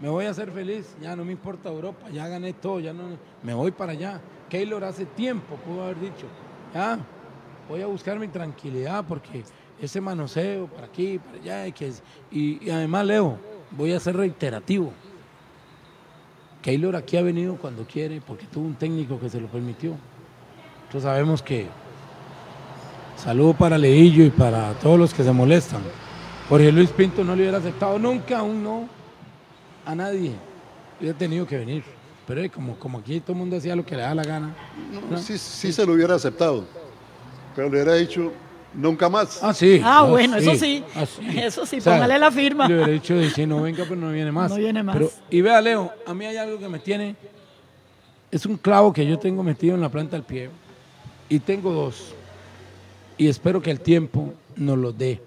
Me 0.00 0.08
voy 0.08 0.24
a 0.26 0.32
ser 0.32 0.50
feliz, 0.52 0.94
ya 1.02 1.14
no 1.16 1.24
me 1.24 1.32
importa 1.32 1.68
Europa, 1.68 2.08
ya 2.10 2.26
gané 2.28 2.52
todo, 2.54 2.80
ya 2.80 2.92
no. 2.92 3.02
Me 3.42 3.52
voy 3.52 3.72
para 3.72 3.92
allá. 3.92 4.20
Keylor 4.48 4.84
hace 4.84 5.06
tiempo 5.06 5.56
pudo 5.56 5.84
haber 5.84 6.00
dicho: 6.00 6.26
Ya, 6.74 6.98
voy 7.68 7.82
a 7.82 7.86
buscar 7.86 8.18
mi 8.18 8.28
tranquilidad 8.28 9.04
porque 9.06 9.44
ese 9.80 10.00
manoseo 10.00 10.66
para 10.66 10.86
aquí, 10.86 11.18
para 11.18 11.38
allá, 11.38 11.66
y, 11.66 11.72
que 11.72 11.92
y, 12.30 12.70
además, 12.70 13.06
Leo, 13.06 13.38
voy 13.70 13.92
a 13.92 14.00
ser 14.00 14.16
reiterativo. 14.16 14.92
Keylor 16.62 16.96
aquí 16.96 17.16
ha 17.16 17.22
venido 17.22 17.56
cuando 17.56 17.84
quiere 17.84 18.20
porque 18.20 18.46
tuvo 18.46 18.66
un 18.66 18.74
técnico 18.74 19.20
que 19.20 19.28
se 19.28 19.40
lo 19.40 19.46
permitió. 19.48 19.96
Nosotros 20.80 21.02
sabemos 21.04 21.42
que 21.42 21.68
Saludo 23.18 23.52
para 23.52 23.76
Leillo 23.76 24.24
y 24.24 24.30
para 24.30 24.74
todos 24.74 24.96
los 24.96 25.12
que 25.12 25.24
se 25.24 25.32
molestan. 25.32 25.82
Jorge 26.48 26.70
Luis 26.70 26.90
Pinto 26.90 27.24
no 27.24 27.34
le 27.34 27.42
hubiera 27.42 27.58
aceptado 27.58 27.98
nunca 27.98 28.42
un 28.42 28.62
no 28.62 28.88
a 29.84 29.94
nadie. 29.96 30.34
Hubiera 31.00 31.18
tenido 31.18 31.44
que 31.44 31.58
venir. 31.58 31.97
Pero 32.28 32.42
eh, 32.42 32.50
como, 32.50 32.78
como 32.78 32.98
aquí 32.98 33.20
todo 33.20 33.32
el 33.32 33.38
mundo 33.38 33.56
hacía 33.56 33.74
lo 33.74 33.86
que 33.86 33.96
le 33.96 34.02
da 34.02 34.14
la 34.14 34.22
gana. 34.22 34.54
No, 35.10 35.16
Sí, 35.16 35.38
sí 35.38 35.72
se 35.72 35.86
lo 35.86 35.94
hubiera 35.94 36.14
aceptado, 36.14 36.62
pero 37.56 37.70
le 37.70 37.76
hubiera 37.76 37.94
dicho 37.94 38.30
nunca 38.74 39.08
más. 39.08 39.42
Ah, 39.42 39.54
sí. 39.54 39.80
Ah, 39.82 40.02
bueno, 40.02 40.36
eso 40.36 40.54
sí. 40.54 40.84
ah, 40.94 41.06
sí. 41.06 41.22
Eso 41.38 41.64
sí, 41.64 41.78
O 41.78 41.80
sea, 41.80 41.94
póngale 41.94 42.18
la 42.18 42.30
firma. 42.30 42.68
Le 42.68 42.74
hubiera 42.74 42.92
dicho, 42.92 43.18
dice, 43.18 43.46
no 43.46 43.62
venga, 43.62 43.84
pero 43.84 43.96
no 43.96 44.12
viene 44.12 44.30
más. 44.30 44.50
No 44.50 44.58
viene 44.58 44.82
más. 44.82 44.94
Pero, 44.94 45.10
y 45.30 45.40
vea, 45.40 45.58
Leo, 45.62 45.90
a 46.06 46.12
mí 46.12 46.26
hay 46.26 46.36
algo 46.36 46.58
que 46.58 46.68
me 46.68 46.78
tiene. 46.78 47.16
Es 48.30 48.44
un 48.44 48.58
clavo 48.58 48.92
que 48.92 49.06
yo 49.06 49.18
tengo 49.18 49.42
metido 49.42 49.74
en 49.74 49.80
la 49.80 49.88
planta 49.88 50.14
del 50.14 50.24
pie. 50.24 50.50
Y 51.30 51.38
tengo 51.38 51.72
dos. 51.72 52.12
Y 53.16 53.26
espero 53.28 53.62
que 53.62 53.70
el 53.70 53.80
tiempo 53.80 54.34
nos 54.54 54.76
los 54.76 54.98
dé. 54.98 55.22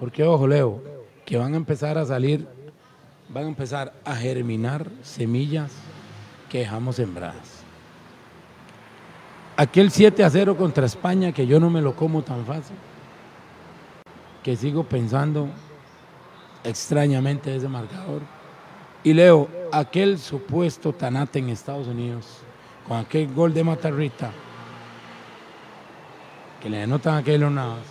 Porque, 0.00 0.24
ojo, 0.24 0.46
Leo, 0.46 0.82
que 1.26 1.36
van 1.36 1.52
a 1.52 1.58
empezar 1.58 1.98
a 1.98 2.06
salir, 2.06 2.46
van 3.28 3.44
a 3.44 3.48
empezar 3.48 3.92
a 4.02 4.16
germinar 4.16 4.88
semillas 5.02 5.70
que 6.52 6.58
dejamos 6.58 6.96
sembradas. 6.96 7.62
Aquel 9.56 9.90
7 9.90 10.22
a 10.22 10.28
0 10.28 10.54
contra 10.54 10.84
España, 10.84 11.32
que 11.32 11.46
yo 11.46 11.58
no 11.58 11.70
me 11.70 11.80
lo 11.80 11.96
como 11.96 12.20
tan 12.20 12.44
fácil, 12.44 12.76
que 14.42 14.54
sigo 14.54 14.84
pensando 14.84 15.48
extrañamente 16.62 17.56
ese 17.56 17.68
marcador. 17.68 18.20
Y 19.02 19.14
Leo, 19.14 19.48
aquel 19.72 20.18
supuesto 20.18 20.92
tanate 20.92 21.38
en 21.38 21.48
Estados 21.48 21.86
Unidos, 21.86 22.26
con 22.86 22.98
aquel 22.98 23.32
gol 23.32 23.54
de 23.54 23.64
Matarrita, 23.64 24.30
que 26.60 26.68
le 26.68 26.80
denotan 26.80 27.16
a 27.16 27.22
Keylor 27.22 27.50
Navas, 27.50 27.86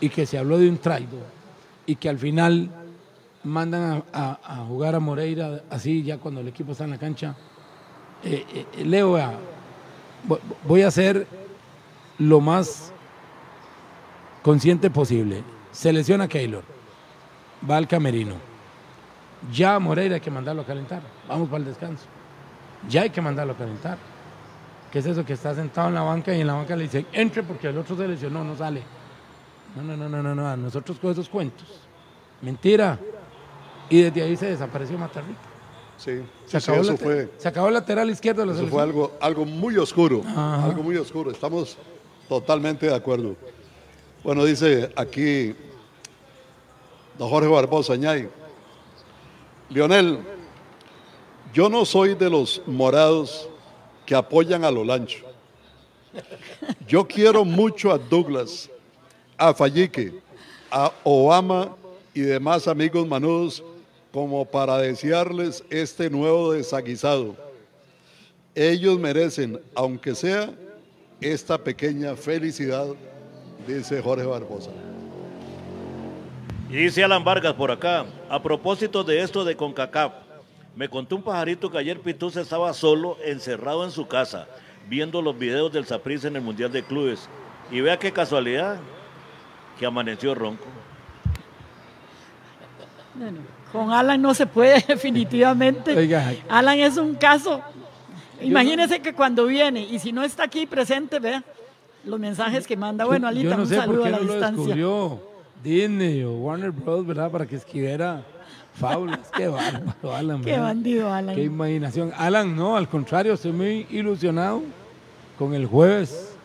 y 0.00 0.10
que 0.10 0.26
se 0.26 0.38
habló 0.38 0.58
de 0.58 0.68
un 0.68 0.78
traidor, 0.78 1.26
y 1.86 1.96
que 1.96 2.08
al 2.08 2.20
final 2.20 2.70
mandan 3.42 4.04
a, 4.12 4.64
jugar 4.68 4.94
a 4.94 5.00
Moreira 5.00 5.64
así 5.70 6.04
ya 6.04 6.18
cuando 6.18 6.40
el 6.40 6.46
equipo 6.46 6.70
está 6.70 6.84
en 6.84 6.90
la 6.90 6.98
cancha. 6.98 7.34
Eh, 8.24 8.66
eh, 8.78 8.84
Leo, 8.84 9.18
voy 10.64 10.82
a 10.82 10.90
ser 10.90 11.26
lo 12.18 12.40
más 12.40 12.92
consciente 14.42 14.90
posible. 14.90 15.42
Se 15.72 15.92
Keylor, 16.28 16.64
va 17.68 17.76
al 17.76 17.86
camerino. 17.86 18.34
Ya 19.52 19.78
Moreira 19.78 20.14
hay 20.14 20.20
que 20.20 20.30
mandarlo 20.30 20.62
a 20.62 20.64
calentar. 20.64 21.02
Vamos 21.28 21.48
para 21.48 21.58
el 21.58 21.66
descanso. 21.66 22.04
Ya 22.88 23.02
hay 23.02 23.10
que 23.10 23.20
mandarlo 23.20 23.52
a 23.52 23.56
calentar. 23.56 23.98
¿Qué 24.90 25.00
es 25.00 25.06
eso 25.06 25.24
que 25.24 25.34
está 25.34 25.54
sentado 25.54 25.88
en 25.88 25.94
la 25.94 26.02
banca 26.02 26.34
y 26.34 26.40
en 26.40 26.46
la 26.46 26.54
banca 26.54 26.74
le 26.76 26.84
dicen, 26.84 27.06
entre 27.12 27.42
porque 27.42 27.68
el 27.68 27.76
otro 27.76 27.96
se 27.96 28.08
lesionó, 28.08 28.44
no 28.44 28.56
sale? 28.56 28.82
No, 29.76 29.82
no, 29.82 29.96
no, 29.96 30.08
no, 30.08 30.22
no, 30.22 30.34
no. 30.34 30.56
Nosotros 30.56 30.98
con 30.98 31.12
esos 31.12 31.28
cuentos. 31.28 31.66
Mentira. 32.40 32.98
Y 33.90 34.02
desde 34.02 34.22
ahí 34.22 34.36
se 34.36 34.46
desapareció 34.46 34.96
Matarrita. 34.96 35.45
Sí, 35.98 36.20
Se, 36.46 36.60
sí, 36.60 36.70
acabó 36.70 36.82
eso 36.82 36.96
fue, 36.96 37.30
se 37.38 37.48
acabó 37.48 37.68
el 37.68 37.74
lateral 37.74 38.10
izquierdo 38.10 38.42
de 38.42 38.46
la 38.48 38.52
eso 38.52 38.66
fue 38.66 38.82
algo, 38.82 39.12
algo 39.20 39.44
muy 39.44 39.76
oscuro, 39.78 40.22
Ajá. 40.26 40.64
algo 40.64 40.82
muy 40.82 40.96
oscuro. 40.96 41.30
Estamos 41.30 41.76
totalmente 42.28 42.86
de 42.86 42.94
acuerdo. 42.94 43.34
Bueno, 44.22 44.44
dice 44.44 44.92
aquí 44.96 45.54
don 47.18 47.28
Jorge 47.30 47.48
Barbosa 47.48 47.96
Ñay. 47.96 48.28
Lionel, 49.70 50.18
yo 51.52 51.68
no 51.68 51.84
soy 51.84 52.14
de 52.14 52.28
los 52.30 52.60
morados 52.66 53.48
que 54.04 54.14
apoyan 54.14 54.64
a 54.64 54.70
Lolancho. 54.70 55.24
Yo 56.86 57.06
quiero 57.06 57.44
mucho 57.44 57.90
a 57.92 57.98
Douglas, 57.98 58.70
a 59.36 59.52
Fallique, 59.52 60.14
a 60.70 60.92
Obama 61.04 61.74
y 62.14 62.20
demás 62.20 62.68
amigos 62.68 63.06
manudos 63.06 63.62
como 64.16 64.46
para 64.46 64.78
desearles 64.78 65.62
este 65.68 66.08
nuevo 66.08 66.52
desaguisado. 66.52 67.36
Ellos 68.54 68.98
merecen, 68.98 69.60
aunque 69.74 70.14
sea, 70.14 70.54
esta 71.20 71.58
pequeña 71.58 72.16
felicidad, 72.16 72.86
dice 73.68 74.00
Jorge 74.00 74.24
Barbosa. 74.24 74.70
Y 76.70 76.76
dice 76.76 77.04
Alan 77.04 77.24
Vargas 77.24 77.52
por 77.52 77.70
acá, 77.70 78.06
a 78.30 78.42
propósito 78.42 79.04
de 79.04 79.20
esto 79.20 79.44
de 79.44 79.54
CONCACAF, 79.54 80.14
me 80.74 80.88
contó 80.88 81.16
un 81.16 81.22
pajarito 81.22 81.70
que 81.70 81.76
ayer 81.76 82.00
Pituz 82.00 82.36
estaba 82.36 82.72
solo, 82.72 83.18
encerrado 83.22 83.84
en 83.84 83.90
su 83.90 84.08
casa, 84.08 84.48
viendo 84.88 85.20
los 85.20 85.38
videos 85.38 85.70
del 85.74 85.84
Saprissa 85.84 86.28
en 86.28 86.36
el 86.36 86.42
Mundial 86.42 86.72
de 86.72 86.82
Clubes. 86.82 87.28
Y 87.70 87.82
vea 87.82 87.98
qué 87.98 88.10
casualidad, 88.10 88.78
que 89.78 89.84
amaneció 89.84 90.34
ronco. 90.34 90.64
Bueno, 93.14 93.40
con 93.76 93.92
Alan 93.92 94.20
no 94.20 94.34
se 94.34 94.46
puede 94.46 94.80
definitivamente. 94.88 95.96
Oiga. 95.96 96.32
Alan 96.48 96.78
es 96.78 96.96
un 96.96 97.14
caso 97.14 97.62
Imagínese 98.40 99.00
que 99.00 99.14
cuando 99.14 99.46
viene 99.46 99.80
y 99.80 99.98
si 99.98 100.12
no 100.12 100.22
está 100.22 100.44
aquí 100.44 100.66
presente, 100.66 101.18
vea 101.18 101.42
los 102.04 102.20
mensajes 102.20 102.66
que 102.66 102.76
manda. 102.76 103.04
Bueno, 103.04 103.26
Alita, 103.28 103.50
Yo 103.50 103.56
no 103.56 103.62
un 103.62 103.68
sé 103.68 103.76
por 103.76 103.84
saludo 103.84 104.02
qué 104.02 104.08
a 104.08 104.10
la 104.12 104.18
no 104.18 104.24
lo 104.24 104.32
distancia. 104.32 104.56
descubrió 104.62 105.20
Disney 105.62 106.22
o 106.22 106.32
Warner 106.34 106.70
Bros., 106.70 107.06
¿verdad? 107.06 107.30
Para 107.30 107.46
que 107.46 107.56
escribiera 107.56 108.22
fábulas. 108.74 109.20
Qué 109.34 109.48
bárbaro, 109.48 110.14
Alan. 110.14 110.42
Qué 110.42 110.50
¿verdad? 110.50 110.64
bandido, 110.64 111.12
Alan. 111.12 111.34
Qué 111.34 111.44
imaginación. 111.44 112.12
Alan, 112.16 112.54
no, 112.54 112.76
al 112.76 112.88
contrario, 112.88 113.32
estoy 113.32 113.52
muy 113.52 113.86
ilusionado 113.90 114.62
con 115.38 115.54
el 115.54 115.66
jueves 115.66 116.36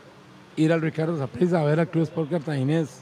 ir 0.56 0.72
al 0.72 0.82
Ricardo 0.82 1.18
Saprissa 1.18 1.60
a 1.60 1.64
ver 1.64 1.80
al 1.80 1.90
Club 1.90 2.04
Sport 2.04 2.30
Cartaginés 2.32 3.02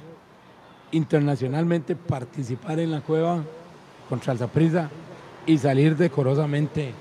internacionalmente 0.91 1.95
participar 1.95 2.79
en 2.79 2.91
la 2.91 3.01
cueva 3.01 3.43
contra 4.09 4.33
el 4.33 4.39
Saprissa 4.39 4.89
y 5.45 5.57
salir 5.57 5.95
decorosamente 5.95 6.91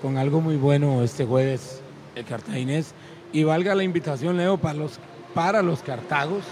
con 0.00 0.16
algo 0.18 0.40
muy 0.40 0.56
bueno 0.56 1.02
este 1.02 1.24
jueves 1.24 1.80
el 2.14 2.24
Cartaginés. 2.24 2.94
Y 3.32 3.44
valga 3.44 3.74
la 3.74 3.82
invitación, 3.82 4.36
Leo, 4.36 4.56
para 4.56 4.74
los, 4.74 4.98
para 5.34 5.62
los 5.62 5.80
cartagos 5.80 6.44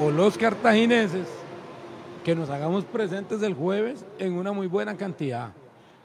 o 0.00 0.10
los 0.10 0.36
cartagineses 0.36 1.26
que 2.24 2.34
nos 2.34 2.48
hagamos 2.50 2.84
presentes 2.84 3.42
el 3.42 3.54
jueves 3.54 4.04
en 4.18 4.34
una 4.34 4.52
muy 4.52 4.66
buena 4.66 4.96
cantidad. 4.96 5.50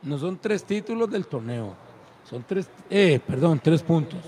No 0.04 0.18
son 0.18 0.38
tres 0.38 0.64
títulos 0.64 1.10
del 1.10 1.28
torneo, 1.28 1.74
son 2.30 2.44
tres, 2.48 2.70
eh, 2.90 3.20
perdón, 3.26 3.60
tres 3.62 3.82
puntos. 3.82 4.20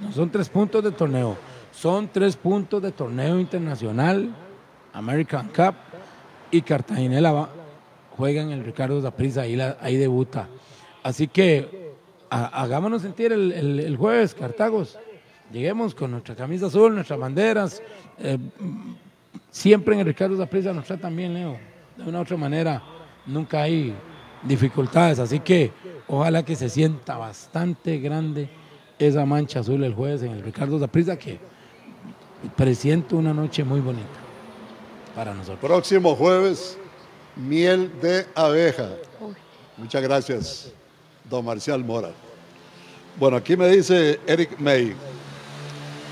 No 0.00 0.12
son 0.12 0.30
tres 0.30 0.48
puntos 0.48 0.82
de 0.84 0.92
torneo, 0.92 1.36
son 1.72 2.08
tres 2.08 2.36
puntos 2.36 2.80
de 2.80 2.92
torneo 2.92 3.38
internacional, 3.40 4.30
American 4.92 5.48
Cup 5.48 5.74
y 6.50 6.62
Cartaginela 6.62 7.32
va, 7.32 7.48
juega 8.18 8.42
en 8.42 8.50
el 8.50 8.62
Ricardo 8.64 9.00
Zaprisa, 9.00 9.42
ahí, 9.42 9.58
ahí 9.80 9.96
debuta. 9.96 10.48
Así 11.02 11.26
que 11.28 11.92
ha- 12.28 12.62
hagámonos 12.62 13.00
sentir 13.02 13.32
el, 13.32 13.52
el- 13.52 13.80
el 13.80 13.96
jueves, 13.96 14.34
Cartagos. 14.34 14.98
Lleguemos 15.50 15.94
con 15.94 16.10
nuestra 16.10 16.34
camisa 16.34 16.66
azul, 16.66 16.94
nuestras 16.94 17.18
banderas. 17.18 17.82
eh, 18.18 18.36
siempre 19.50 19.94
en 19.94 20.00
el 20.00 20.06
Ricardo 20.06 20.36
Zaprisa 20.36 20.72
nos 20.74 20.84
tratan 20.84 21.16
bien, 21.16 21.32
Leo. 21.32 21.56
De 21.96 22.02
una 22.08 22.18
u 22.18 22.22
otra 22.22 22.36
manera, 22.36 22.82
nunca 23.26 23.62
hay 23.62 23.94
dificultades. 24.42 25.18
Así 25.18 25.40
que 25.40 25.72
ojalá 26.06 26.44
que 26.44 26.54
se 26.54 26.68
sienta 26.68 27.16
bastante 27.16 27.98
grande 27.98 28.48
esa 28.98 29.24
mancha 29.24 29.60
azul 29.60 29.82
el 29.84 29.94
jueves 29.94 30.22
en 30.22 30.32
el 30.32 30.42
Ricardo 30.42 30.78
Zaprisa, 30.78 31.16
que 31.18 31.38
presiento 32.56 33.16
una 33.16 33.32
noche 33.32 33.64
muy 33.64 33.80
bonita 33.80 34.06
para 35.14 35.32
nosotros. 35.34 35.58
Próximo 35.60 36.14
jueves, 36.14 36.78
miel 37.38 37.90
de 38.00 38.26
abeja. 38.34 38.90
Muchas 39.76 40.02
gracias, 40.02 40.72
don 41.28 41.44
Marcial 41.44 41.84
Mora. 41.84 42.10
Bueno, 43.16 43.36
aquí 43.36 43.56
me 43.56 43.68
dice 43.68 44.20
Eric 44.26 44.58
May. 44.58 44.94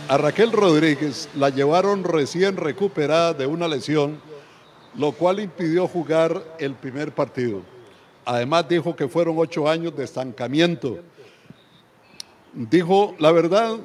A 0.09 0.17
Raquel 0.19 0.53
Rodríguez 0.53 1.29
la 1.35 1.51
llevaron 1.51 2.05
recién 2.05 2.57
recuperada 2.57 3.35
de 3.35 3.47
una 3.47 3.67
lesión, 3.67 4.21
lo 4.95 5.13
cual 5.13 5.41
impidió 5.41 5.89
jugar 5.89 6.43
el 6.61 6.75
primer 6.75 7.13
partido. 7.13 7.63
Además 8.25 8.69
dijo 8.69 8.95
que 8.95 9.09
fueron 9.09 9.37
ocho 9.39 9.69
años 9.69 9.97
de 9.97 10.05
estancamiento. 10.05 10.99
Dijo 12.53 13.15
la 13.19 13.33
verdad, 13.33 13.77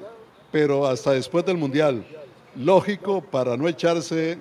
pero 0.52 0.88
hasta 0.88 1.12
después 1.12 1.44
del 1.46 1.58
Mundial. 1.58 2.06
Lógico 2.56 3.22
para 3.22 3.58
no 3.58 3.68
echarse 3.68 4.40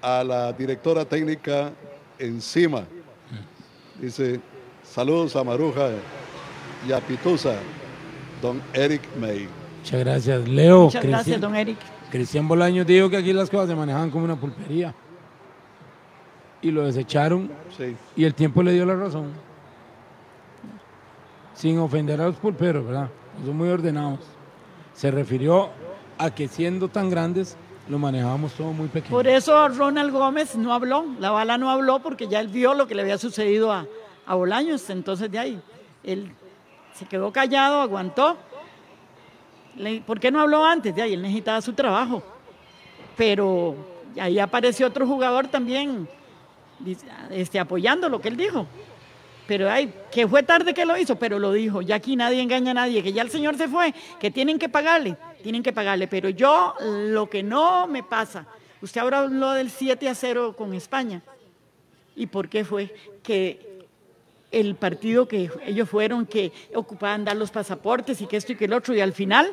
a 0.00 0.24
la 0.24 0.52
directora 0.52 1.04
técnica 1.04 1.72
encima. 2.22 2.84
Dice, 4.00 4.40
saludos 4.82 5.36
a 5.36 5.44
Maruja 5.44 5.90
y 6.88 6.92
a 6.92 7.00
Pitusa, 7.00 7.54
don 8.40 8.60
Eric 8.72 9.02
May. 9.20 9.48
Muchas 9.80 10.00
gracias, 10.00 10.48
Leo. 10.48 10.84
Muchas 10.84 11.04
gracias, 11.04 11.40
don 11.40 11.54
Eric. 11.54 11.78
Cristian 12.10 12.46
Bolaños 12.46 12.86
dijo 12.86 13.08
que 13.10 13.16
aquí 13.16 13.32
las 13.32 13.48
cosas 13.50 13.68
se 13.68 13.74
manejaban 13.74 14.10
como 14.10 14.24
una 14.24 14.36
pulpería. 14.36 14.94
Y 16.60 16.70
lo 16.70 16.84
desecharon 16.84 17.50
Sí. 17.76 17.96
y 18.16 18.24
el 18.24 18.34
tiempo 18.34 18.62
le 18.62 18.72
dio 18.72 18.86
la 18.86 18.94
razón. 18.94 19.32
Sin 21.54 21.78
ofender 21.78 22.20
a 22.20 22.26
los 22.26 22.36
pulperos, 22.36 22.84
¿verdad? 22.86 23.08
Son 23.44 23.56
muy 23.56 23.68
ordenados. 23.68 24.20
Se 24.94 25.10
refirió 25.10 25.70
a 26.18 26.30
que 26.30 26.48
siendo 26.48 26.88
tan 26.88 27.10
grandes 27.10 27.56
lo 27.88 27.98
manejábamos 27.98 28.52
todo 28.52 28.72
muy 28.72 28.88
pequeño. 28.88 29.10
Por 29.10 29.26
eso 29.26 29.68
Ronald 29.68 30.12
Gómez 30.12 30.56
no 30.56 30.72
habló, 30.72 31.04
la 31.18 31.30
bala 31.30 31.58
no 31.58 31.70
habló 31.70 32.00
porque 32.00 32.28
ya 32.28 32.40
él 32.40 32.48
vio 32.48 32.74
lo 32.74 32.86
que 32.86 32.94
le 32.94 33.02
había 33.02 33.18
sucedido 33.18 33.72
a, 33.72 33.86
a 34.26 34.34
Bolaños. 34.34 34.88
Entonces 34.90 35.30
de 35.30 35.38
ahí, 35.38 35.60
él 36.04 36.32
se 36.94 37.06
quedó 37.06 37.32
callado, 37.32 37.80
aguantó. 37.80 38.36
¿Por 40.06 40.20
qué 40.20 40.30
no 40.30 40.40
habló 40.40 40.64
antes? 40.64 40.94
De 40.94 41.02
ahí, 41.02 41.14
él 41.14 41.22
necesitaba 41.22 41.60
su 41.60 41.72
trabajo. 41.72 42.22
Pero 43.16 43.74
ahí 44.20 44.38
apareció 44.38 44.86
otro 44.86 45.06
jugador 45.06 45.48
también 45.48 46.08
este, 47.30 47.58
apoyando 47.58 48.08
lo 48.08 48.20
que 48.20 48.28
él 48.28 48.36
dijo. 48.36 48.66
Pero 49.46 49.70
ay, 49.70 49.92
que 50.10 50.26
fue 50.28 50.42
tarde 50.42 50.72
que 50.72 50.84
lo 50.84 50.96
hizo, 50.96 51.16
pero 51.16 51.38
lo 51.38 51.52
dijo. 51.52 51.82
Ya 51.82 51.96
aquí 51.96 52.16
nadie 52.16 52.40
engaña 52.40 52.70
a 52.70 52.74
nadie, 52.74 53.02
que 53.02 53.12
ya 53.12 53.22
el 53.22 53.30
señor 53.30 53.56
se 53.56 53.68
fue, 53.68 53.92
que 54.20 54.30
tienen 54.30 54.58
que 54.58 54.68
pagarle, 54.68 55.16
tienen 55.42 55.62
que 55.62 55.72
pagarle. 55.72 56.08
Pero 56.08 56.28
yo 56.28 56.74
lo 56.80 57.28
que 57.28 57.42
no 57.42 57.86
me 57.86 58.02
pasa, 58.02 58.46
usted 58.80 59.00
ahora 59.00 59.20
habló 59.20 59.50
del 59.52 59.70
7 59.70 60.08
a 60.08 60.14
0 60.14 60.54
con 60.56 60.72
España. 60.74 61.22
¿Y 62.16 62.26
por 62.26 62.48
qué 62.48 62.64
fue? 62.64 62.94
Que 63.22 63.72
el 64.50 64.74
partido 64.76 65.26
que 65.26 65.50
ellos 65.66 65.88
fueron, 65.88 66.26
que 66.26 66.52
ocupaban 66.74 67.24
dar 67.24 67.36
los 67.36 67.50
pasaportes 67.50 68.20
y 68.20 68.26
que 68.26 68.36
esto 68.36 68.52
y 68.52 68.56
que 68.56 68.66
el 68.66 68.72
otro, 68.72 68.94
y 68.94 69.00
al 69.00 69.12
final, 69.12 69.50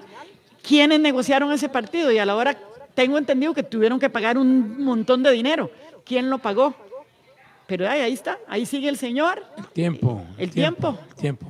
¿quiénes 0.61 0.99
negociaron 0.99 1.51
ese 1.51 1.69
partido? 1.69 2.11
Y 2.11 2.17
a 2.17 2.25
la 2.25 2.35
hora 2.35 2.57
tengo 2.93 3.17
entendido 3.17 3.53
que 3.53 3.63
tuvieron 3.63 3.99
que 3.99 4.09
pagar 4.09 4.37
un 4.37 4.83
montón 4.83 5.23
de 5.23 5.31
dinero. 5.31 5.71
¿Quién 6.03 6.29
lo 6.29 6.37
pagó? 6.37 6.75
Pero 7.65 7.87
ay, 7.87 8.01
ahí 8.01 8.13
está, 8.13 8.39
ahí 8.47 8.65
sigue 8.65 8.89
el 8.89 8.97
señor. 8.97 9.43
Tiempo. 9.73 10.23
El 10.37 10.51
tiempo. 10.51 10.97
el 11.15 11.15
tiempo. 11.15 11.47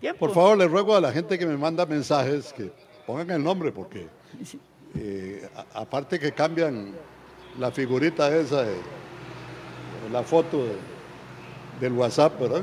Tiempo. 0.00 0.18
Por 0.18 0.34
favor, 0.34 0.58
le 0.58 0.66
ruego 0.66 0.94
a 0.96 1.00
la 1.00 1.12
gente 1.12 1.38
que 1.38 1.46
me 1.46 1.56
manda 1.56 1.86
mensajes 1.86 2.52
que 2.52 2.72
pongan 3.06 3.30
el 3.30 3.42
nombre 3.42 3.72
porque 3.72 4.06
eh, 4.96 5.48
a- 5.54 5.80
aparte 5.80 6.18
que 6.18 6.32
cambian 6.32 6.92
la 7.58 7.70
figurita 7.70 8.34
esa, 8.36 8.64
la 10.10 10.22
foto 10.22 10.64
de- 10.64 10.76
del 11.80 11.92
WhatsApp, 11.92 12.40
¿verdad? 12.40 12.62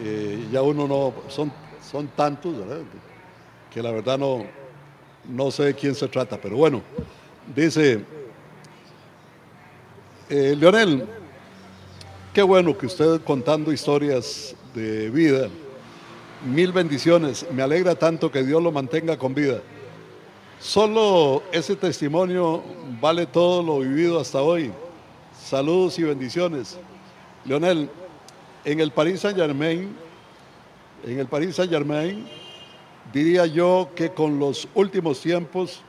Eh, 0.00 0.48
ya 0.50 0.62
uno 0.62 0.86
no, 0.86 1.14
son, 1.28 1.52
son 1.90 2.08
tantos, 2.08 2.56
¿verdad? 2.58 2.82
Que 3.72 3.82
la 3.82 3.90
verdad 3.90 4.18
no, 4.18 4.44
no 5.28 5.50
sé 5.50 5.64
de 5.64 5.74
quién 5.74 5.94
se 5.94 6.08
trata, 6.08 6.38
pero 6.40 6.56
bueno, 6.56 6.82
dice, 7.54 8.04
eh, 10.28 10.54
Leonel, 10.58 11.06
qué 12.32 12.42
bueno 12.42 12.76
que 12.76 12.86
usted 12.86 13.20
contando 13.22 13.72
historias 13.72 14.54
de 14.74 15.10
vida, 15.10 15.48
mil 16.44 16.72
bendiciones, 16.72 17.46
me 17.52 17.62
alegra 17.62 17.94
tanto 17.94 18.30
que 18.30 18.42
Dios 18.42 18.62
lo 18.62 18.72
mantenga 18.72 19.16
con 19.16 19.34
vida. 19.34 19.60
Solo 20.60 21.42
ese 21.52 21.74
testimonio 21.76 22.62
vale 23.00 23.26
todo 23.26 23.62
lo 23.62 23.80
vivido 23.80 24.20
hasta 24.20 24.42
hoy. 24.42 24.72
Saludos 25.36 25.98
y 25.98 26.04
bendiciones. 26.04 26.78
Leonel, 27.44 27.90
en 28.64 28.80
el 28.80 28.92
Paris 28.92 29.20
Saint 29.20 29.36
Germain, 29.36 29.94
en 31.04 31.18
el 31.18 31.26
Paris 31.26 31.56
Saint 31.56 31.72
Germain, 31.72 32.26
diría 33.12 33.46
yo 33.46 33.90
que 33.96 34.10
con 34.10 34.38
los 34.38 34.68
últimos 34.74 35.20
tiempos 35.20 35.80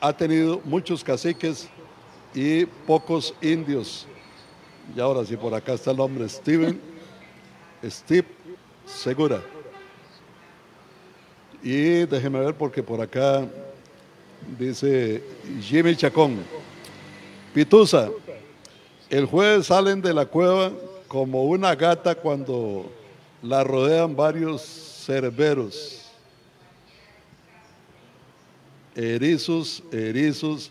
ha 0.00 0.12
tenido 0.12 0.60
muchos 0.64 1.02
caciques 1.02 1.68
y 2.34 2.66
pocos 2.66 3.34
indios. 3.40 4.06
Y 4.94 5.00
ahora 5.00 5.24
sí, 5.24 5.36
por 5.36 5.54
acá 5.54 5.74
está 5.74 5.92
el 5.92 5.96
nombre, 5.96 6.28
Steven, 6.28 6.80
Steve 7.84 8.28
Segura. 8.84 9.40
Y 11.62 12.06
déjeme 12.06 12.40
ver 12.40 12.54
porque 12.54 12.82
por 12.82 13.00
acá 13.00 13.46
dice 14.58 15.22
Jimmy 15.60 15.94
Chacón. 15.96 16.38
Pitusa, 17.54 18.10
el 19.08 19.26
jueves 19.26 19.66
salen 19.66 20.00
de 20.00 20.14
la 20.14 20.24
cueva 20.24 20.70
como 21.08 21.44
una 21.44 21.74
gata 21.74 22.14
cuando 22.14 22.90
la 23.42 23.64
rodean 23.64 24.14
varios 24.14 24.62
cerberos. 24.62 26.06
Erizos, 28.94 29.82
erizos, 29.92 30.70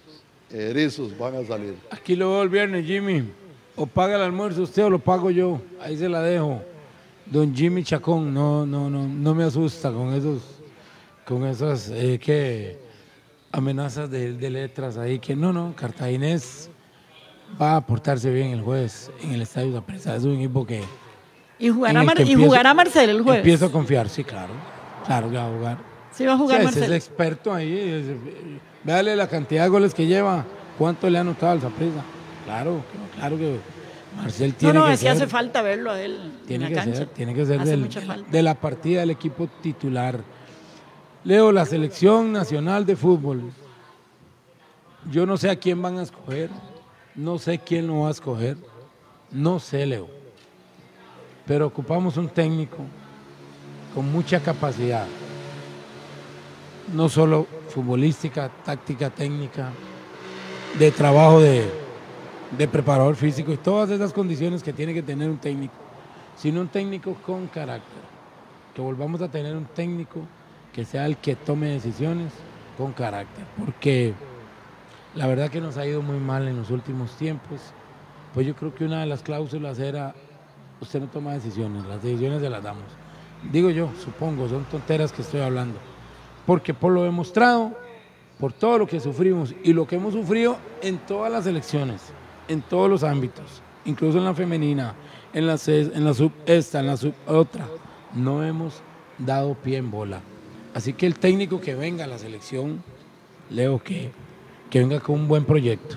erizos 0.49 1.17
van 1.17 1.35
a 1.35 1.45
salir. 1.45 1.75
Aquí 1.91 2.15
lo 2.15 2.31
veo 2.31 2.43
el 2.43 2.49
viernes, 2.49 2.85
Jimmy. 2.85 3.29
O 3.75 3.85
paga 3.85 4.15
el 4.15 4.21
almuerzo 4.21 4.63
usted 4.63 4.83
o 4.85 4.89
lo 4.89 4.99
pago 4.99 5.31
yo. 5.31 5.61
Ahí 5.81 5.97
se 5.97 6.09
la 6.09 6.21
dejo. 6.21 6.61
Don 7.25 7.55
Jimmy 7.55 7.83
Chacón, 7.83 8.33
no, 8.33 8.65
no, 8.65 8.89
no, 8.89 9.07
no 9.07 9.35
me 9.35 9.43
asusta 9.43 9.91
con 9.91 10.13
esos, 10.13 10.41
con 11.29 11.45
esas 11.45 11.91
eh, 11.93 12.19
que 12.19 12.75
amenazas 13.51 14.09
de, 14.09 14.33
de 14.33 14.49
letras 14.49 14.97
ahí 14.97 15.19
que 15.19 15.35
no, 15.35 15.53
no, 15.53 15.75
Cartaginés 15.75 16.71
va 17.61 17.75
a 17.75 17.81
portarse 17.85 18.31
bien 18.31 18.47
el 18.49 18.61
jueves 18.63 19.11
en 19.21 19.33
el 19.33 19.43
Estadio 19.43 19.71
de 19.71 19.81
Presa. 19.81 20.15
Es 20.15 20.23
un 20.23 20.37
equipo 20.37 20.65
que 20.65 20.81
Y 21.59 21.69
jugará, 21.69 21.99
el 22.01 22.05
Mar- 22.07 22.19
y 22.21 22.33
jugará 22.33 22.73
Marcel 22.73 23.11
el 23.11 23.21
jueves. 23.21 23.41
empiezo 23.41 23.67
a 23.67 23.71
confiar, 23.71 24.09
sí, 24.09 24.23
claro. 24.23 24.53
Claro 25.05 25.29
que 25.29 25.37
va 25.37 25.47
a 25.47 25.51
jugar. 25.55 25.77
Sí 26.11 26.25
va 26.25 26.33
a 26.33 26.37
jugar 26.37 26.57
Sí, 26.57 26.61
ese 26.61 26.69
es 26.69 26.75
Marcelo. 26.77 26.95
experto 26.95 27.53
ahí. 27.53 28.19
véale 28.83 29.15
la 29.15 29.27
cantidad 29.27 29.63
de 29.63 29.69
goles 29.69 29.93
que 29.93 30.07
lleva. 30.07 30.45
¿Cuánto 30.79 31.09
le 31.09 31.17
ha 31.19 31.21
anotado 31.21 31.51
al 31.51 31.61
Zaprisa? 31.61 32.01
Claro, 32.45 32.81
claro 33.15 33.37
que 33.37 33.57
Marcel 34.17 34.49
No, 34.51 34.55
tiene 34.57 34.73
no, 34.79 34.85
que 34.87 34.93
es 34.93 34.99
ser. 35.01 35.09
hace 35.11 35.27
falta 35.27 35.61
verlo 35.61 35.91
a 35.91 36.01
él 36.01 36.31
Tiene 36.47 36.65
en 36.65 36.69
que 36.71 36.75
cancha. 36.75 36.95
ser, 36.97 37.07
tiene 37.09 37.33
que 37.35 37.45
ser 37.45 37.63
del- 37.63 37.89
de 38.31 38.41
la 38.41 38.55
partida 38.55 39.01
del 39.01 39.11
equipo 39.11 39.47
titular. 39.61 40.19
Leo, 41.25 41.51
la 41.51 41.65
selección 41.65 42.31
nacional 42.31 42.85
de 42.85 42.95
fútbol. 42.95 43.51
Yo 45.11 45.25
no 45.25 45.35
sé 45.35 45.49
a 45.49 45.57
quién 45.57 45.81
van 45.81 45.97
a 45.97 46.03
escoger, 46.03 46.49
no 47.13 47.37
sé 47.37 47.59
quién 47.59 47.87
lo 47.87 48.01
va 48.01 48.07
a 48.07 48.11
escoger, 48.11 48.55
no 49.29 49.59
sé, 49.59 49.85
Leo. 49.85 50.07
Pero 51.45 51.67
ocupamos 51.67 52.15
un 52.15 52.29
técnico 52.29 52.77
con 53.93 54.09
mucha 54.09 54.39
capacidad, 54.39 55.07
no 56.93 57.09
solo 57.09 57.47
futbolística, 57.67 58.49
táctica, 58.63 59.09
técnica, 59.09 59.71
de 60.77 60.91
trabajo 60.91 61.41
de, 61.41 61.69
de 62.57 62.67
preparador 62.67 63.17
físico 63.17 63.51
y 63.51 63.57
todas 63.57 63.89
esas 63.89 64.13
condiciones 64.13 64.63
que 64.63 64.71
tiene 64.71 64.93
que 64.93 65.03
tener 65.03 65.29
un 65.29 65.37
técnico, 65.37 65.73
sino 66.37 66.61
un 66.61 66.69
técnico 66.69 67.15
con 67.25 67.47
carácter. 67.47 68.07
Que 68.73 68.81
volvamos 68.81 69.21
a 69.21 69.27
tener 69.27 69.55
un 69.55 69.65
técnico 69.65 70.21
que 70.73 70.85
sea 70.85 71.05
el 71.05 71.17
que 71.17 71.35
tome 71.35 71.67
decisiones 71.67 72.31
con 72.77 72.93
carácter, 72.93 73.45
porque 73.57 74.13
la 75.15 75.27
verdad 75.27 75.49
que 75.49 75.59
nos 75.59 75.77
ha 75.77 75.85
ido 75.85 76.01
muy 76.01 76.19
mal 76.19 76.47
en 76.47 76.57
los 76.57 76.69
últimos 76.69 77.11
tiempos. 77.17 77.59
Pues 78.33 78.45
yo 78.45 78.55
creo 78.55 78.73
que 78.75 78.85
una 78.85 78.99
de 78.99 79.07
las 79.07 79.23
cláusulas 79.23 79.79
era, 79.79 80.13
usted 80.79 80.99
no 80.99 81.07
toma 81.07 81.33
decisiones, 81.33 81.83
las 81.85 82.01
decisiones 82.03 82.41
se 82.41 82.49
las 82.49 82.63
damos. 82.63 82.85
Digo 83.51 83.69
yo, 83.69 83.89
supongo, 84.03 84.47
son 84.47 84.65
tonteras 84.65 85.11
que 85.11 85.23
estoy 85.23 85.41
hablando. 85.41 85.79
Porque 86.45 86.73
por 86.73 86.91
lo 86.91 87.03
demostrado, 87.03 87.75
por 88.39 88.53
todo 88.53 88.77
lo 88.77 88.87
que 88.87 88.99
sufrimos 88.99 89.53
y 89.63 89.73
lo 89.73 89.87
que 89.87 89.95
hemos 89.95 90.13
sufrido 90.13 90.57
en 90.81 90.99
todas 90.99 91.31
las 91.31 91.47
elecciones, 91.47 92.01
en 92.47 92.61
todos 92.61 92.89
los 92.89 93.03
ámbitos, 93.03 93.61
incluso 93.85 94.19
en 94.19 94.25
la 94.25 94.33
femenina, 94.33 94.93
en 95.33 95.47
la, 95.47 95.57
en 95.65 96.05
la 96.05 96.13
sub 96.13 96.31
esta, 96.45 96.79
en 96.79 96.87
la 96.87 96.97
sub 96.97 97.13
otra, 97.27 97.67
no 98.13 98.43
hemos 98.43 98.81
dado 99.17 99.55
pie 99.55 99.77
en 99.77 99.89
bola. 99.89 100.21
Así 100.73 100.93
que 100.93 101.05
el 101.05 101.17
técnico 101.17 101.59
que 101.59 101.75
venga 101.75 102.03
a 102.03 102.07
la 102.07 102.17
selección, 102.17 102.83
leo 103.49 103.81
que, 103.83 104.11
que 104.69 104.79
venga 104.79 104.99
con 104.99 105.15
un 105.15 105.27
buen 105.27 105.45
proyecto, 105.45 105.95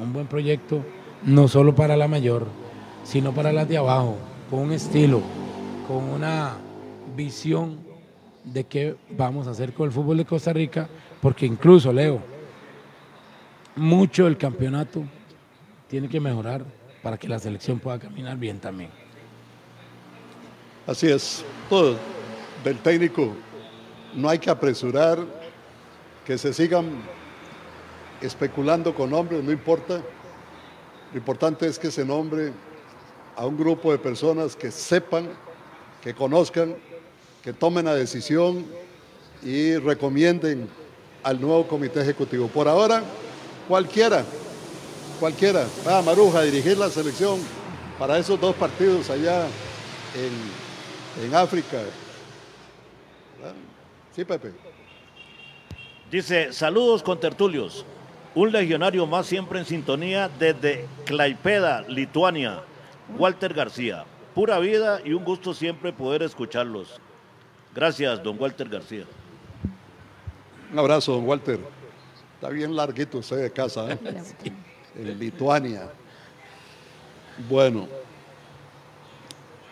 un 0.00 0.12
buen 0.12 0.26
proyecto 0.26 0.84
no 1.24 1.48
solo 1.48 1.74
para 1.74 1.96
la 1.96 2.08
mayor, 2.08 2.46
sino 3.02 3.32
para 3.32 3.52
las 3.52 3.68
de 3.68 3.76
abajo, 3.76 4.16
con 4.50 4.60
un 4.60 4.72
estilo, 4.72 5.22
con 5.88 6.04
una 6.04 6.56
visión 7.16 7.78
de 8.44 8.64
qué 8.64 8.96
vamos 9.10 9.46
a 9.46 9.50
hacer 9.50 9.72
con 9.72 9.86
el 9.86 9.92
fútbol 9.92 10.18
de 10.18 10.24
Costa 10.24 10.52
Rica, 10.52 10.88
porque 11.20 11.46
incluso, 11.46 11.92
Leo, 11.92 12.20
mucho 13.76 14.24
del 14.24 14.36
campeonato 14.36 15.02
tiene 15.88 16.08
que 16.08 16.20
mejorar 16.20 16.64
para 17.02 17.18
que 17.18 17.28
la 17.28 17.38
selección 17.38 17.78
pueda 17.78 17.98
caminar 17.98 18.36
bien 18.36 18.58
también. 18.60 18.90
Así 20.86 21.08
es, 21.08 21.44
todo 21.68 21.96
del 22.62 22.78
técnico. 22.78 23.34
No 24.16 24.28
hay 24.28 24.38
que 24.38 24.50
apresurar 24.50 25.18
que 26.24 26.38
se 26.38 26.52
sigan 26.52 27.02
especulando 28.20 28.94
con 28.94 29.10
nombres, 29.10 29.42
no 29.42 29.52
importa. 29.52 30.00
Lo 31.12 31.18
importante 31.18 31.66
es 31.66 31.78
que 31.78 31.90
se 31.90 32.04
nombre 32.04 32.52
a 33.36 33.46
un 33.46 33.56
grupo 33.56 33.92
de 33.92 33.98
personas 33.98 34.56
que 34.56 34.70
sepan, 34.70 35.28
que 36.02 36.14
conozcan, 36.14 36.76
que 37.42 37.52
tomen 37.52 37.84
la 37.84 37.94
decisión 37.94 38.64
y 39.42 39.76
recomienden 39.76 40.68
al 41.22 41.40
nuevo 41.40 41.66
comité 41.66 42.00
ejecutivo. 42.00 42.48
Por 42.48 42.68
ahora, 42.68 43.02
cualquiera, 43.68 44.24
cualquiera. 45.20 45.66
Ah, 45.86 46.02
Maruja, 46.04 46.42
dirigir 46.42 46.78
la 46.78 46.88
selección 46.88 47.40
para 47.98 48.18
esos 48.18 48.40
dos 48.40 48.54
partidos 48.54 49.10
allá 49.10 49.46
en, 50.14 51.26
en 51.26 51.34
África. 51.34 51.78
Sí, 54.14 54.24
Pepe. 54.24 54.52
Dice, 56.10 56.52
saludos 56.52 57.02
con 57.02 57.18
tertulios. 57.18 57.84
Un 58.34 58.52
legionario 58.52 59.06
más 59.06 59.26
siempre 59.26 59.58
en 59.58 59.64
sintonía 59.64 60.28
desde 60.28 60.86
Klaipeda, 61.04 61.82
Lituania. 61.88 62.62
Walter 63.18 63.52
García. 63.52 64.04
Pura 64.34 64.58
vida 64.58 65.00
y 65.04 65.12
un 65.12 65.24
gusto 65.24 65.52
siempre 65.52 65.92
poder 65.92 66.22
escucharlos. 66.22 67.00
Gracias, 67.74 68.22
don 68.22 68.40
Walter 68.40 68.68
García. 68.68 69.04
Un 70.72 70.78
abrazo, 70.78 71.12
don 71.12 71.26
Walter. 71.26 71.60
Está 72.34 72.48
bien 72.50 72.74
larguito 72.74 73.18
usted 73.18 73.42
de 73.42 73.50
casa, 73.50 73.92
¿eh? 73.92 73.98
En 74.96 75.18
Lituania. 75.18 75.90
Bueno, 77.48 77.88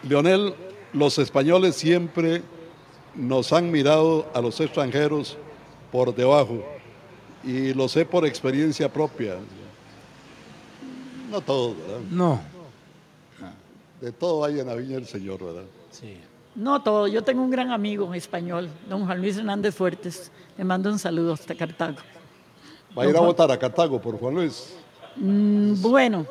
Leonel, 0.03 0.55
los 0.93 1.19
españoles 1.19 1.77
siempre 1.77 2.43
nos 3.15 3.53
han 3.53 3.71
mirado 3.71 4.27
a 4.35 4.41
los 4.41 4.59
extranjeros 4.61 5.37
por 5.91 6.15
debajo 6.15 6.63
y 7.45 7.75
lo 7.75 7.89
sé 7.89 8.05
por 8.05 8.27
experiencia 8.27 8.91
propia. 8.93 9.37
No 11.31 11.41
todos, 11.41 11.77
¿verdad? 11.79 12.01
No, 12.11 12.41
De 14.01 14.13
todo 14.13 14.45
hay 14.45 14.61
en 14.61 14.67
la 14.67 14.75
viña 14.75 14.95
del 14.97 15.07
Señor, 15.07 15.43
¿verdad? 15.45 15.65
sí. 15.91 16.17
No 16.55 16.83
todo, 16.83 17.09
yo 17.09 17.23
tengo 17.25 17.41
un 17.43 17.51
gran 17.51 17.71
amigo 17.71 18.13
español, 18.13 18.69
don 18.87 19.07
Juan 19.07 19.23
Luis 19.23 19.39
Hernández 19.39 19.75
Fuertes. 19.75 20.31
Le 20.59 20.65
mando 20.65 20.91
un 20.91 20.99
saludo 20.99 21.33
hasta 21.33 21.55
Cartago. 21.55 21.97
Va 22.97 23.05
a 23.05 23.07
ir 23.09 23.17
a 23.17 23.21
votar 23.21 23.51
a 23.51 23.59
Cartago 23.59 23.99
por 23.99 24.19
Juan 24.19 24.35
Luis. 24.35 24.75
Mm, 25.17 25.81
Bueno, 25.81 26.27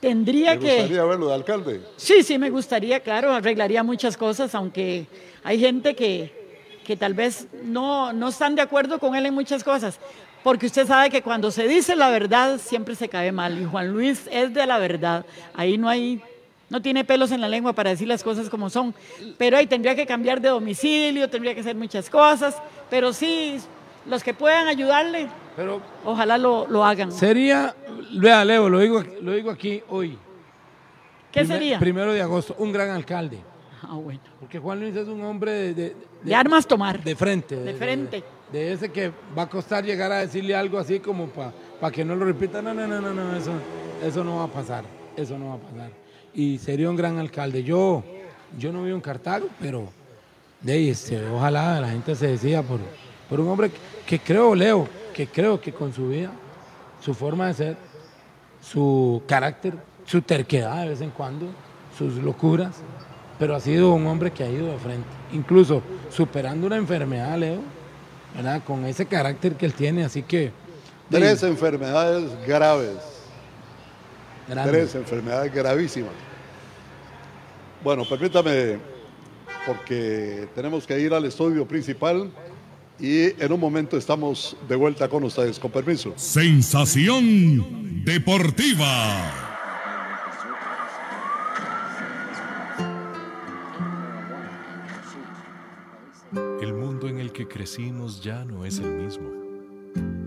tendría 0.00 0.54
Me 0.54 0.60
que... 0.60 0.74
gustaría 0.76 1.04
verlo 1.04 1.28
de 1.28 1.34
alcalde. 1.34 1.80
Sí, 1.96 2.22
sí, 2.22 2.38
me 2.38 2.50
gustaría, 2.50 3.00
claro, 3.00 3.32
arreglaría 3.32 3.82
muchas 3.82 4.16
cosas, 4.16 4.54
aunque 4.54 5.06
hay 5.42 5.58
gente 5.58 5.94
que, 5.94 6.32
que 6.84 6.96
tal 6.96 7.14
vez 7.14 7.46
no, 7.64 8.12
no 8.12 8.28
están 8.28 8.54
de 8.54 8.62
acuerdo 8.62 8.98
con 8.98 9.14
él 9.16 9.26
en 9.26 9.34
muchas 9.34 9.64
cosas, 9.64 9.98
porque 10.42 10.66
usted 10.66 10.86
sabe 10.86 11.10
que 11.10 11.22
cuando 11.22 11.50
se 11.50 11.68
dice 11.68 11.96
la 11.96 12.10
verdad 12.10 12.58
siempre 12.58 12.94
se 12.94 13.08
cae 13.08 13.32
mal, 13.32 13.60
y 13.60 13.64
Juan 13.64 13.92
Luis 13.92 14.22
es 14.30 14.52
de 14.54 14.66
la 14.66 14.78
verdad, 14.78 15.24
ahí 15.54 15.76
no 15.76 15.88
hay, 15.88 16.22
no 16.68 16.80
tiene 16.80 17.04
pelos 17.04 17.30
en 17.32 17.40
la 17.40 17.48
lengua 17.48 17.72
para 17.72 17.90
decir 17.90 18.08
las 18.08 18.22
cosas 18.22 18.48
como 18.48 18.70
son, 18.70 18.94
pero 19.38 19.56
ahí 19.56 19.66
tendría 19.66 19.94
que 19.94 20.06
cambiar 20.06 20.40
de 20.40 20.48
domicilio, 20.48 21.28
tendría 21.28 21.54
que 21.54 21.60
hacer 21.60 21.76
muchas 21.76 22.08
cosas, 22.08 22.56
pero 22.88 23.12
sí, 23.12 23.58
los 24.06 24.24
que 24.24 24.32
puedan 24.32 24.66
ayudarle, 24.66 25.28
Pero 25.56 25.80
ojalá 26.04 26.38
lo, 26.38 26.66
lo 26.68 26.84
hagan. 26.84 27.10
sería, 27.12 27.74
vea, 28.14 28.44
Leo, 28.44 28.68
lo 28.68 28.78
digo, 28.78 29.02
lo 29.20 29.32
digo 29.32 29.50
aquí 29.50 29.82
hoy. 29.88 30.16
¿Qué 31.32 31.40
Primer- 31.40 31.58
sería? 31.58 31.78
Primero 31.78 32.12
de 32.12 32.22
agosto, 32.22 32.54
un 32.58 32.72
gran 32.72 32.90
alcalde. 32.90 33.38
Ah, 33.82 33.94
bueno. 33.94 34.20
Porque 34.38 34.58
Juan 34.58 34.80
Luis 34.80 34.94
es 34.96 35.08
un 35.08 35.22
hombre 35.22 35.52
de, 35.52 35.74
de- 35.74 35.96
De 36.22 36.34
armas 36.34 36.66
tomar. 36.66 37.02
de 37.02 37.14
frente. 37.16 37.56
De 37.56 37.74
frente. 37.74 38.22
De, 38.52 38.58
de 38.58 38.72
ese 38.72 38.90
que 38.90 39.12
va 39.36 39.42
a 39.42 39.48
costar 39.48 39.84
llegar 39.84 40.10
a 40.12 40.18
decirle 40.18 40.54
algo 40.54 40.78
así 40.78 40.98
como 41.00 41.28
para 41.28 41.92
que 41.92 42.04
no 42.04 42.14
lo 42.16 42.24
repita. 42.24 42.60
No, 42.60 42.74
no, 42.74 42.86
no, 42.86 43.00
no, 43.00 43.12
no, 43.14 43.36
eso, 43.36 43.52
eso 44.04 44.24
no 44.24 44.36
va 44.38 44.44
a 44.44 44.48
pasar. 44.48 44.84
Eso 45.16 45.38
no 45.38 45.48
va 45.50 45.54
a 45.54 45.58
pasar. 45.58 45.90
Y 46.34 46.58
sería 46.58 46.90
un 46.90 46.96
gran 46.96 47.18
alcalde. 47.18 47.62
Yo, 47.62 48.02
yo 48.58 48.72
no 48.72 48.82
vivo 48.84 48.96
en 48.96 49.02
Cartago, 49.02 49.48
pero 49.60 49.88
de 50.60 50.72
ahí, 50.72 50.88
este, 50.90 51.24
ojalá 51.28 51.80
la 51.80 51.88
gente 51.90 52.14
se 52.14 52.26
decida 52.28 52.62
por, 52.62 52.80
por 53.28 53.40
un 53.40 53.48
hombre 53.48 53.70
que, 53.70 53.78
que 54.06 54.18
creo, 54.18 54.54
Leo, 54.54 54.86
que 55.12 55.26
creo 55.26 55.60
que 55.60 55.72
con 55.72 55.92
su 55.92 56.08
vida, 56.08 56.30
su 57.00 57.14
forma 57.14 57.48
de 57.48 57.54
ser, 57.54 57.76
su 58.60 59.22
carácter, 59.26 59.74
su 60.04 60.22
terquedad 60.22 60.82
de 60.82 60.90
vez 60.90 61.00
en 61.00 61.10
cuando, 61.10 61.46
sus 61.96 62.14
locuras, 62.16 62.76
pero 63.38 63.54
ha 63.54 63.60
sido 63.60 63.92
un 63.92 64.06
hombre 64.06 64.30
que 64.30 64.44
ha 64.44 64.48
ido 64.48 64.66
de 64.66 64.78
frente, 64.78 65.08
incluso 65.32 65.82
superando 66.10 66.66
una 66.66 66.76
enfermedad, 66.76 67.38
Leo, 67.38 67.60
¿verdad? 68.34 68.62
Con 68.66 68.84
ese 68.84 69.06
carácter 69.06 69.54
que 69.54 69.66
él 69.66 69.74
tiene, 69.74 70.04
así 70.04 70.22
que... 70.22 70.52
Tres 71.10 71.42
enfermedades 71.42 72.30
graves. 72.46 72.98
grande. 74.46 74.70
Tres 74.70 74.94
enfermedades 74.94 75.52
gravísimas. 75.52 76.12
Bueno, 77.82 78.04
permítame, 78.08 78.78
porque 79.66 80.48
tenemos 80.54 80.86
que 80.86 81.00
ir 81.00 81.12
al 81.14 81.24
estudio 81.24 81.66
principal 81.66 82.30
y 83.00 83.42
en 83.42 83.52
un 83.52 83.60
momento 83.60 83.96
estamos 83.96 84.56
de 84.68 84.76
vuelta 84.76 85.08
con 85.08 85.24
ustedes, 85.24 85.58
con 85.58 85.70
permiso. 85.70 86.12
Sensación 86.16 88.04
deportiva. 88.04 89.48
El 96.60 96.74
mundo 96.74 97.08
en 97.08 97.18
el 97.18 97.32
que 97.32 97.48
crecimos 97.48 98.22
ya 98.22 98.44
no 98.44 98.64
es 98.64 98.78
el 98.78 98.92
mismo. 98.92 99.30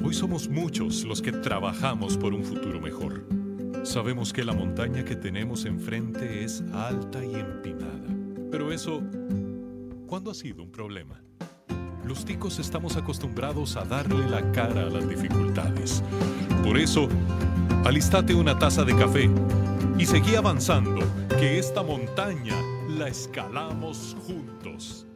Hoy 0.03 0.13
somos 0.13 0.49
muchos 0.49 1.03
los 1.03 1.21
que 1.21 1.31
trabajamos 1.31 2.17
por 2.17 2.33
un 2.33 2.43
futuro 2.43 2.81
mejor. 2.81 3.25
Sabemos 3.83 4.33
que 4.33 4.43
la 4.43 4.53
montaña 4.53 5.05
que 5.05 5.15
tenemos 5.15 5.65
enfrente 5.65 6.43
es 6.43 6.61
alta 6.73 7.23
y 7.23 7.35
empinada. 7.35 8.07
Pero 8.51 8.71
eso, 8.71 9.01
¿cuándo 10.07 10.31
ha 10.31 10.33
sido 10.33 10.63
un 10.63 10.71
problema? 10.71 11.21
Los 12.05 12.25
ticos 12.25 12.59
estamos 12.59 12.97
acostumbrados 12.97 13.77
a 13.77 13.85
darle 13.85 14.29
la 14.29 14.51
cara 14.51 14.81
a 14.81 14.89
las 14.89 15.07
dificultades. 15.07 16.03
Por 16.63 16.77
eso, 16.77 17.07
alistate 17.85 18.33
una 18.33 18.59
taza 18.59 18.83
de 18.83 18.95
café 18.95 19.29
y 19.97 20.05
seguí 20.05 20.35
avanzando, 20.35 20.99
que 21.39 21.59
esta 21.59 21.81
montaña 21.81 22.55
la 22.89 23.07
escalamos 23.07 24.17
juntos. 24.27 25.07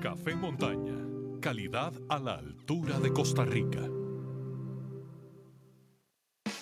Café 0.00 0.36
Montaña, 0.36 0.94
calidad 1.40 1.92
a 2.08 2.18
la 2.18 2.34
altura 2.34 3.00
de 3.00 3.12
Costa 3.12 3.44
Rica. 3.44 3.80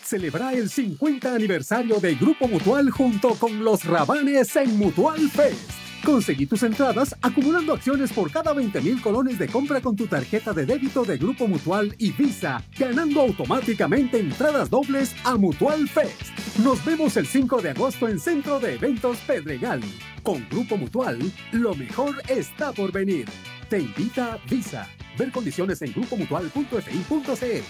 Celebra 0.02 0.52
el 0.52 0.70
50 0.70 1.34
aniversario 1.34 1.98
de 2.00 2.14
Grupo 2.14 2.46
Mutual 2.46 2.90
junto 2.90 3.34
con 3.34 3.64
los 3.64 3.84
Rabanes 3.84 4.54
en 4.56 4.78
Mutual 4.78 5.28
Fest. 5.28 5.71
Conseguí 6.04 6.46
tus 6.46 6.64
entradas 6.64 7.14
acumulando 7.22 7.72
acciones 7.72 8.12
por 8.12 8.30
cada 8.30 8.52
20 8.52 8.80
mil 8.80 9.00
colones 9.00 9.38
de 9.38 9.46
compra 9.46 9.80
con 9.80 9.94
tu 9.94 10.08
tarjeta 10.08 10.52
de 10.52 10.66
débito 10.66 11.04
de 11.04 11.16
Grupo 11.16 11.46
Mutual 11.46 11.94
y 11.96 12.10
Visa, 12.10 12.62
ganando 12.76 13.20
automáticamente 13.20 14.18
entradas 14.18 14.68
dobles 14.68 15.14
a 15.24 15.36
Mutual 15.36 15.88
Fest. 15.88 16.22
Nos 16.58 16.84
vemos 16.84 17.16
el 17.16 17.26
5 17.26 17.62
de 17.62 17.70
agosto 17.70 18.08
en 18.08 18.18
Centro 18.18 18.58
de 18.58 18.74
Eventos 18.74 19.18
Pedregal. 19.18 19.80
Con 20.24 20.44
Grupo 20.50 20.76
Mutual, 20.76 21.18
lo 21.52 21.74
mejor 21.74 22.20
está 22.28 22.72
por 22.72 22.90
venir. 22.90 23.28
Te 23.68 23.78
invita 23.78 24.38
Visa. 24.50 24.88
Ver 25.16 25.30
condiciones 25.30 25.80
en 25.82 25.92
grupomutual.fi.ce. 25.92 27.62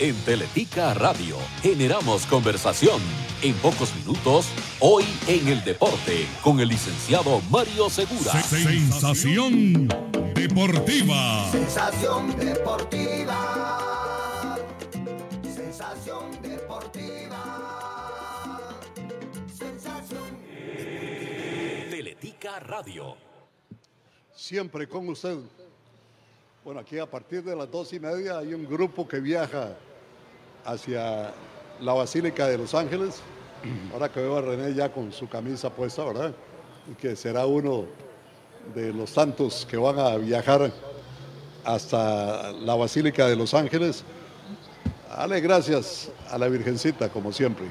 En 0.00 0.14
Teletica 0.24 0.94
Radio 0.94 1.36
generamos 1.62 2.26
conversación. 2.26 3.00
En 3.40 3.54
pocos 3.58 3.94
minutos, 3.94 4.48
hoy 4.80 5.04
en 5.28 5.46
el 5.46 5.62
deporte, 5.62 6.26
con 6.42 6.58
el 6.58 6.66
licenciado 6.66 7.40
Mario 7.48 7.88
Segura. 7.88 8.32
Sensación 8.42 9.86
deportiva. 10.34 11.48
Sensación 11.52 12.36
deportiva. 12.36 13.38
Sensación 15.54 16.42
deportiva. 16.42 17.38
Sensación. 19.56 20.36
Teletica 21.90 22.58
Radio. 22.58 23.16
Siempre 24.34 24.88
con 24.88 25.08
usted. 25.10 25.38
Bueno, 26.64 26.80
aquí 26.80 26.98
a 26.98 27.08
partir 27.08 27.44
de 27.44 27.54
las 27.54 27.70
dos 27.70 27.92
y 27.92 28.00
media 28.00 28.38
hay 28.38 28.52
un 28.52 28.66
grupo 28.66 29.06
que 29.06 29.20
viaja 29.20 29.76
hacia 30.64 31.32
la 31.80 31.92
Basílica 31.92 32.46
de 32.46 32.58
Los 32.58 32.74
Ángeles. 32.74 33.20
Ahora 33.92 34.10
que 34.10 34.20
veo 34.20 34.36
a 34.36 34.42
René 34.42 34.74
ya 34.74 34.90
con 34.90 35.12
su 35.12 35.28
camisa 35.28 35.70
puesta, 35.70 36.04
¿verdad? 36.04 36.32
Y 36.90 36.94
que 36.94 37.16
será 37.16 37.46
uno 37.46 37.86
de 38.74 38.92
los 38.92 39.12
tantos 39.12 39.66
que 39.68 39.76
van 39.76 39.98
a 39.98 40.16
viajar 40.16 40.70
hasta 41.64 42.52
la 42.52 42.74
Basílica 42.74 43.26
de 43.26 43.36
Los 43.36 43.54
Ángeles. 43.54 44.04
Dale 45.10 45.40
gracias 45.40 46.10
a 46.30 46.38
la 46.38 46.48
Virgencita, 46.48 47.08
como 47.08 47.32
siempre. 47.32 47.66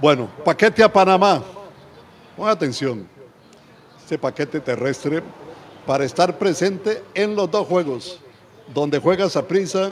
Bueno, 0.00 0.28
paquete 0.44 0.82
a 0.82 0.92
Panamá. 0.92 1.42
Pon 2.36 2.48
atención. 2.48 3.08
Este 3.98 4.18
paquete 4.18 4.60
terrestre 4.60 5.22
para 5.86 6.04
estar 6.04 6.38
presente 6.38 7.02
en 7.14 7.34
los 7.34 7.50
dos 7.50 7.66
juegos, 7.66 8.20
donde 8.72 8.98
juega 8.98 9.28
Saprissa 9.28 9.90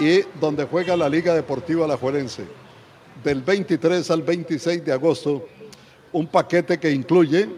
y 0.00 0.24
donde 0.40 0.64
juega 0.64 0.96
la 0.96 1.08
Liga 1.08 1.34
Deportiva 1.34 1.84
Alajuelense. 1.84 2.44
Del 3.22 3.42
23 3.42 4.10
al 4.10 4.22
26 4.22 4.82
de 4.82 4.92
agosto, 4.92 5.46
un 6.10 6.26
paquete 6.26 6.80
que 6.80 6.90
incluye 6.90 7.48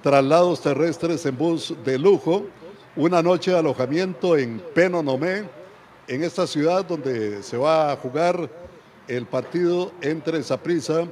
traslados 0.00 0.60
terrestres 0.60 1.26
en 1.26 1.36
bus 1.36 1.74
de 1.84 1.98
lujo, 1.98 2.46
una 2.94 3.20
noche 3.20 3.50
de 3.50 3.58
alojamiento 3.58 4.36
en 4.36 4.62
Penonomé, 4.72 5.42
en 6.06 6.22
esta 6.22 6.46
ciudad 6.46 6.84
donde 6.84 7.42
se 7.42 7.56
va 7.56 7.92
a 7.92 7.96
jugar 7.96 8.48
el 9.08 9.26
partido 9.26 9.90
entre 10.00 10.42
Saprissa 10.44 11.08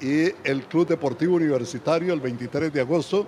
y 0.00 0.32
el 0.42 0.64
Club 0.68 0.88
Deportivo 0.88 1.36
Universitario 1.36 2.12
el 2.12 2.20
23 2.20 2.72
de 2.72 2.80
agosto. 2.80 3.26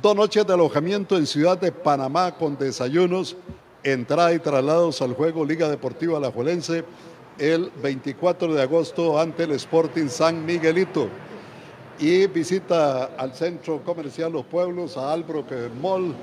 Dos 0.00 0.14
noches 0.14 0.46
de 0.46 0.52
alojamiento 0.52 1.16
en 1.16 1.26
Ciudad 1.26 1.58
de 1.58 1.72
Panamá 1.72 2.32
con 2.32 2.56
desayunos, 2.56 3.36
entrada 3.92 4.34
y 4.34 4.40
traslados 4.40 5.00
al 5.00 5.14
juego 5.14 5.44
Liga 5.44 5.68
Deportiva 5.68 6.18
Alajuelense 6.18 6.84
el 7.38 7.70
24 7.82 8.52
de 8.52 8.62
agosto 8.62 9.20
ante 9.20 9.44
el 9.44 9.52
Sporting 9.52 10.08
San 10.08 10.44
Miguelito. 10.44 11.08
Y 11.98 12.26
visita 12.26 13.04
al 13.16 13.32
Centro 13.34 13.82
Comercial 13.84 14.32
Los 14.32 14.44
Pueblos, 14.44 14.96
a 14.96 15.12
Albrook 15.12 15.46
Mall, 15.80 16.14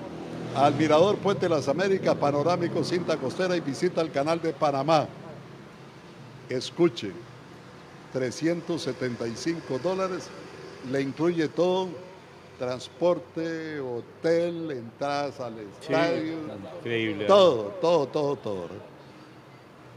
al 0.56 0.76
Mirador 0.76 1.18
Puente 1.18 1.46
de 1.46 1.50
las 1.50 1.68
Américas, 1.68 2.16
Panorámico 2.16 2.84
Cinta 2.84 3.18
Costera 3.18 3.56
y 3.56 3.62
visita 3.62 4.02
al 4.02 4.12
Canal 4.12 4.42
de 4.42 4.54
Panamá. 4.54 5.08
Escuche, 6.50 7.12
375 8.12 9.80
dólares, 9.80 10.28
le 10.92 11.02
incluye 11.02 11.48
todo, 11.48 11.88
transporte, 12.58 13.80
hotel, 13.80 14.72
entradas 14.72 15.40
al 15.40 15.60
estadio, 15.60 16.40
increíble. 16.78 17.26
todo, 17.26 17.76
todo, 17.82 18.08
todo, 18.08 18.36
todo. 18.36 18.62
¿no? 18.68 18.94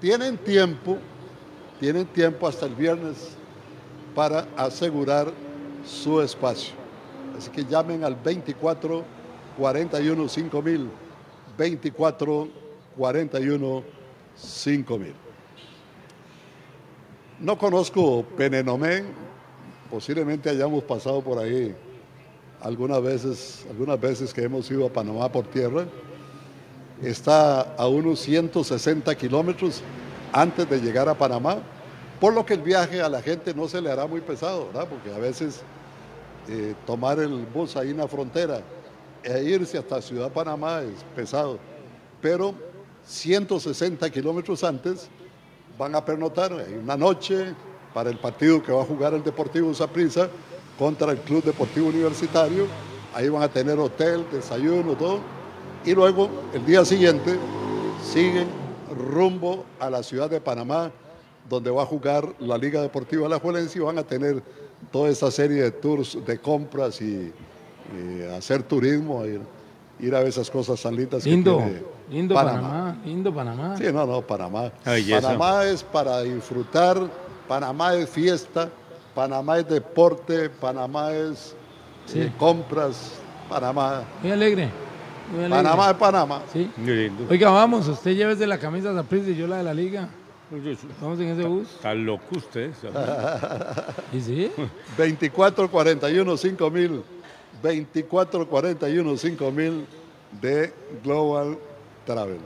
Tienen 0.00 0.36
tiempo, 0.38 0.98
tienen 1.80 2.06
tiempo 2.06 2.46
hasta 2.46 2.66
el 2.66 2.74
viernes 2.74 3.36
para 4.14 4.46
asegurar 4.56 5.32
su 5.84 6.20
espacio. 6.20 6.74
Así 7.36 7.50
que 7.50 7.64
llamen 7.64 8.04
al 8.04 8.14
24 8.14 9.04
41 9.58 10.28
5000, 10.28 10.90
24 11.56 12.48
41 12.96 13.84
5000. 14.36 15.14
No 17.38 17.58
conozco 17.58 18.24
Penenomé, 18.36 19.04
posiblemente 19.90 20.48
hayamos 20.48 20.82
pasado 20.84 21.20
por 21.20 21.38
ahí 21.38 21.74
algunas 22.60 23.02
veces, 23.02 23.66
algunas 23.70 24.00
veces 24.00 24.32
que 24.32 24.42
hemos 24.42 24.70
ido 24.70 24.86
a 24.86 24.92
Panamá 24.92 25.30
por 25.30 25.46
tierra. 25.46 25.86
Está 27.02 27.60
a 27.76 27.86
unos 27.88 28.20
160 28.20 29.14
kilómetros 29.16 29.82
antes 30.32 30.68
de 30.68 30.80
llegar 30.80 31.08
a 31.08 31.14
Panamá, 31.14 31.58
por 32.20 32.32
lo 32.32 32.46
que 32.46 32.54
el 32.54 32.62
viaje 32.62 33.02
a 33.02 33.08
la 33.08 33.20
gente 33.20 33.54
no 33.54 33.68
se 33.68 33.80
le 33.80 33.90
hará 33.90 34.06
muy 34.06 34.20
pesado. 34.20 34.68
Porque 34.88 35.12
a 35.14 35.18
veces 35.18 35.62
eh, 36.48 36.74
tomar 36.86 37.18
el 37.18 37.44
bus 37.46 37.76
ahí 37.76 37.90
en 37.90 37.98
la 37.98 38.08
frontera 38.08 38.60
e 39.22 39.42
irse 39.42 39.76
hasta 39.76 40.00
Ciudad 40.00 40.32
Panamá 40.32 40.80
es 40.80 41.04
pesado. 41.14 41.58
Pero 42.22 42.54
160 43.04 44.08
kilómetros 44.10 44.64
antes 44.64 45.08
van 45.78 45.94
a 45.94 46.04
pernotar 46.04 46.52
hay 46.52 46.74
una 46.74 46.96
noche 46.96 47.54
para 47.92 48.10
el 48.10 48.18
partido 48.18 48.62
que 48.62 48.72
va 48.72 48.82
a 48.82 48.86
jugar 48.86 49.14
el 49.14 49.22
Deportivo 49.22 49.72
Saprissa 49.74 50.28
contra 50.78 51.12
el 51.12 51.18
Club 51.18 51.44
Deportivo 51.44 51.88
Universitario. 51.88 52.66
Ahí 53.14 53.28
van 53.28 53.42
a 53.42 53.48
tener 53.48 53.78
hotel, 53.78 54.24
desayuno, 54.30 54.94
todo. 54.94 55.20
Y 55.84 55.94
luego, 55.94 56.28
el 56.52 56.64
día 56.66 56.84
siguiente, 56.84 57.38
siguen 58.02 58.48
rumbo 59.10 59.64
a 59.80 59.90
la 59.90 60.02
ciudad 60.02 60.28
de 60.28 60.40
Panamá, 60.40 60.90
donde 61.48 61.70
va 61.70 61.82
a 61.82 61.86
jugar 61.86 62.34
la 62.38 62.58
Liga 62.58 62.82
Deportiva 62.82 63.26
Alajuelense 63.26 63.78
y 63.78 63.82
van 63.82 63.98
a 63.98 64.02
tener 64.02 64.42
toda 64.90 65.08
esa 65.08 65.30
serie 65.30 65.62
de 65.62 65.70
tours 65.70 66.18
de 66.26 66.38
compras 66.38 67.00
y, 67.00 67.32
y 67.94 68.22
hacer 68.36 68.62
turismo, 68.62 69.24
ir, 69.24 69.40
ir 70.00 70.14
a 70.14 70.18
ver 70.18 70.28
esas 70.28 70.50
cosas 70.50 70.80
tan 70.82 70.94
lindas 70.96 71.24
que 71.24 71.30
Lindo, 71.30 71.56
tiene 71.56 71.82
lindo 72.10 72.34
Panamá, 72.34 72.96
lindo 73.04 73.34
Panamá. 73.34 73.76
Sí, 73.76 73.84
no, 73.92 74.06
no, 74.06 74.22
Panamá. 74.22 74.72
Ay, 74.84 75.12
eso. 75.12 75.22
Panamá 75.22 75.64
es 75.64 75.82
para 75.82 76.22
disfrutar, 76.22 76.98
Panamá 77.48 77.94
es 77.94 78.08
fiesta, 78.08 78.68
Panamá 79.16 79.58
es 79.58 79.66
deporte, 79.68 80.48
Panamá 80.50 81.10
es 81.12 81.56
Sí. 82.06 82.20
eh, 82.20 82.32
compras, 82.38 83.14
Panamá. 83.48 84.04
Muy 84.22 84.30
alegre. 84.30 84.68
muy 85.32 85.40
alegre. 85.44 85.56
Panamá 85.64 85.90
es 85.90 85.96
Panamá. 85.96 86.42
Sí. 86.52 86.70
Muy 86.76 86.94
lindo. 86.94 87.24
Oiga, 87.28 87.50
vamos, 87.50 87.88
usted 87.88 88.12
llévese 88.14 88.46
la 88.46 88.58
camisa 88.58 88.90
de 88.90 88.96
Saprissa 88.96 89.30
y 89.30 89.34
yo 89.36 89.46
la 89.48 89.56
de 89.56 89.64
la 89.64 89.74
liga. 89.74 90.08
Vamos 91.00 91.18
en 91.18 91.28
ese 91.30 91.42
bus. 91.48 91.68
Está 91.72 91.92
loco 91.94 92.36
usted. 92.36 92.70
¿Y 94.12 94.20
sí? 94.20 94.52
24 94.96 95.68
41 95.68 96.36
5000 96.36 97.02
24 97.62 98.46
41 98.48 99.16
5000 99.16 99.86
de 100.40 100.72
Global 101.02 101.58
Travel. 102.04 102.38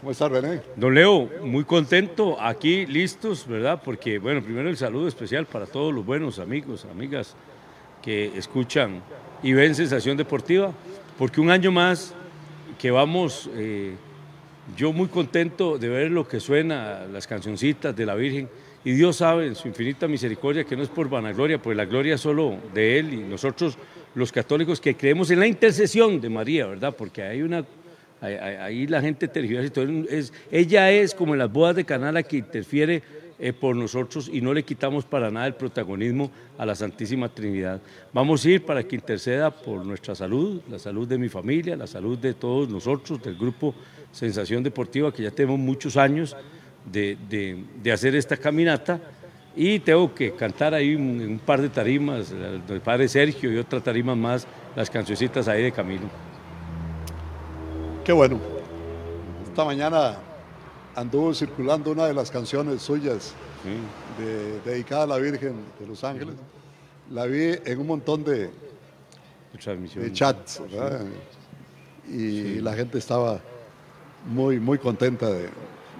¿Cómo 0.00 0.12
está 0.12 0.28
René? 0.28 0.60
Don 0.76 0.94
Leo, 0.94 1.28
muy 1.42 1.64
contento, 1.64 2.40
aquí 2.40 2.86
listos, 2.86 3.48
¿verdad? 3.48 3.82
Porque, 3.84 4.20
bueno, 4.20 4.40
primero 4.40 4.68
el 4.68 4.76
saludo 4.76 5.08
especial 5.08 5.46
para 5.46 5.66
todos 5.66 5.92
los 5.92 6.06
buenos 6.06 6.38
amigos, 6.38 6.86
amigas 6.88 7.34
que 8.00 8.26
escuchan 8.38 9.02
y 9.42 9.54
ven 9.54 9.74
Sensación 9.74 10.16
Deportiva, 10.16 10.72
porque 11.18 11.40
un 11.40 11.50
año 11.50 11.72
más 11.72 12.14
que 12.78 12.92
vamos 12.92 13.50
eh, 13.56 13.96
yo 14.76 14.92
muy 14.92 15.08
contento 15.08 15.78
de 15.78 15.88
ver 15.88 16.12
lo 16.12 16.28
que 16.28 16.38
suena, 16.38 17.04
las 17.12 17.26
cancioncitas 17.26 17.96
de 17.96 18.06
la 18.06 18.14
Virgen. 18.14 18.48
Y 18.84 18.92
Dios 18.92 19.16
sabe 19.16 19.48
en 19.48 19.56
su 19.56 19.66
infinita 19.66 20.06
misericordia 20.06 20.62
que 20.62 20.76
no 20.76 20.84
es 20.84 20.88
por 20.88 21.08
vanagloria, 21.08 21.60
pues 21.60 21.76
la 21.76 21.86
gloria 21.86 22.14
es 22.14 22.20
solo 22.20 22.56
de 22.72 23.00
Él 23.00 23.14
y 23.14 23.16
nosotros 23.16 23.76
los 24.14 24.30
católicos 24.30 24.80
que 24.80 24.96
creemos 24.96 25.32
en 25.32 25.40
la 25.40 25.48
intercesión 25.48 26.20
de 26.20 26.28
María, 26.28 26.66
¿verdad? 26.66 26.94
Porque 26.96 27.24
hay 27.24 27.42
una 27.42 27.64
Ahí, 28.20 28.86
la 28.86 29.00
gente 29.00 29.28
tergiversa. 29.28 29.82
Es, 30.10 30.32
ella 30.50 30.90
es 30.90 31.14
como 31.14 31.34
en 31.34 31.38
las 31.38 31.52
bodas 31.52 31.76
de 31.76 31.84
Canal 31.84 32.24
que 32.24 32.38
interfiere 32.38 33.02
eh, 33.40 33.52
por 33.52 33.76
nosotros 33.76 34.28
y 34.32 34.40
no 34.40 34.52
le 34.52 34.64
quitamos 34.64 35.04
para 35.04 35.30
nada 35.30 35.46
el 35.46 35.54
protagonismo 35.54 36.28
a 36.58 36.66
la 36.66 36.74
Santísima 36.74 37.28
Trinidad. 37.28 37.80
Vamos 38.12 38.44
a 38.44 38.50
ir 38.50 38.64
para 38.64 38.82
que 38.82 38.96
interceda 38.96 39.52
por 39.52 39.86
nuestra 39.86 40.16
salud, 40.16 40.60
la 40.68 40.80
salud 40.80 41.06
de 41.06 41.18
mi 41.18 41.28
familia, 41.28 41.76
la 41.76 41.86
salud 41.86 42.18
de 42.18 42.34
todos 42.34 42.68
nosotros, 42.68 43.22
del 43.22 43.36
grupo 43.36 43.76
Sensación 44.10 44.64
Deportiva, 44.64 45.14
que 45.14 45.22
ya 45.22 45.30
tenemos 45.30 45.60
muchos 45.60 45.96
años 45.96 46.36
de, 46.90 47.16
de, 47.80 47.92
hacer 47.92 48.16
esta 48.16 48.36
caminata. 48.36 49.00
Y 49.54 49.78
tengo 49.78 50.12
que 50.12 50.32
cantar 50.32 50.74
ahí 50.74 50.96
un, 50.96 51.20
un 51.20 51.38
par 51.38 51.62
de 51.62 51.68
tarimas, 51.68 52.32
el 52.32 52.80
padre 52.80 53.06
Sergio 53.06 53.52
y 53.52 53.58
otra 53.58 53.80
tarima 53.80 54.16
más, 54.16 54.48
las 54.74 54.90
cancioncitas 54.90 55.46
ahí 55.46 55.62
de 55.62 55.72
camino. 55.72 56.27
Qué 58.08 58.14
bueno. 58.14 58.40
Esta 59.44 59.66
mañana 59.66 60.16
anduvo 60.96 61.34
circulando 61.34 61.90
una 61.90 62.06
de 62.06 62.14
las 62.14 62.30
canciones 62.30 62.80
suyas 62.80 63.34
dedicada 64.64 65.02
a 65.02 65.06
la 65.06 65.18
Virgen 65.18 65.56
de 65.78 65.86
Los 65.86 66.02
Ángeles. 66.04 66.34
La 67.10 67.26
vi 67.26 67.50
en 67.62 67.78
un 67.78 67.86
montón 67.86 68.24
de, 68.24 68.48
de 69.52 70.12
chats 70.14 70.62
y 72.10 72.60
la 72.62 72.72
gente 72.72 72.96
estaba 72.96 73.40
muy, 74.26 74.58
muy 74.58 74.78
contenta 74.78 75.28
de, 75.28 75.50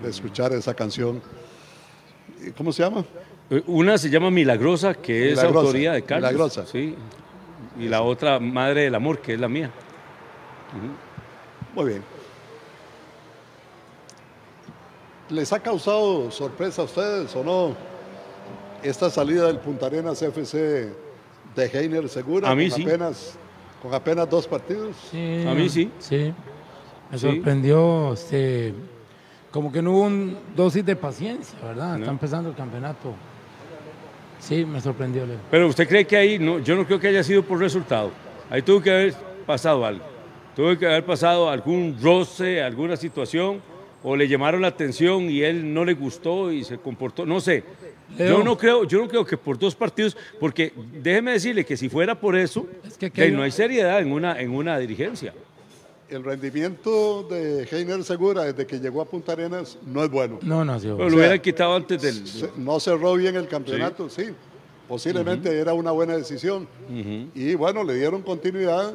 escuchar 0.08 0.54
esa 0.54 0.72
canción. 0.72 1.20
¿Cómo 2.56 2.72
se 2.72 2.84
llama? 2.84 3.04
Una 3.66 3.98
se 3.98 4.08
llama 4.08 4.30
Milagrosa, 4.30 4.94
que 4.94 5.32
es 5.32 5.38
autoría 5.40 5.92
de 5.92 6.00
Carlos. 6.00 6.30
Milagrosa. 6.30 6.64
Sí. 6.64 6.94
Y 7.78 7.86
la 7.86 8.00
otra, 8.00 8.40
Madre 8.40 8.84
del 8.84 8.94
Amor, 8.94 9.18
que 9.18 9.34
es 9.34 9.40
la 9.40 9.48
mía. 9.50 9.70
Muy 11.78 11.90
bien. 11.90 12.02
¿Les 15.30 15.52
ha 15.52 15.60
causado 15.60 16.28
sorpresa 16.32 16.82
a 16.82 16.86
ustedes 16.86 17.36
o 17.36 17.44
no 17.44 17.76
esta 18.82 19.08
salida 19.08 19.46
del 19.46 19.60
Punta 19.60 19.86
Arenas 19.86 20.20
FC 20.20 20.92
de 21.54 21.66
Heiner 21.72 22.08
Segura? 22.08 22.50
A 22.50 22.56
mí 22.56 22.68
con 22.68 22.78
sí. 22.78 22.82
Apenas, 22.82 23.38
con 23.80 23.94
apenas 23.94 24.28
dos 24.28 24.48
partidos. 24.48 24.96
Sí, 25.08 25.44
a 25.46 25.54
mí 25.54 25.68
sí. 25.68 25.88
Sí. 26.00 26.34
Me 27.12 27.16
sorprendió, 27.16 28.14
este, 28.14 28.74
como 29.52 29.70
que 29.70 29.80
no 29.80 29.92
hubo 29.92 30.02
un 30.02 30.36
dosis 30.56 30.84
de 30.84 30.96
paciencia, 30.96 31.56
¿verdad? 31.62 31.96
Está 32.00 32.10
empezando 32.10 32.50
el 32.50 32.56
campeonato. 32.56 33.14
Sí, 34.40 34.64
me 34.64 34.80
sorprendió. 34.80 35.24
Leo. 35.24 35.38
Pero 35.48 35.68
usted 35.68 35.86
cree 35.86 36.04
que 36.04 36.16
ahí, 36.16 36.40
no, 36.40 36.58
yo 36.58 36.74
no 36.74 36.84
creo 36.84 36.98
que 36.98 37.06
haya 37.06 37.22
sido 37.22 37.44
por 37.44 37.60
resultado. 37.60 38.10
Ahí 38.50 38.62
tuvo 38.62 38.82
que 38.82 38.90
haber 38.90 39.14
pasado 39.46 39.86
algo. 39.86 40.17
Tuvo 40.58 40.76
que 40.76 40.86
haber 40.86 41.04
pasado 41.04 41.48
algún 41.48 41.96
roce, 42.02 42.60
alguna 42.60 42.96
situación, 42.96 43.62
o 44.02 44.16
le 44.16 44.26
llamaron 44.26 44.62
la 44.62 44.66
atención 44.66 45.30
y 45.30 45.42
él 45.42 45.72
no 45.72 45.84
le 45.84 45.94
gustó 45.94 46.50
y 46.50 46.64
se 46.64 46.78
comportó, 46.78 47.24
no 47.24 47.40
sé. 47.40 47.62
Yo 48.18 48.42
no, 48.42 48.58
creo, 48.58 48.82
yo 48.82 48.98
no 48.98 49.06
creo 49.06 49.24
que 49.24 49.36
por 49.36 49.56
dos 49.56 49.76
partidos, 49.76 50.16
porque 50.40 50.72
déjeme 51.00 51.30
decirle 51.30 51.64
que 51.64 51.76
si 51.76 51.88
fuera 51.88 52.18
por 52.18 52.34
eso, 52.34 52.66
que, 52.98 53.30
no 53.30 53.42
hay 53.42 53.52
seriedad 53.52 54.00
en 54.00 54.10
una, 54.10 54.40
en 54.40 54.50
una 54.50 54.76
dirigencia. 54.80 55.32
El 56.08 56.24
rendimiento 56.24 57.22
de 57.30 57.62
Heiner 57.70 58.02
Segura 58.02 58.42
desde 58.42 58.66
que 58.66 58.80
llegó 58.80 59.00
a 59.00 59.04
Punta 59.04 59.34
Arenas 59.34 59.78
no 59.86 60.02
es 60.02 60.10
bueno. 60.10 60.40
No, 60.42 60.64
no, 60.64 60.80
sí. 60.80 60.88
Pero 60.88 61.08
lo 61.08 61.18
hubieran 61.18 61.38
quitado 61.38 61.76
antes 61.76 62.02
del... 62.02 62.24
no 62.56 62.80
cerró 62.80 63.14
bien 63.14 63.36
el 63.36 63.46
campeonato, 63.46 64.10
sí. 64.10 64.24
Posiblemente 64.88 65.56
era 65.56 65.72
una 65.72 65.92
buena 65.92 66.16
decisión. 66.16 66.66
Y 67.32 67.54
bueno, 67.54 67.84
le 67.84 67.94
dieron 67.94 68.22
continuidad 68.22 68.92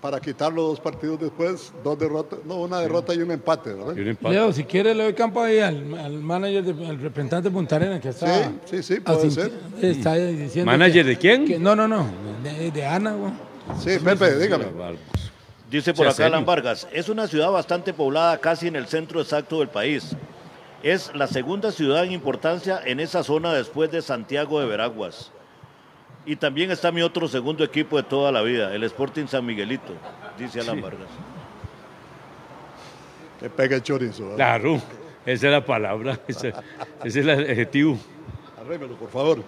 para 0.00 0.20
quitarlo 0.20 0.62
dos 0.62 0.80
partidos 0.80 1.20
después, 1.20 1.72
dos 1.82 1.98
derrotas, 1.98 2.38
no, 2.44 2.56
una 2.56 2.80
derrota 2.80 3.14
y 3.14 3.18
un 3.18 3.30
empate, 3.30 3.72
¿verdad? 3.72 4.16
Leo, 4.30 4.52
si 4.52 4.64
quiere 4.64 4.94
le 4.94 5.04
doy 5.04 5.14
campo 5.14 5.42
ahí 5.42 5.58
al, 5.58 5.84
manager, 5.84 6.74
al 6.86 7.00
representante 7.00 7.48
de 7.48 7.54
Punta 7.54 7.76
Arenas 7.76 8.00
que 8.00 8.10
está... 8.10 8.26
Sí, 8.26 8.50
sí, 8.66 8.82
sí, 8.82 9.00
puede 9.00 9.30
ser. 9.30 9.52
Está 9.80 10.14
diciendo 10.14 10.70
¿Manager 10.70 11.06
de 11.06 11.16
quién? 11.16 11.62
no, 11.62 11.74
no, 11.74 11.88
no, 11.88 12.06
de, 12.42 12.70
de 12.70 12.86
Ana, 12.86 13.14
güey. 13.14 13.32
Sí, 13.78 13.98
Pepe, 14.02 14.38
dígame. 14.38 14.66
Dice 15.70 15.92
por 15.92 16.06
acá 16.06 16.26
Alan 16.26 16.46
Vargas, 16.46 16.86
es 16.92 17.08
una 17.08 17.26
ciudad 17.26 17.50
bastante 17.50 17.92
poblada 17.92 18.38
casi 18.38 18.68
en 18.68 18.76
el 18.76 18.86
centro 18.86 19.20
exacto 19.20 19.58
del 19.58 19.68
país. 19.68 20.14
Es 20.82 21.12
la 21.14 21.26
segunda 21.26 21.72
ciudad 21.72 22.04
en 22.04 22.12
importancia 22.12 22.80
en 22.84 23.00
esa 23.00 23.24
zona 23.24 23.52
después 23.52 23.90
de 23.90 24.02
Santiago 24.02 24.60
de 24.60 24.66
Veraguas. 24.66 25.32
Y 26.26 26.34
también 26.34 26.72
está 26.72 26.90
mi 26.90 27.02
otro 27.02 27.28
segundo 27.28 27.62
equipo 27.62 27.96
de 27.96 28.02
toda 28.02 28.32
la 28.32 28.42
vida, 28.42 28.74
el 28.74 28.82
Sporting 28.82 29.28
San 29.28 29.46
Miguelito, 29.46 29.94
dice 30.36 30.58
Alan 30.60 30.80
Vargas. 30.80 31.06
Que 33.38 33.48
pegue 33.48 33.76
el 33.76 33.82
chorizo. 33.84 34.34
Claro, 34.34 34.82
esa 35.24 35.46
es 35.46 35.52
la 35.52 35.64
palabra, 35.64 36.18
ese, 36.28 36.52
es 37.04 37.14
el 37.14 37.30
adjetivo. 37.30 37.96
Arrémelo, 38.60 38.96
por 38.96 39.08
favor. 39.08 39.44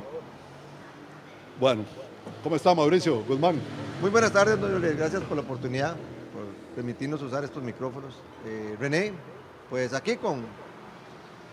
Bueno, 1.58 1.84
¿cómo 2.44 2.54
está 2.54 2.72
Mauricio 2.72 3.24
Guzmán? 3.24 3.60
Muy 4.00 4.10
buenas 4.10 4.32
tardes, 4.32 4.60
don 4.60 4.80
Gracias 4.80 5.22
por 5.24 5.36
la 5.36 5.42
oportunidad, 5.42 5.94
por 5.94 6.44
permitirnos 6.76 7.20
usar 7.22 7.42
estos 7.42 7.60
micrófonos. 7.60 8.14
Eh, 8.46 8.76
René, 8.78 9.12
pues 9.68 9.92
aquí 9.94 10.16
con, 10.16 10.44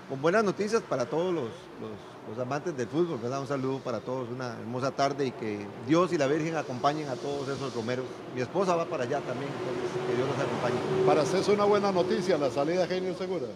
con 0.07 0.21
buenas 0.21 0.43
noticias 0.43 0.83
para 0.83 1.07
todos 1.07 1.33
los 1.33 1.45
los 1.81 2.14
amantes 2.39 2.75
del 2.75 2.87
fútbol, 2.87 3.19
¿verdad? 3.21 3.39
Un 3.41 3.47
saludo 3.47 3.79
para 3.79 3.99
todos, 3.99 4.29
una 4.29 4.57
hermosa 4.59 4.91
tarde 4.91 5.27
y 5.27 5.31
que 5.31 5.65
Dios 5.87 6.11
y 6.11 6.17
la 6.17 6.27
Virgen 6.27 6.55
acompañen 6.55 7.07
a 7.07 7.15
todos 7.15 7.47
esos 7.47 7.73
romeros. 7.73 8.05
Mi 8.33 8.41
esposa 8.41 8.75
va 8.75 8.85
para 8.85 9.03
allá 9.03 9.21
también, 9.21 9.51
entonces 9.51 10.07
que 10.07 10.15
Dios 10.15 10.27
los 10.27 10.37
acompañe. 10.37 11.05
Para 11.05 11.21
es 11.21 11.47
una 11.47 11.65
buena 11.65 11.91
noticia 11.91 12.37
la 12.37 12.49
salida 12.49 12.81
de 12.81 12.87
Genio 12.87 13.15
Segura. 13.15 13.47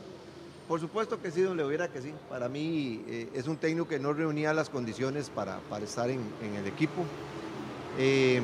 Por 0.68 0.80
supuesto 0.80 1.20
que 1.20 1.32
sí, 1.32 1.42
don 1.42 1.58
Leovera, 1.58 1.88
que 1.88 2.00
sí. 2.00 2.14
Para 2.30 2.48
mí 2.48 3.04
eh, 3.08 3.30
es 3.34 3.48
un 3.48 3.58
técnico 3.58 3.88
que 3.88 3.98
no 3.98 4.14
reunía 4.14 4.54
las 4.54 4.70
condiciones 4.70 5.32
para, 5.32 5.58
para 5.62 5.84
estar 5.84 6.08
en, 6.12 6.22
el 6.56 6.68
equipo. 6.68 7.04
Em, 7.98 8.44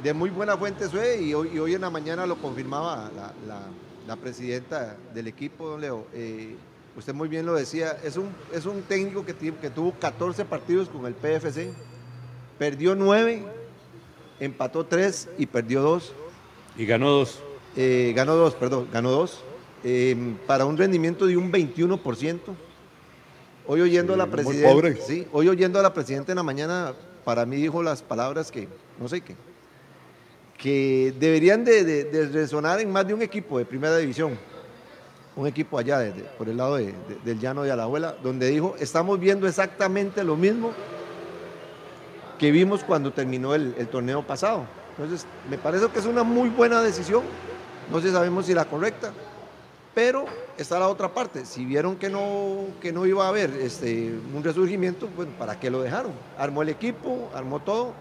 de 0.00 0.14
muy 0.14 0.30
buena 0.30 0.56
fuente 0.56 0.88
fue 0.88 1.20
y 1.20 1.34
hoy, 1.34 1.58
hoy 1.58 1.74
en 1.74 1.80
la 1.80 1.90
mañana 1.90 2.24
lo 2.24 2.36
confirmaba 2.36 3.10
la, 3.16 3.32
la, 4.06 4.16
presidenta 4.16 4.96
del 5.12 5.26
equipo, 5.26 5.70
don 5.70 5.80
Leo. 5.80 6.06
Eh, 6.12 6.54
usted 6.96 7.14
muy 7.14 7.28
bien 7.28 7.46
lo 7.46 7.54
decía, 7.54 7.96
es 8.02 8.16
un, 8.16 8.30
es 8.52 8.66
un 8.66 8.82
técnico 8.82 9.24
que, 9.24 9.34
que 9.34 9.70
tuvo 9.70 9.92
14 9.92 10.44
partidos 10.44 10.88
con 10.88 11.06
el 11.06 11.14
PFC, 11.14 11.72
perdió 12.58 12.94
9, 12.94 13.44
empató 14.40 14.84
3 14.86 15.28
y 15.38 15.46
perdió 15.46 15.82
2. 15.82 16.12
Y 16.76 16.86
ganó 16.86 17.10
2. 17.10 17.40
Eh, 17.76 18.12
ganó 18.14 18.34
2, 18.36 18.54
perdón, 18.54 18.88
ganó 18.92 19.10
2. 19.10 19.44
Eh, 19.84 20.34
para 20.46 20.66
un 20.66 20.76
rendimiento 20.76 21.26
de 21.26 21.36
un 21.36 21.50
21%. 21.50 22.38
Hoy 23.66 23.80
oyendo 23.82 24.14
a 24.14 24.16
la 24.16 24.26
presidenta, 24.26 25.00
sí, 25.06 25.26
hoy 25.32 25.48
oyendo 25.48 25.78
a 25.78 25.82
la 25.82 25.94
presidenta 25.94 26.32
en 26.32 26.36
la 26.36 26.42
mañana, 26.42 26.92
para 27.24 27.46
mí 27.46 27.56
dijo 27.56 27.82
las 27.82 28.02
palabras 28.02 28.50
que, 28.50 28.66
no 28.98 29.08
sé 29.08 29.20
qué, 29.20 29.36
que 30.58 31.14
deberían 31.20 31.64
de 31.64 32.28
resonar 32.32 32.80
en 32.80 32.90
más 32.90 33.06
de 33.06 33.14
un 33.14 33.22
equipo 33.22 33.58
de 33.58 33.64
primera 33.64 33.96
división 33.96 34.36
un 35.36 35.46
equipo 35.46 35.78
allá 35.78 36.12
por 36.36 36.48
el 36.48 36.56
lado 36.56 36.76
del 36.76 37.38
llano 37.38 37.62
de 37.62 37.72
Alajuela, 37.72 38.16
donde 38.22 38.48
dijo, 38.48 38.74
estamos 38.78 39.18
viendo 39.18 39.46
exactamente 39.46 40.24
lo 40.24 40.36
mismo 40.36 40.72
que 42.38 42.50
vimos 42.50 42.82
cuando 42.82 43.12
terminó 43.12 43.54
el, 43.54 43.74
torneo 43.88 44.26
pasado. 44.26 44.64
Entonces, 44.96 45.26
me 45.48 45.58
parece 45.58 45.88
que 45.88 45.98
es 45.98 46.06
una 46.06 46.22
muy 46.22 46.48
buena 46.48 46.82
decisión, 46.82 47.22
no 47.90 48.00
sé 48.00 48.10
sabemos 48.10 48.46
si 48.46 48.54
la 48.54 48.64
correcta, 48.64 49.12
pero 49.94 50.24
está 50.56 50.78
la 50.78 50.88
otra 50.88 51.12
parte, 51.12 51.44
si 51.44 51.64
vieron 51.64 51.96
que 51.96 52.08
no, 52.08 52.66
que 52.80 52.92
no 52.92 53.06
iba 53.06 53.24
a 53.24 53.28
haber 53.28 53.50
este, 53.50 54.12
un 54.34 54.42
resurgimiento, 54.42 55.08
pues 55.14 55.28
¿para 55.38 55.58
qué 55.58 55.70
lo 55.70 55.82
dejaron? 55.82 56.12
Armó 56.38 56.62
el 56.62 56.68
equipo, 56.70 57.30
armó 57.34 57.60
todo. 57.60 57.92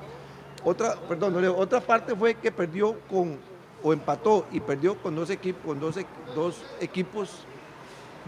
Otra, 0.64 0.96
perdón, 1.08 1.46
otra 1.58 1.80
parte 1.80 2.16
fue 2.16 2.36
que 2.36 2.52
perdió 2.52 3.00
con 3.10 3.38
o 3.84 3.94
empató 3.94 4.46
y 4.52 4.60
perdió 4.60 4.98
con 4.98 5.16
dos 5.16 5.30
equipos, 5.30 5.62
con 5.66 5.80
dos, 5.80 5.96
dos 6.36 6.62
equipos, 6.80 7.46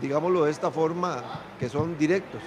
digámoslo 0.01 0.45
de 0.45 0.51
esta 0.51 0.71
forma, 0.71 1.23
que 1.59 1.69
son 1.69 1.97
directos. 1.97 2.41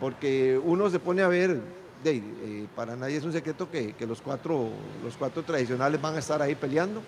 Porque 0.00 0.60
uno 0.62 0.90
se 0.90 0.98
pone 0.98 1.22
a 1.22 1.28
ver, 1.28 1.60
eh, 2.04 2.66
para 2.74 2.96
nadie 2.96 3.16
es 3.16 3.24
un 3.24 3.32
secreto 3.32 3.70
que, 3.70 3.94
los, 4.06 4.20
cuatro, 4.20 4.68
los 5.04 5.16
cuatro 5.16 5.42
tradicionales 5.42 6.00
van 6.00 6.16
a 6.16 6.18
estar 6.18 6.42
ahí 6.42 6.54
peleando. 6.54 7.00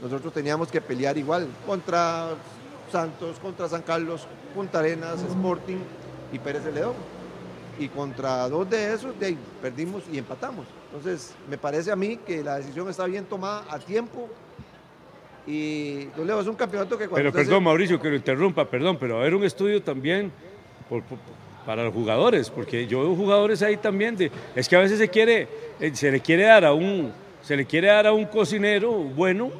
Nosotros 0.00 0.32
teníamos 0.32 0.68
que 0.68 0.80
pelear 0.80 1.16
igual 1.16 1.46
contra 1.64 2.30
Santos, 2.90 3.38
contra 3.38 3.68
San 3.68 3.82
Carlos, 3.82 4.26
Punta 4.54 4.80
Arenas, 4.80 5.22
Sporting 5.22 5.78
y 6.32 6.38
Pérez 6.38 6.64
de 6.64 6.72
León. 6.72 6.94
Y 7.78 7.88
contra 7.88 8.48
dos 8.48 8.68
de 8.68 8.92
esos 8.92 9.18
de, 9.18 9.36
perdimos 9.60 10.02
y 10.12 10.18
empatamos. 10.18 10.66
Entonces, 10.94 11.32
me 11.48 11.56
parece 11.56 11.90
a 11.90 11.96
mí 11.96 12.18
que 12.18 12.42
la 12.44 12.58
decisión 12.58 12.88
está 12.90 13.06
bien 13.06 13.24
tomada 13.24 13.64
a 13.70 13.78
tiempo 13.78 14.28
Y 15.46 16.04
don 16.16 16.26
Leo, 16.26 16.40
es 16.40 16.46
un 16.46 16.54
campeonato 16.54 16.96
que 16.96 17.08
cuando 17.08 17.32
Pero 17.32 17.32
perdón, 17.44 17.64
Mauricio, 17.64 18.00
que 18.00 18.08
lo 18.10 18.14
interrumpa, 18.16 18.64
perdón, 18.68 18.96
pero 19.00 19.14
va 19.14 19.20
a 19.20 19.22
haber 19.22 19.34
un 19.34 19.42
estudio 19.42 19.82
también 19.82 20.30
por- 20.88 21.02
por- 21.02 21.18
para 21.66 21.82
los 21.82 21.92
jugadores, 21.92 22.48
porque 22.50 22.86
yo 22.86 23.00
veo 23.00 23.16
jugadores 23.16 23.60
ahí 23.62 23.76
también 23.76 24.16
de, 24.16 24.30
es 24.54 24.68
que 24.68 24.76
a 24.76 24.80
veces 24.80 24.98
se 24.98 25.08
quiere, 25.08 25.48
eh, 25.80 25.90
se 25.94 26.12
le 26.12 26.20
quiere 26.20 26.44
dar 26.44 26.64
a 26.64 26.72
un, 26.72 27.12
se 27.42 27.56
le 27.56 27.64
quiere 27.66 27.88
dar 27.88 28.06
a 28.06 28.12
un 28.12 28.24
cocinero 28.26 28.92
bueno 28.92 29.50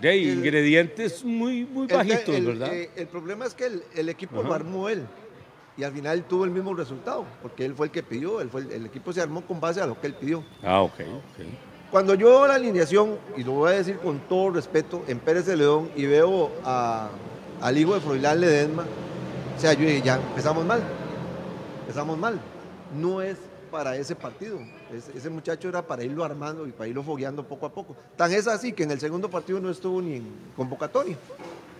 de 0.00 0.16
ingredientes 0.16 1.24
muy, 1.24 1.64
muy 1.64 1.82
El 1.82 1.88
te- 1.88 1.94
bajitos, 1.96 2.34
el, 2.36 2.46
¿verdad? 2.46 2.72
eh, 2.74 2.90
el 2.94 3.06
problema 3.08 3.46
es 3.46 3.54
que 3.54 3.66
el, 3.66 3.82
el 3.96 4.08
equipo 4.10 4.38
Ajá. 4.40 4.48
lo 4.48 4.54
armó 4.54 4.88
él. 4.88 5.02
Y 5.76 5.82
al 5.82 5.92
final 5.92 6.22
tuvo 6.24 6.44
el 6.44 6.50
mismo 6.50 6.72
resultado, 6.74 7.24
porque 7.42 7.64
él 7.64 7.74
fue 7.74 7.86
el 7.86 7.92
que 7.92 8.02
pidió, 8.02 8.40
él 8.40 8.48
fue 8.48 8.60
el, 8.62 8.70
el 8.72 8.86
equipo 8.86 9.12
se 9.12 9.20
armó 9.20 9.42
con 9.42 9.60
base 9.60 9.80
a 9.80 9.86
lo 9.86 10.00
que 10.00 10.06
él 10.06 10.14
pidió. 10.14 10.44
Ah, 10.62 10.82
ok, 10.82 11.00
ok. 11.00 11.46
Cuando 11.90 12.14
yo 12.14 12.28
veo 12.28 12.46
la 12.46 12.54
alineación, 12.54 13.18
y 13.36 13.42
lo 13.44 13.52
voy 13.52 13.72
a 13.72 13.76
decir 13.76 13.98
con 13.98 14.18
todo 14.20 14.50
respeto, 14.50 15.02
en 15.08 15.18
Pérez 15.18 15.46
de 15.46 15.56
León, 15.56 15.90
y 15.96 16.06
veo 16.06 16.50
a- 16.64 17.08
al 17.60 17.78
hijo 17.78 17.94
de 17.94 18.00
Froilán 18.00 18.40
Ledesma, 18.40 18.84
o 19.56 19.60
sea, 19.60 19.72
yo 19.74 19.80
dije, 19.80 20.02
ya 20.02 20.16
empezamos 20.16 20.64
mal, 20.64 20.82
empezamos 21.82 22.18
mal. 22.18 22.40
No 22.96 23.20
es 23.22 23.38
para 23.70 23.96
ese 23.96 24.14
partido, 24.14 24.58
es- 24.92 25.08
ese 25.08 25.28
muchacho 25.30 25.68
era 25.68 25.82
para 25.82 26.04
irlo 26.04 26.24
armando 26.24 26.66
y 26.66 26.70
para 26.72 26.88
irlo 26.88 27.02
fogueando 27.02 27.42
poco 27.44 27.66
a 27.66 27.70
poco. 27.72 27.96
Tan 28.16 28.32
es 28.32 28.46
así 28.46 28.72
que 28.72 28.84
en 28.84 28.92
el 28.92 29.00
segundo 29.00 29.28
partido 29.28 29.58
no 29.60 29.70
estuvo 29.70 30.00
ni 30.00 30.16
en 30.16 30.26
convocatoria. 30.56 31.16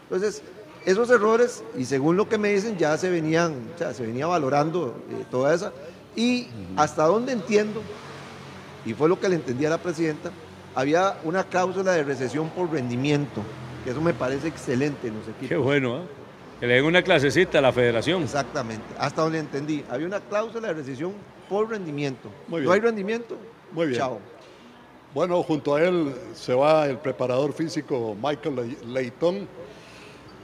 Entonces, 0.05 0.43
esos 0.87 1.09
errores, 1.11 1.63
y 1.77 1.85
según 1.85 2.17
lo 2.17 2.29
que 2.29 2.39
me 2.39 2.51
dicen, 2.53 2.77
ya 2.77 2.97
se 2.99 3.11
venían, 3.11 3.55
o 3.75 3.79
sea, 3.79 3.95
se 3.95 4.05
venía 4.07 4.27
valorando 4.27 4.95
eh, 5.11 5.25
toda 5.31 5.55
esa. 5.55 5.73
Y 6.17 6.47
hasta 6.77 7.05
donde 7.07 7.33
entiendo, 7.33 7.83
y 8.85 8.93
fue 8.95 9.09
lo 9.09 9.19
que 9.19 9.29
le 9.29 9.37
entendí 9.37 9.65
a 9.67 9.71
la 9.71 9.79
presidenta, 9.79 10.31
había 10.75 11.19
una 11.25 11.45
cláusula 11.45 11.93
de 11.93 12.03
recesión 12.05 12.49
por 12.51 12.71
rendimiento, 12.71 13.43
que 13.85 13.91
eso 13.91 14.01
me 14.01 14.13
parece 14.15 14.49
excelente 14.49 15.09
en 15.09 15.15
los 15.19 15.25
equipos. 15.29 15.49
Qué 15.49 15.57
bueno, 15.57 15.97
¿ah? 15.97 16.03
Que 16.61 16.67
le 16.67 16.75
den 16.75 16.85
una 16.85 17.03
clasecita 17.03 17.59
a 17.59 17.63
la 17.63 17.73
federación. 17.73 18.23
Exactamente, 18.23 18.85
hasta 18.99 19.23
donde 19.23 19.39
entendí. 19.39 19.85
Había 19.91 20.07
una 20.07 20.21
cláusula 20.21 20.69
de 20.69 20.75
recesión 20.75 21.13
por 21.49 21.69
rendimiento. 21.71 22.29
Muy 22.49 22.61
No 22.63 22.71
bien. 22.71 22.73
hay 22.75 22.81
rendimiento, 22.81 23.37
Muy 23.73 23.87
bien. 23.89 23.99
chao. 23.99 24.19
Bueno, 25.13 25.43
junto 25.43 25.75
a 25.77 25.83
él 25.83 26.15
se 26.35 26.55
va 26.55 26.87
el 26.89 26.99
preparador 26.99 27.53
físico 27.53 28.17
Michael 28.21 28.57
Le- 28.57 28.87
Leighton 28.93 29.47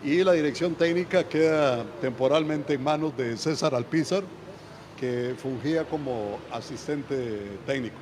y 0.02 0.24
la 0.24 0.32
dirección 0.32 0.74
técnica 0.74 1.28
queda 1.28 1.85
temporalmente 2.01 2.74
en 2.74 2.82
manos 2.82 3.16
de 3.16 3.36
César 3.36 3.74
Alpizar, 3.74 4.22
que 4.98 5.35
fungía 5.36 5.85
como 5.85 6.39
asistente 6.52 7.59
técnico. 7.66 7.97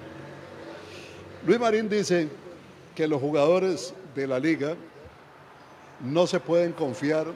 Luis 1.46 1.58
Marín 1.58 1.88
dice 1.88 2.28
que 2.94 3.06
los 3.06 3.20
jugadores 3.20 3.94
de 4.14 4.26
la 4.26 4.38
liga 4.38 4.74
no 6.00 6.26
se 6.26 6.40
pueden 6.40 6.72
confiar 6.72 7.26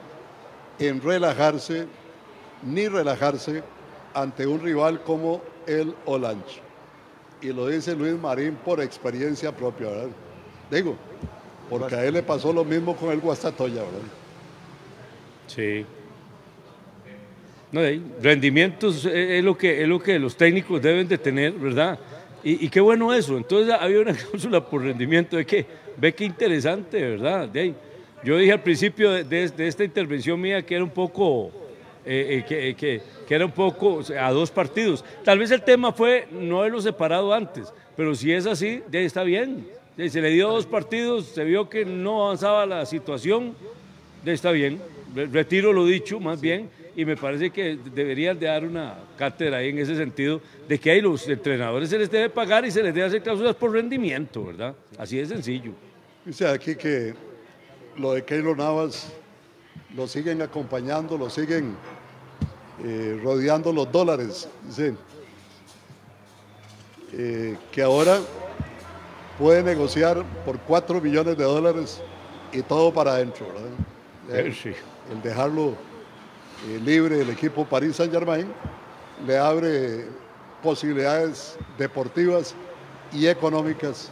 en 0.79 1.01
relajarse 1.01 1.87
ni 2.63 2.87
relajarse 2.87 3.63
ante 4.13 4.47
un 4.47 4.61
rival 4.61 5.01
como 5.03 5.41
el 5.67 5.93
Olancho 6.05 6.63
y 7.43 7.51
lo 7.51 7.67
dice 7.67 7.93
Luis 7.93 8.17
Marín 8.17 8.55
por 8.63 8.81
experiencia 8.81 9.51
propia, 9.51 9.89
¿verdad? 9.89 10.09
Digo, 10.71 10.95
porque 11.69 11.95
a 11.95 12.05
él 12.05 12.13
le 12.13 12.23
pasó 12.23 12.53
lo 12.53 12.63
mismo 12.63 12.95
con 12.95 13.09
el 13.09 13.19
Guastatoya, 13.19 13.81
¿verdad? 13.81 14.22
Sí. 15.47 15.85
No, 17.71 17.81
de 17.81 17.87
ahí, 17.87 18.03
rendimientos 18.21 19.05
es, 19.05 19.13
es 19.13 19.43
lo 19.43 19.57
que, 19.57 19.81
es 19.81 19.87
lo 19.87 19.99
que 19.99 20.19
los 20.19 20.35
técnicos 20.35 20.81
deben 20.81 21.07
de 21.07 21.17
tener, 21.17 21.53
¿verdad? 21.53 21.97
Y, 22.43 22.67
qué 22.69 22.81
bueno 22.81 23.13
eso. 23.13 23.37
Entonces 23.37 23.73
había 23.79 24.01
una 24.01 24.13
cláusula 24.13 24.63
por 24.63 24.83
rendimiento. 24.83 25.37
De 25.37 25.45
que, 25.45 25.65
ve 25.97 26.13
qué 26.13 26.25
interesante, 26.25 27.01
¿verdad? 27.01 27.47
De 27.47 27.59
ahí, 27.61 27.75
yo 28.23 28.37
dije 28.37 28.51
al 28.51 28.61
principio 28.61 29.11
de, 29.11 29.23
de- 29.23 29.67
esta 29.67 29.83
intervención 29.83 30.39
mía 30.39 30.61
que 30.61 30.75
era 30.75 30.83
un 30.83 30.89
poco, 30.89 31.51
eh, 32.05 32.39
eh, 32.39 32.45
que, 32.47 32.75
que- 32.75 33.01
era 33.33 33.45
un 33.45 33.51
poco 33.51 33.95
o 33.95 34.03
sea, 34.03 34.27
a 34.27 34.31
dos 34.31 34.51
partidos. 34.51 35.03
Tal 35.23 35.39
vez 35.39 35.49
el 35.49 35.63
tema 35.63 35.91
fue 35.91 36.27
no 36.31 36.59
haberlo 36.59 36.79
separado 36.79 37.33
antes, 37.33 37.73
pero 37.97 38.13
si 38.13 38.31
es 38.31 38.45
así, 38.45 38.83
ahí 38.93 39.05
está 39.05 39.23
bien. 39.23 39.65
Se 39.97 40.21
le 40.21 40.29
dio 40.29 40.49
dos 40.49 40.67
partidos, 40.67 41.25
se 41.27 41.43
vio 41.43 41.67
que 41.67 41.83
no 41.83 42.25
avanzaba 42.25 42.67
la 42.67 42.85
situación, 42.85 43.55
ahí 44.23 44.33
está 44.33 44.51
bien. 44.51 44.79
Re- 45.15 45.27
Retiro 45.27 45.71
lo 45.73 45.85
dicho, 45.85 46.19
más 46.19 46.39
bien, 46.41 46.69
y 46.95 47.05
me 47.05 47.15
parece 47.17 47.49
que 47.49 47.77
deberían 47.93 48.37
de 48.39 48.47
dar 48.47 48.63
una 48.65 48.95
cátedra 49.17 49.57
ahí 49.57 49.69
en 49.69 49.79
ese 49.79 49.95
sentido, 49.95 50.41
de 50.67 50.79
que 50.79 50.91
a 50.91 51.01
los 51.01 51.27
entrenadores 51.27 51.89
se 51.89 51.97
les 51.97 52.09
debe 52.09 52.29
pagar 52.29 52.65
y 52.65 52.71
se 52.71 52.81
les 52.83 52.93
debe 52.93 53.07
hacer 53.07 53.21
cláusulas 53.23 53.55
por 53.55 53.71
rendimiento, 53.71 54.45
¿verdad? 54.45 54.75
Así 54.97 55.17
de 55.17 55.25
sencillo. 55.25 55.71
Dice 56.25 56.47
aquí 56.47 56.75
que 56.75 57.13
lo 57.97 58.13
de 58.13 58.23
Keylor 58.23 58.57
Navas 58.57 59.11
lo 59.95 60.07
siguen 60.07 60.41
acompañando, 60.41 61.17
lo 61.17 61.29
siguen 61.29 61.75
eh, 62.83 63.19
rodeando 63.23 63.71
los 63.73 63.91
dólares. 63.91 64.47
Dice 64.65 64.95
eh, 67.13 67.57
que 67.71 67.81
ahora 67.81 68.19
puede 69.37 69.63
negociar 69.63 70.23
por 70.45 70.59
4 70.59 71.01
millones 71.01 71.37
de 71.37 71.43
dólares 71.43 72.01
y 72.51 72.61
todo 72.61 72.93
para 72.93 73.13
adentro. 73.13 73.45
¿verdad? 73.47 74.45
Eh, 74.47 74.53
sí. 74.53 74.71
El 75.11 75.21
dejarlo 75.21 75.73
eh, 76.67 76.79
libre 76.83 77.21
el 77.21 77.29
equipo 77.29 77.65
París 77.65 77.95
Saint 77.95 78.11
Germain 78.13 78.47
le 79.27 79.37
abre 79.37 80.05
posibilidades 80.61 81.57
deportivas 81.77 82.55
y 83.11 83.27
económicas 83.27 84.09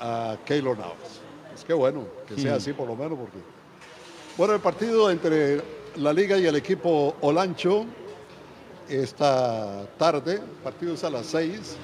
a 0.00 0.36
Keylor 0.44 0.76
Navas. 0.76 1.20
Es 1.54 1.64
que 1.64 1.72
bueno, 1.72 2.04
que 2.26 2.36
sea 2.40 2.54
Mm. 2.54 2.56
así 2.56 2.72
por 2.72 2.86
lo 2.88 2.96
menos, 2.96 3.18
porque... 3.18 3.38
Bueno, 4.36 4.54
el 4.54 4.60
partido 4.60 5.10
entre 5.10 5.62
la 5.96 6.12
Liga 6.12 6.36
y 6.36 6.46
el 6.46 6.56
equipo 6.56 7.16
Olancho 7.20 7.86
esta 8.88 9.86
tarde, 9.98 10.34
el 10.34 10.40
partido 10.62 10.94
es 10.94 11.04
a 11.04 11.10
las 11.10 11.26
6. 11.26 11.76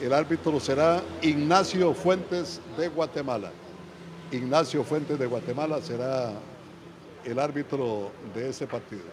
El 0.00 0.12
árbitro 0.12 0.60
será 0.60 1.02
Ignacio 1.22 1.94
Fuentes 1.94 2.60
de 2.76 2.88
Guatemala. 2.88 3.50
Ignacio 4.30 4.84
Fuentes 4.84 5.18
de 5.18 5.26
Guatemala 5.26 5.80
será 5.80 6.32
el 7.24 7.38
árbitro 7.38 8.10
de 8.34 8.50
ese 8.50 8.66
partido. 8.66 9.04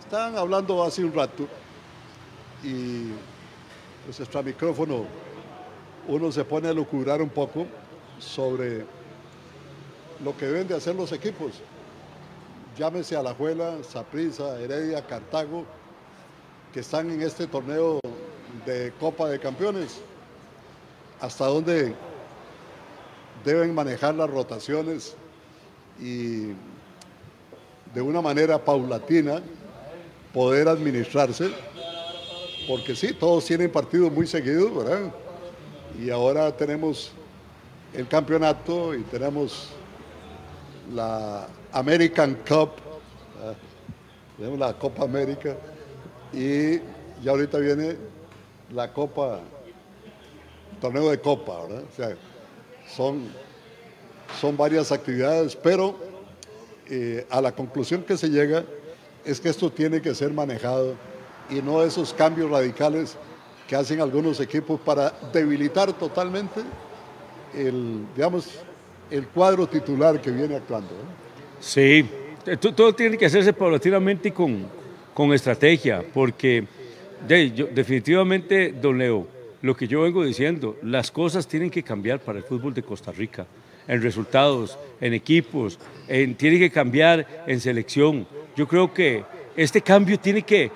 Estaban 0.00 0.36
hablando 0.36 0.82
hace 0.82 1.04
un 1.04 1.12
rato 1.12 1.46
y 2.62 3.10
pues 4.04 4.18
extra 4.20 4.42
micrófono 4.42 5.04
uno 6.08 6.32
se 6.32 6.44
pone 6.44 6.68
a 6.68 6.72
lucurar 6.72 7.22
un 7.22 7.28
poco 7.28 7.66
sobre 8.18 8.84
lo 10.24 10.36
que 10.36 10.46
deben 10.46 10.68
de 10.68 10.74
hacer 10.74 10.94
los 10.94 11.12
equipos. 11.12 11.60
Llámese 12.76 13.16
Alajuela, 13.16 13.82
Saprissa, 13.82 14.58
Heredia, 14.60 15.06
Cartago, 15.06 15.64
que 16.72 16.80
están 16.80 17.10
en 17.10 17.22
este 17.22 17.46
torneo 17.46 18.00
de 18.66 18.92
Copa 18.98 19.28
de 19.28 19.38
Campeones. 19.38 20.00
Hasta 21.20 21.46
dónde 21.46 21.94
deben 23.44 23.74
manejar 23.74 24.14
las 24.14 24.30
rotaciones 24.30 25.14
y 26.00 26.48
de 27.94 28.00
una 28.00 28.20
manera 28.20 28.64
paulatina 28.64 29.42
poder 30.32 30.68
administrarse, 30.68 31.50
porque 32.68 32.94
sí, 32.94 33.12
todos 33.12 33.44
tienen 33.44 33.70
partidos 33.70 34.12
muy 34.12 34.26
seguidos, 34.26 34.74
¿verdad? 34.74 35.12
Y 36.00 36.10
ahora 36.10 36.56
tenemos 36.56 37.12
el 37.92 38.06
campeonato 38.06 38.94
y 38.94 39.02
tenemos 39.02 39.70
la 40.94 41.48
American 41.72 42.38
Cup, 42.46 42.70
tenemos 44.36 44.58
la 44.58 44.72
Copa 44.74 45.04
América 45.04 45.56
y 46.32 46.78
ya 47.22 47.32
ahorita 47.32 47.58
viene 47.58 47.96
la 48.72 48.92
Copa, 48.92 49.40
torneo 50.80 51.10
de 51.10 51.20
Copa, 51.20 51.64
¿verdad? 51.64 51.82
O 51.92 51.96
sea, 51.96 52.16
son, 52.96 53.28
son 54.40 54.56
varias 54.56 54.90
actividades, 54.92 55.56
pero 55.56 55.96
eh, 56.88 57.26
a 57.30 57.40
la 57.40 57.52
conclusión 57.52 58.02
que 58.02 58.16
se 58.16 58.28
llega 58.28 58.64
es 59.24 59.40
que 59.40 59.48
esto 59.48 59.70
tiene 59.70 60.00
que 60.00 60.14
ser 60.14 60.32
manejado 60.32 60.94
y 61.48 61.56
no 61.62 61.82
esos 61.82 62.12
cambios 62.14 62.50
radicales 62.50 63.16
que 63.68 63.76
hacen 63.76 64.00
algunos 64.00 64.40
equipos 64.40 64.80
para 64.80 65.12
debilitar 65.32 65.92
totalmente 65.92 66.60
el, 67.56 68.04
digamos, 68.16 68.48
el 69.10 69.26
cuadro 69.28 69.66
titular 69.66 70.20
que 70.20 70.30
viene 70.30 70.56
actuando. 70.56 70.90
Sí, 71.60 72.08
eh, 72.46 72.56
to- 72.56 72.72
todo 72.74 72.92
tiene 72.94 73.16
que 73.18 73.26
hacerse 73.26 73.52
paulatinamente 73.52 74.28
y 74.28 74.32
con, 74.32 74.64
con 75.14 75.32
estrategia, 75.32 76.02
porque 76.14 76.64
definitivamente, 77.28 78.72
don 78.72 78.98
Leo, 78.98 79.26
lo 79.62 79.76
que 79.76 79.86
yo 79.86 80.02
vengo 80.02 80.24
diciendo, 80.24 80.76
las 80.82 81.10
cosas 81.10 81.46
tienen 81.46 81.70
que 81.70 81.82
cambiar 81.82 82.20
para 82.20 82.38
el 82.38 82.44
fútbol 82.44 82.72
de 82.72 82.82
Costa 82.82 83.12
Rica, 83.12 83.46
en 83.86 84.02
resultados, 84.02 84.78
en 85.00 85.14
equipos, 85.14 85.78
en, 86.08 86.34
tiene 86.34 86.58
que 86.58 86.70
cambiar 86.70 87.44
en 87.46 87.60
selección. 87.60 88.26
Yo 88.56 88.66
creo 88.66 88.92
que 88.92 89.24
este 89.56 89.80
cambio 89.80 90.18
tiene 90.18 90.42
que 90.42 90.70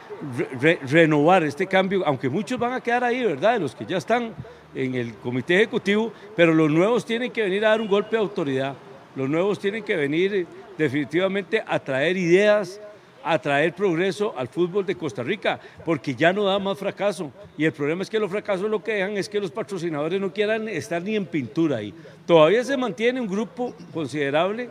renovar, 0.88 1.44
este 1.44 1.66
cambio, 1.66 2.02
aunque 2.04 2.28
muchos 2.28 2.58
van 2.58 2.72
a 2.72 2.80
quedar 2.80 3.04
ahí, 3.04 3.24
¿verdad? 3.24 3.54
De 3.54 3.60
los 3.60 3.74
que 3.74 3.86
ya 3.86 3.96
están 3.96 4.34
en 4.74 4.94
el 4.94 5.14
comité 5.14 5.56
ejecutivo, 5.56 6.12
pero 6.36 6.52
los 6.52 6.70
nuevos 6.70 7.06
tienen 7.06 7.30
que 7.30 7.42
venir 7.42 7.64
a 7.64 7.70
dar 7.70 7.80
un 7.80 7.88
golpe 7.88 8.16
de 8.16 8.22
autoridad, 8.22 8.74
los 9.14 9.28
nuevos 9.28 9.58
tienen 9.58 9.84
que 9.84 9.96
venir 9.96 10.46
definitivamente 10.76 11.62
a 11.64 11.78
traer 11.78 12.16
ideas, 12.16 12.80
a 13.24 13.38
traer 13.38 13.74
progreso 13.74 14.34
al 14.36 14.48
fútbol 14.48 14.84
de 14.84 14.94
Costa 14.94 15.22
Rica, 15.22 15.58
porque 15.84 16.14
ya 16.14 16.32
no 16.32 16.44
da 16.44 16.58
más 16.58 16.78
fracaso. 16.78 17.32
Y 17.56 17.64
el 17.64 17.72
problema 17.72 18.02
es 18.02 18.10
que 18.10 18.20
los 18.20 18.30
fracasos 18.30 18.70
lo 18.70 18.84
que 18.84 18.92
dejan 18.92 19.16
es 19.16 19.28
que 19.28 19.40
los 19.40 19.50
patrocinadores 19.50 20.20
no 20.20 20.32
quieran 20.32 20.68
estar 20.68 21.02
ni 21.02 21.16
en 21.16 21.24
pintura 21.24 21.78
ahí. 21.78 21.94
Todavía 22.26 22.62
se 22.62 22.76
mantiene 22.76 23.20
un 23.20 23.26
grupo 23.26 23.74
considerable 23.92 24.68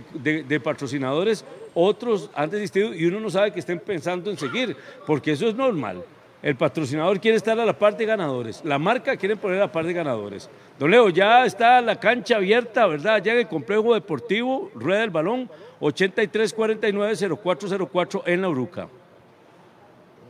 de, 0.00 0.60
patrocinadores, 0.60 1.44
otros 1.74 2.30
han 2.34 2.50
desistido 2.50 2.94
y 2.94 3.06
uno 3.06 3.20
no 3.20 3.30
sabe 3.30 3.52
que 3.52 3.60
estén 3.60 3.78
pensando 3.78 4.30
en 4.30 4.38
seguir, 4.38 4.76
porque 5.06 5.32
eso 5.32 5.48
es 5.48 5.54
normal. 5.54 6.02
El 6.42 6.56
patrocinador 6.56 7.20
quiere 7.20 7.36
estar 7.36 7.58
a 7.60 7.64
la 7.64 7.78
parte 7.78 7.98
de 7.98 8.06
ganadores, 8.06 8.64
la 8.64 8.78
marca 8.78 9.16
quiere 9.16 9.36
poner 9.36 9.58
a 9.58 9.66
la 9.66 9.72
parte 9.72 9.88
de 9.88 9.94
ganadores. 9.94 10.48
Don 10.78 10.90
Leo, 10.90 11.08
ya 11.10 11.44
está 11.44 11.80
la 11.80 12.00
cancha 12.00 12.36
abierta, 12.36 12.86
¿verdad? 12.86 13.22
Ya 13.22 13.34
en 13.34 13.40
el 13.40 13.48
complejo 13.48 13.94
deportivo, 13.94 14.70
rueda 14.74 15.04
el 15.04 15.10
balón, 15.10 15.48
8349-0404 15.82 18.22
en 18.26 18.42
la 18.42 18.48
Uruca. 18.48 18.88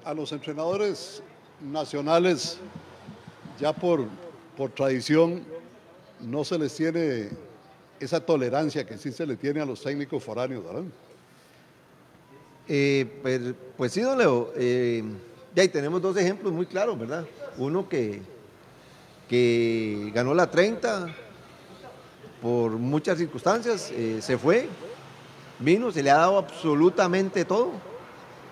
A 0.04 0.12
los 0.14 0.32
entrenadores 0.32 1.22
nacionales, 1.60 2.58
ya 3.60 3.74
por, 3.74 4.06
por 4.56 4.70
tradición, 4.70 5.44
no 6.20 6.42
se 6.42 6.58
les 6.58 6.74
tiene 6.74 7.28
esa 8.00 8.24
tolerancia 8.24 8.86
que 8.86 8.96
sí 8.96 9.12
se 9.12 9.26
le 9.26 9.36
tiene 9.36 9.60
a 9.60 9.66
los 9.66 9.82
técnicos 9.82 10.24
foráneos, 10.24 10.64
¿verdad? 10.64 10.84
Eh, 12.66 13.20
pues, 13.20 13.40
pues, 13.76 13.92
sí, 13.92 14.00
don 14.00 14.16
Leo. 14.18 14.54
Eh, 14.56 15.04
ya 15.54 15.62
ahí 15.62 15.68
tenemos 15.68 16.00
dos 16.00 16.16
ejemplos 16.16 16.50
muy 16.50 16.64
claros, 16.64 16.98
¿verdad? 16.98 17.26
Uno 17.58 17.86
que, 17.88 18.22
que 19.28 20.10
ganó 20.14 20.32
la 20.32 20.50
30 20.50 21.14
por 22.40 22.70
muchas 22.72 23.18
circunstancias, 23.18 23.90
eh, 23.92 24.20
se 24.22 24.38
fue, 24.38 24.66
vino, 25.58 25.90
se 25.90 26.02
le 26.02 26.10
ha 26.10 26.18
dado 26.18 26.38
absolutamente 26.38 27.44
todo 27.44 27.72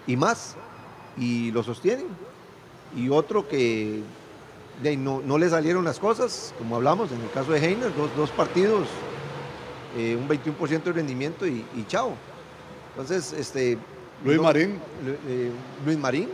y 0.07 0.17
más, 0.17 0.57
y 1.17 1.51
lo 1.53 1.63
sostienen. 1.63 2.07
Y 2.97 3.09
otro 3.09 3.49
que 3.49 4.03
no, 4.97 5.39
le 5.39 5.49
salieron 5.49 5.85
las 5.85 5.99
cosas, 5.99 6.55
como 6.59 6.77
hablamos 6.77 7.13
en 7.13 7.21
el 7.21 7.31
caso 7.31 7.53
de 7.53 7.61
Heiner, 7.61 7.93
dos, 8.17 8.31
partidos, 8.31 8.89
eh, 9.97 10.17
un 10.17 10.29
21% 10.29 10.83
de 10.83 10.93
rendimiento 10.93 11.47
y, 11.47 11.65
chao. 11.87 12.15
Entonces, 12.91 13.33
este... 13.33 13.79
Luis 14.25 14.41
Marín. 14.41 14.79
Eh, 15.29 15.51
Luis 15.85 15.99
Marín, 15.99 16.29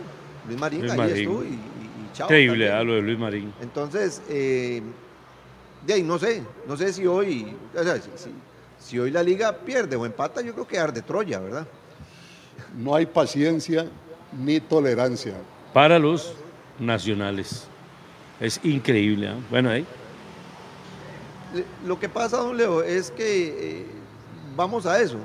Luis 0.49 0.59
Marín, 0.59 0.91
ahí 0.91 1.21
estuvo 1.21 1.45
y, 1.45 1.59
chao. 2.15 2.27
Increíble, 2.27 2.85
lo 2.85 2.95
de 2.95 3.03
Luis 3.03 3.19
Marín. 3.19 3.53
Entonces, 3.61 4.23
eh, 4.29 4.83
de 5.87 5.95
ahí 5.95 6.03
no 6.03 6.19
sé, 6.19 6.43
no 6.67 6.77
sé 6.77 6.93
si 6.93 7.07
hoy, 7.07 7.55
si 8.17 8.31
hoy 8.99 9.11
la 9.11 9.23
liga 9.23 9.53
pierde 9.53 9.97
o 9.97 10.07
empata, 10.07 10.41
yo 10.41 10.53
creo 10.55 10.67
que 10.67 10.79
arde 10.79 11.03
Troya, 11.03 11.39
¿verdad? 11.41 11.67
No 12.77 12.95
hay 12.95 13.07
paciencia 13.07 13.87
ni 14.33 14.61
tolerancia. 14.61 15.35
Para 15.73 15.99
los 15.99 16.35
nacionales. 16.79 17.67
Es 18.41 18.61
increíble. 18.63 19.29
¿eh? 19.29 19.37
Bueno, 19.51 19.71
ahí. 19.71 19.87
Lo 21.87 21.99
que 21.99 22.09
pasa, 22.09 22.39
don 22.39 22.57
Leo, 22.57 22.83
es 22.83 23.11
que 23.11 23.81
eh, 23.81 23.87
vamos 24.55 24.87
a 24.87 25.01
eso. 25.01 25.19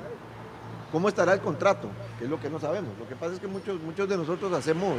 ¿Cómo 0.90 1.08
estará 1.08 1.32
el 1.34 1.40
contrato? 1.40 1.88
Que 2.18 2.24
es 2.24 2.30
lo 2.30 2.40
que 2.40 2.50
no 2.50 2.58
sabemos. 2.58 2.90
Lo 2.98 3.08
que 3.08 3.16
pasa 3.16 3.34
es 3.34 3.40
que 3.40 3.46
muchos, 3.46 3.80
muchos 3.80 4.08
de 4.08 4.16
nosotros 4.16 4.52
hacemos, 4.52 4.98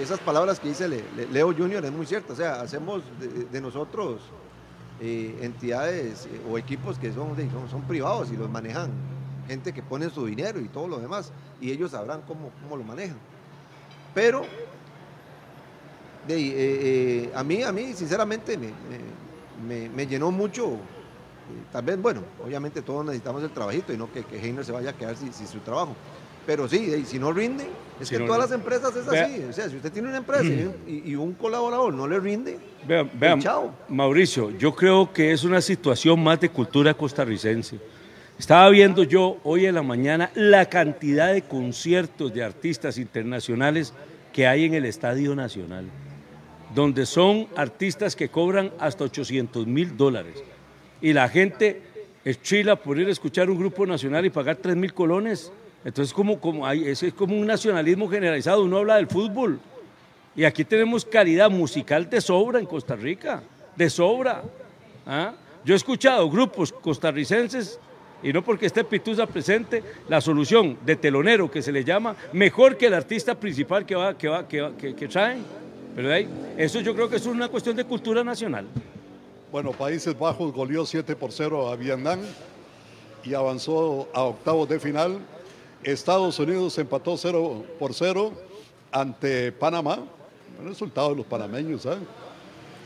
esas 0.00 0.20
palabras 0.20 0.60
que 0.60 0.68
dice 0.68 0.88
Leo 1.32 1.52
Junior 1.52 1.84
es 1.84 1.90
muy 1.90 2.06
cierto, 2.06 2.32
o 2.32 2.36
sea, 2.36 2.60
hacemos 2.60 3.02
de 3.50 3.60
nosotros 3.60 4.20
eh, 5.00 5.38
entidades 5.42 6.26
eh, 6.26 6.40
o 6.48 6.56
equipos 6.56 6.98
que 6.98 7.12
son, 7.12 7.36
son, 7.70 7.82
privados 7.82 8.30
y 8.30 8.36
los 8.36 8.48
manejan 8.48 8.90
gente 9.48 9.72
que 9.72 9.82
pone 9.82 10.08
su 10.08 10.24
dinero 10.26 10.60
y 10.60 10.68
todo 10.68 10.86
lo 10.88 10.98
demás, 10.98 11.32
y 11.60 11.70
ellos 11.70 11.90
sabrán 11.90 12.22
cómo, 12.22 12.50
cómo 12.62 12.76
lo 12.76 12.84
manejan. 12.84 13.16
Pero 14.14 14.46
eh, 16.28 17.30
a 17.34 17.42
mí, 17.42 17.62
a 17.62 17.72
mí 17.72 17.92
sinceramente, 17.92 18.56
me, 19.66 20.06
llenó 20.06 20.30
mucho. 20.30 20.78
tal 21.72 21.84
vez, 21.84 22.00
bueno, 22.00 22.22
obviamente 22.42 22.80
todos 22.80 23.04
necesitamos 23.04 23.42
el 23.42 23.50
trabajito 23.50 23.92
y 23.92 23.96
no 23.96 24.10
que, 24.12 24.24
que 24.24 24.38
Heiner 24.38 24.64
se 24.64 24.72
vaya 24.72 24.90
a 24.90 24.96
quedar 24.96 25.16
sin 25.16 25.32
su 25.32 25.58
trabajo. 25.58 25.94
Pero 26.46 26.68
sí, 26.68 27.04
si 27.06 27.18
no 27.18 27.32
rinde, 27.32 27.66
es 28.00 28.10
que 28.10 28.18
todas 28.18 28.38
las 28.38 28.52
empresas 28.52 28.94
es 28.96 29.08
así. 29.08 29.42
O 29.48 29.52
sea, 29.52 29.68
si 29.68 29.76
usted 29.76 29.92
tiene 29.92 30.08
una 30.08 30.18
empresa 30.18 30.44
y, 30.86 31.14
un 31.14 31.32
colaborador 31.34 31.94
no 31.94 32.06
le 32.06 32.20
rinde, 32.20 32.58
vean, 32.86 33.10
vean 33.14 33.40
chao. 33.40 33.72
Mauricio, 33.88 34.50
yo 34.58 34.74
creo 34.74 35.12
que 35.12 35.32
es 35.32 35.44
una 35.44 35.60
situación 35.60 36.22
más 36.22 36.40
de 36.40 36.48
cultura 36.48 36.94
costarricense. 36.94 37.78
Estaba 38.38 38.68
viendo 38.70 39.04
yo 39.04 39.38
hoy 39.44 39.66
en 39.66 39.76
la 39.76 39.82
mañana 39.82 40.30
la 40.34 40.66
cantidad 40.68 41.32
de 41.32 41.42
conciertos 41.42 42.34
de 42.34 42.42
artistas 42.42 42.98
internacionales 42.98 43.94
que 44.32 44.46
hay 44.46 44.64
en 44.64 44.74
el 44.74 44.84
Estadio 44.84 45.36
Nacional, 45.36 45.88
donde 46.74 47.06
son 47.06 47.46
artistas 47.56 48.16
que 48.16 48.28
cobran 48.28 48.72
hasta 48.80 49.04
800 49.04 49.66
mil 49.68 49.96
dólares. 49.96 50.42
Y 51.00 51.12
la 51.12 51.28
gente 51.28 51.80
chila 52.42 52.76
por 52.76 52.98
ir 52.98 53.06
a 53.08 53.12
escuchar 53.12 53.50
un 53.50 53.58
grupo 53.58 53.86
nacional 53.86 54.24
y 54.24 54.30
pagar 54.30 54.56
3 54.56 54.74
mil 54.74 54.92
colones. 54.92 55.52
Entonces, 55.84 56.14
como, 56.14 56.40
como 56.40 56.66
hay, 56.66 56.88
es, 56.88 57.04
como 57.14 57.36
un 57.36 57.46
nacionalismo 57.46 58.08
generalizado. 58.08 58.64
Uno 58.64 58.78
habla 58.78 58.96
del 58.96 59.06
fútbol. 59.06 59.60
Y 60.34 60.44
aquí 60.44 60.64
tenemos 60.64 61.04
calidad 61.04 61.50
musical 61.50 62.08
de 62.08 62.20
sobra 62.20 62.58
en 62.58 62.66
Costa 62.66 62.96
Rica. 62.96 63.42
De 63.76 63.90
sobra. 63.90 64.42
¿Ah? 65.06 65.34
Yo 65.64 65.74
he 65.74 65.76
escuchado 65.76 66.28
grupos 66.30 66.72
costarricenses, 66.72 67.78
y 68.22 68.32
no 68.32 68.42
porque 68.42 68.66
esté 68.66 68.84
Pituza 68.84 69.26
presente, 69.26 69.82
la 70.08 70.20
solución 70.20 70.78
de 70.84 70.96
telonero 70.96 71.50
que 71.50 71.62
se 71.62 71.72
le 71.72 71.84
llama, 71.84 72.16
mejor 72.32 72.76
que 72.76 72.86
el 72.86 72.94
artista 72.94 73.34
principal 73.34 73.86
que, 73.86 73.94
va, 73.94 74.16
que, 74.16 74.28
va, 74.28 74.46
que, 74.46 74.94
que, 74.94 75.08
traen. 75.08 75.42
Pero 75.94 76.12
ahí, 76.12 76.28
eso 76.56 76.80
yo 76.80 76.94
creo 76.94 77.08
que 77.08 77.16
es 77.16 77.26
una 77.26 77.48
cuestión 77.48 77.76
de 77.76 77.84
cultura 77.84 78.24
nacional. 78.24 78.66
Bueno, 79.52 79.72
Países 79.72 80.18
Bajos 80.18 80.52
goleó 80.52 80.84
7 80.84 81.16
por 81.16 81.32
0 81.32 81.70
a 81.70 81.76
Vietnam 81.76 82.20
y 83.22 83.34
avanzó 83.34 84.08
a 84.12 84.22
octavos 84.24 84.68
de 84.68 84.80
final 84.80 85.18
Estados 85.84 86.38
Unidos 86.38 86.76
empató 86.78 87.16
0 87.16 87.64
por 87.78 87.92
0 87.92 88.32
ante 88.90 89.52
Panamá. 89.52 89.98
El 90.60 90.68
resultado 90.68 91.10
de 91.10 91.16
los 91.16 91.26
panameños, 91.26 91.84
¿eh? 91.86 91.98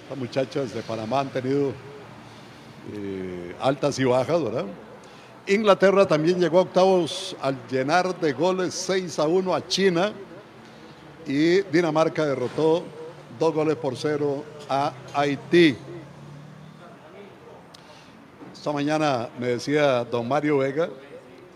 Las 0.08 0.18
muchachas 0.18 0.74
de 0.74 0.82
Panamá 0.82 1.20
han 1.20 1.28
tenido 1.28 1.72
eh, 2.94 3.54
altas 3.60 3.98
y 3.98 4.04
bajas, 4.04 4.42
¿verdad? 4.42 4.64
Inglaterra 5.46 6.06
también 6.06 6.40
llegó 6.40 6.58
a 6.58 6.62
octavos 6.62 7.36
al 7.40 7.56
llenar 7.70 8.18
de 8.18 8.32
goles 8.32 8.74
6 8.74 9.18
a 9.18 9.28
1 9.28 9.54
a 9.54 9.66
China 9.66 10.12
y 11.26 11.60
Dinamarca 11.62 12.26
derrotó 12.26 12.82
dos 13.38 13.54
goles 13.54 13.76
por 13.76 13.96
cero 13.96 14.44
a 14.68 14.92
Haití. 15.14 15.76
Esta 18.52 18.72
mañana 18.72 19.28
me 19.38 19.48
decía 19.48 20.04
don 20.04 20.26
Mario 20.26 20.58
Vega, 20.58 20.88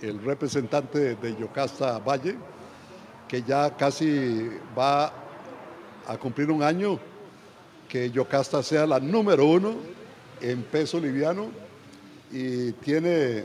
el 0.02 0.20
representante 0.20 1.14
de 1.14 1.36
Yocasta 1.36 1.98
Valle, 1.98 2.36
que 3.28 3.42
ya 3.42 3.74
casi 3.76 4.50
va 4.76 5.12
a 6.06 6.18
cumplir 6.18 6.50
un 6.50 6.62
año 6.62 6.98
que 7.88 8.10
Yocasta 8.10 8.62
sea 8.62 8.86
la 8.86 8.98
número 8.98 9.46
uno 9.46 9.76
en 10.40 10.62
peso 10.64 10.98
liviano 10.98 11.50
y 12.32 12.72
tiene, 12.72 13.44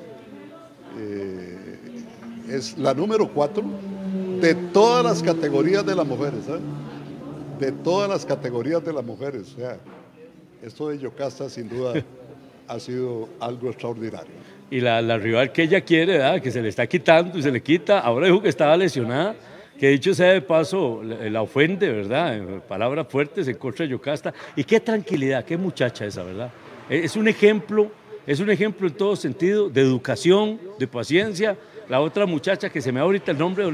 eh, 0.97 1.79
es 2.49 2.77
la 2.77 2.93
número 2.93 3.29
cuatro 3.29 3.63
de 4.41 4.55
todas 4.73 5.03
las 5.03 5.21
categorías 5.21 5.85
de 5.85 5.95
las 5.95 6.07
mujeres, 6.07 6.47
¿eh? 6.47 6.59
de 7.59 7.71
todas 7.71 8.09
las 8.09 8.25
categorías 8.25 8.83
de 8.83 8.93
las 8.93 9.05
mujeres. 9.05 9.53
O 9.53 9.57
sea, 9.57 9.77
esto 10.63 10.89
de 10.89 10.97
Yocasta 10.97 11.49
sin 11.49 11.69
duda 11.69 12.03
ha 12.67 12.79
sido 12.79 13.29
algo 13.39 13.69
extraordinario 13.69 14.56
y 14.69 14.81
la, 14.81 15.17
rival 15.17 15.51
que 15.51 15.63
ella 15.63 15.81
quiere, 15.81 16.41
que 16.41 16.51
se 16.51 16.61
le 16.61 16.69
está 16.69 16.87
quitando 16.87 17.37
y 17.37 17.43
se 17.43 17.51
le 17.51 17.61
quita, 17.61 17.99
ahora 17.99 18.27
dijo 18.27 18.41
que 18.41 18.49
estaba 18.49 18.75
lesionada, 18.75 19.35
que 19.79 19.89
dicho 19.89 20.13
sea 20.13 20.33
de 20.33 20.41
paso, 20.41 21.01
la, 21.03 21.41
ofende, 21.41 21.89
¿verdad? 21.89 22.39
Palabras 22.67 23.07
fuertes 23.09 23.47
en 23.47 23.55
contra 23.55 23.85
de 23.85 23.91
Yocasta. 23.91 24.33
Y 24.55 24.63
qué 24.63 24.79
tranquilidad, 24.79 25.45
qué 25.45 25.55
muchacha 25.55 26.05
esa, 26.05 26.23
¿verdad? 26.23 26.51
E, 26.89 26.99
es 27.05 27.15
un 27.15 27.27
ejemplo, 27.27 27.91
es 28.25 28.39
un 28.39 28.49
ejemplo 28.49 28.87
en 28.87 28.93
todo 28.93 29.15
sentido 29.15 29.69
de 29.69 29.81
educación, 29.81 30.59
de 30.79 30.87
paciencia. 30.87 31.55
La 31.87 32.01
otra 32.01 32.25
muchacha 32.25 32.69
que 32.69 32.81
se 32.81 32.91
me 32.91 32.99
da 32.99 33.05
ahorita 33.05 33.31
el 33.31 33.37
nombre, 33.37 33.65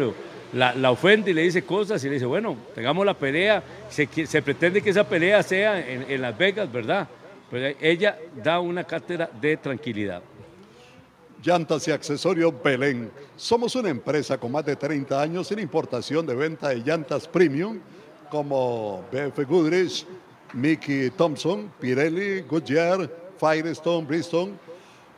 la, 0.53 0.75
la, 0.75 0.91
ofende 0.91 1.31
y 1.31 1.33
le 1.33 1.43
dice 1.43 1.63
cosas 1.63 2.03
y 2.03 2.07
le 2.07 2.15
dice, 2.15 2.25
bueno, 2.25 2.55
tengamos 2.75 3.05
la 3.05 3.15
pelea, 3.15 3.63
se, 3.89 4.07
se 4.27 4.41
pretende 4.41 4.81
que 4.81 4.91
esa 4.91 5.07
pelea 5.07 5.41
sea 5.41 5.79
en, 5.79 6.05
en 6.07 6.21
Las 6.21 6.37
Vegas, 6.37 6.71
¿verdad? 6.71 7.07
Pero 7.49 7.75
ella 7.81 8.17
da 8.43 8.59
una 8.59 8.83
cátedra 8.83 9.29
de 9.39 9.57
tranquilidad. 9.57 10.21
Llantas 11.43 11.85
y 11.89 11.91
accesorios 11.91 12.53
Belén. 12.63 13.11
Somos 13.35 13.75
una 13.75 13.89
empresa 13.89 14.37
con 14.37 14.53
más 14.53 14.65
de 14.65 14.77
30 14.77 15.21
años 15.21 15.51
en 15.51 15.59
importación 15.59 16.25
de 16.25 16.35
venta 16.35 16.69
de 16.69 16.77
llantas 16.77 17.27
premium 17.27 17.79
como 18.31 19.03
BF 19.11 19.45
Goodrich, 19.45 20.05
Mickey 20.53 21.09
Thompson, 21.09 21.69
Pirelli, 21.81 22.41
Goodyear, 22.43 23.09
Firestone, 23.37 24.07
Bristol, 24.07 24.51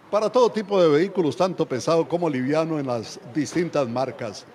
para 0.10 0.32
todo 0.32 0.50
tipo 0.50 0.82
de 0.82 0.90
vehículos, 0.90 1.38
tanto 1.38 1.68
pesado 1.68 2.08
como 2.08 2.28
liviano 2.28 2.80
en 2.80 2.88
las 2.88 3.20
distintas 3.34 3.88
marcas. 3.88 4.46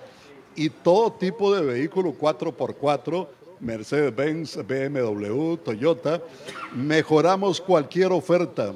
Y 0.57 0.71
todo 0.71 1.13
tipo 1.13 1.55
de 1.55 1.63
vehículo 1.63 2.13
4x4, 2.13 3.29
Mercedes-Benz, 3.61 4.57
BMW, 4.67 5.55
Toyota. 5.57 6.21
Mejoramos 6.75 7.61
cualquier 7.61 8.11
oferta. 8.11 8.75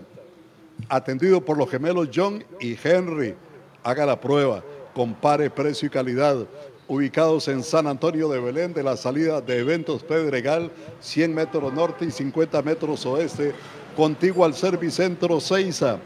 Atendido 0.89 1.41
por 1.45 1.57
los 1.57 1.71
gemelos 1.71 2.09
John 2.15 2.45
y 2.61 2.77
Henry. 2.83 3.35
Haga 3.83 4.07
la 4.07 4.21
prueba, 4.21 4.63
compare 4.95 5.51
precio 5.51 5.87
y 5.87 5.91
calidad 5.91 6.47
ubicados 6.87 7.49
en 7.49 7.63
San 7.63 7.87
Antonio 7.87 8.29
de 8.29 8.41
Belén, 8.41 8.75
de 8.75 8.83
la 8.83 8.97
salida 8.97 9.41
de 9.41 9.59
Eventos 9.59 10.03
Pedregal, 10.03 10.71
100 11.01 11.35
metros 11.35 11.73
norte 11.73 12.05
y 12.05 12.11
50 12.11 12.61
metros 12.63 13.07
oeste, 13.07 13.55
contiguo 13.97 14.45
al 14.45 14.55
Servicentro 14.55 15.41
Ceiza. 15.41 15.99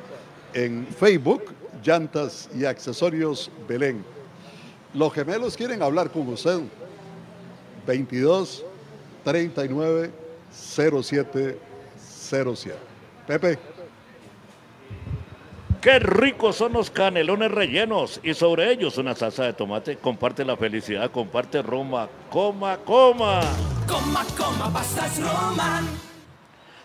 En 0.55 0.87
Facebook, 0.87 1.45
Llantas 1.85 2.49
y 2.55 2.65
Accesorios 2.65 3.51
Belén. 3.69 4.05
Los 4.95 5.13
gemelos 5.13 5.57
quieren 5.57 5.83
hablar 5.83 6.11
con 6.11 6.27
usted. 6.29 6.61
22 7.87 8.65
39 9.25 10.11
07 10.51 11.59
07. 12.01 12.77
Pepe. 13.27 13.78
Qué 15.81 16.01
ricos 16.01 16.57
son 16.57 16.73
los 16.73 16.91
canelones 16.91 17.53
rellenos 17.53 18.21
y 18.25 18.35
sobre 18.35 18.73
ellos 18.73 18.99
una 18.99 19.15
salsa 19.15 19.45
de 19.45 19.53
tomate. 19.53 19.97
Comparte 19.97 20.45
la 20.45 20.57
felicidad, 20.57 21.09
comparte 21.13 21.63
Roma. 21.63 22.09
Coma, 22.31 22.79
coma. 22.79 23.41
Coma, 23.87 24.27
coma, 24.37 24.73
pastas 24.73 25.21
Roma. 25.21 25.83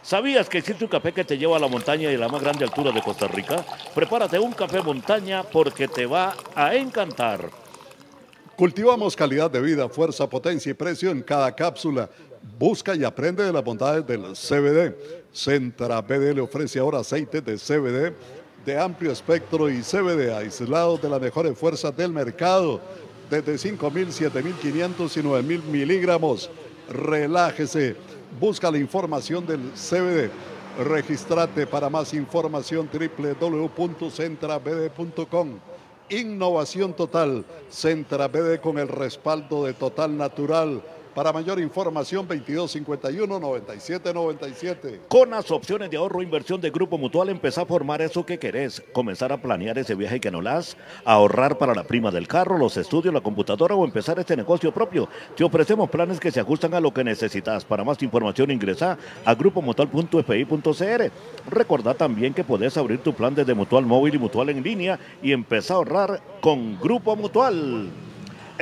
¿Sabías 0.04 0.48
que 0.48 0.60
existe 0.60 0.84
un 0.84 0.92
café 0.92 1.12
que 1.12 1.24
te 1.24 1.40
lleva 1.40 1.58
a 1.58 1.60
la 1.60 1.68
montaña 1.68 2.12
y 2.12 2.16
a 2.16 2.20
la 2.20 2.28
más 2.28 2.42
grande 2.42 2.66
altura 2.66 2.92
de 2.92 3.02
Costa 3.02 3.28
Rica? 3.28 3.66
Prepárate 3.96 4.38
un 4.38 4.52
café 4.52 4.80
montaña 4.84 5.42
porque 5.42 5.88
te 5.88 6.06
va 6.06 6.36
a 6.54 6.76
encantar. 6.76 7.50
Cultivamos 8.56 9.16
calidad 9.16 9.50
de 9.50 9.60
vida, 9.60 9.90
fuerza, 9.90 10.30
potencia 10.30 10.70
y 10.70 10.76
precio 10.76 11.10
en 11.10 11.24
cada 11.24 11.56
cápsula. 11.56 12.08
Busca 12.60 12.94
y 12.94 13.04
aprende 13.04 13.44
de 13.44 13.54
las 13.54 13.64
bondades 13.64 14.06
del 14.06 14.34
CBD. 14.34 14.96
Centra 15.32 16.00
BD 16.02 16.36
le 16.36 16.42
ofrece 16.42 16.78
ahora 16.78 17.00
aceite 17.00 17.42
de 17.42 17.58
CBD 17.58 18.14
de 18.66 18.80
amplio 18.80 19.12
espectro 19.12 19.70
y 19.70 19.82
CBD 19.82 20.34
aislados 20.34 21.02
de 21.02 21.10
las 21.10 21.22
mejores 21.22 21.58
fuerzas 21.58 21.96
del 21.96 22.12
mercado, 22.12 22.82
desde 23.30 23.54
5.000, 23.56 24.32
7.500 24.32 25.18
y 25.18 25.22
9.000 25.22 25.64
miligramos. 25.64 26.50
Relájese, 26.90 27.96
busca 28.40 28.72
la 28.72 28.78
información 28.78 29.46
del 29.46 29.72
CBD. 29.72 30.32
Registrate 30.84 31.68
para 31.68 31.90
más 31.90 32.14
información 32.14 32.90
www.centrabd.com. 32.92 35.60
Innovación 36.10 36.94
total, 36.94 37.46
Centrabd 37.70 38.60
con 38.60 38.78
el 38.78 38.88
respaldo 38.88 39.66
de 39.66 39.74
Total 39.74 40.16
Natural 40.16 40.82
para 41.14 41.32
mayor 41.32 41.60
información, 41.60 42.28
2251-9797. 42.28 45.02
Con 45.08 45.30
las 45.30 45.52
opciones 45.52 45.90
de 45.90 45.96
ahorro 45.98 46.22
e 46.22 46.24
inversión 46.24 46.60
de 46.62 46.72
Grupo 46.72 46.98
Mutual, 46.98 47.30
empezá 47.30 47.62
a 47.62 47.66
formar 47.66 48.02
eso 48.02 48.26
que 48.26 48.40
querés. 48.40 48.82
Comenzar 48.94 49.32
a 49.32 49.42
planear 49.42 49.78
ese 49.78 49.96
viaje 49.96 50.20
que 50.20 50.32
no 50.32 50.42
las, 50.42 50.76
ahorrar 51.06 51.58
para 51.58 51.76
la 51.76 51.84
prima 51.84 52.12
del 52.12 52.28
carro, 52.28 52.58
los 52.58 52.76
estudios, 52.78 53.14
la 53.14 53.22
computadora 53.22 53.76
o 53.76 53.86
empezar 53.86 54.18
este 54.20 54.36
negocio 54.36 54.74
propio. 54.74 55.08
Te 55.36 55.44
ofrecemos 55.44 55.90
planes 55.90 56.20
que 56.20 56.32
se 56.32 56.40
ajustan 56.40 56.74
a 56.74 56.80
lo 56.80 56.92
que 56.94 57.04
necesitas. 57.04 57.66
Para 57.66 57.84
más 57.84 58.02
información, 58.02 58.52
ingresa 58.52 58.98
a 59.26 59.36
grupomutual.fi.cr. 59.36 61.12
Recordá 61.50 61.94
también 61.94 62.34
que 62.34 62.44
podés 62.44 62.78
abrir 62.78 63.00
tu 63.00 63.14
plan 63.14 63.36
desde 63.36 63.54
Mutual 63.54 63.86
Móvil 63.86 64.16
y 64.16 64.20
Mutual 64.20 64.50
en 64.50 64.64
línea 64.64 65.00
y 65.22 65.32
empezar 65.32 65.76
a 65.76 65.78
ahorrar 65.78 66.22
con 66.42 66.80
Grupo 66.80 67.16
Mutual. 67.16 67.92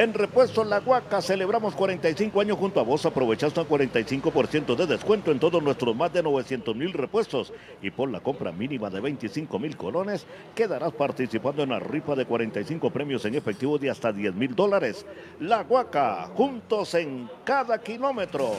En 0.01 0.15
Repuesto 0.15 0.63
La 0.63 0.79
Huaca 0.79 1.21
celebramos 1.21 1.75
45 1.75 2.41
años 2.41 2.57
junto 2.57 2.79
a 2.79 2.83
vos. 2.83 3.05
Aprovechaste 3.05 3.59
un 3.59 3.67
45% 3.67 4.75
de 4.75 4.87
descuento 4.87 5.31
en 5.31 5.39
todos 5.39 5.61
nuestros 5.61 5.95
más 5.95 6.11
de 6.11 6.23
900 6.23 6.75
mil 6.75 6.91
repuestos. 6.91 7.53
Y 7.83 7.91
por 7.91 8.09
la 8.09 8.19
compra 8.19 8.51
mínima 8.51 8.89
de 8.89 8.99
25 8.99 9.59
mil 9.59 9.77
colones, 9.77 10.25
quedarás 10.55 10.91
participando 10.93 11.61
en 11.61 11.69
la 11.69 11.79
rifa 11.79 12.15
de 12.15 12.25
45 12.25 12.89
premios 12.89 13.25
en 13.25 13.35
efectivo 13.35 13.77
de 13.77 13.91
hasta 13.91 14.11
10 14.11 14.33
mil 14.33 14.55
dólares. 14.55 15.05
La 15.39 15.61
Huaca, 15.61 16.31
juntos 16.33 16.95
en 16.95 17.29
cada 17.45 17.77
kilómetro. 17.77 18.53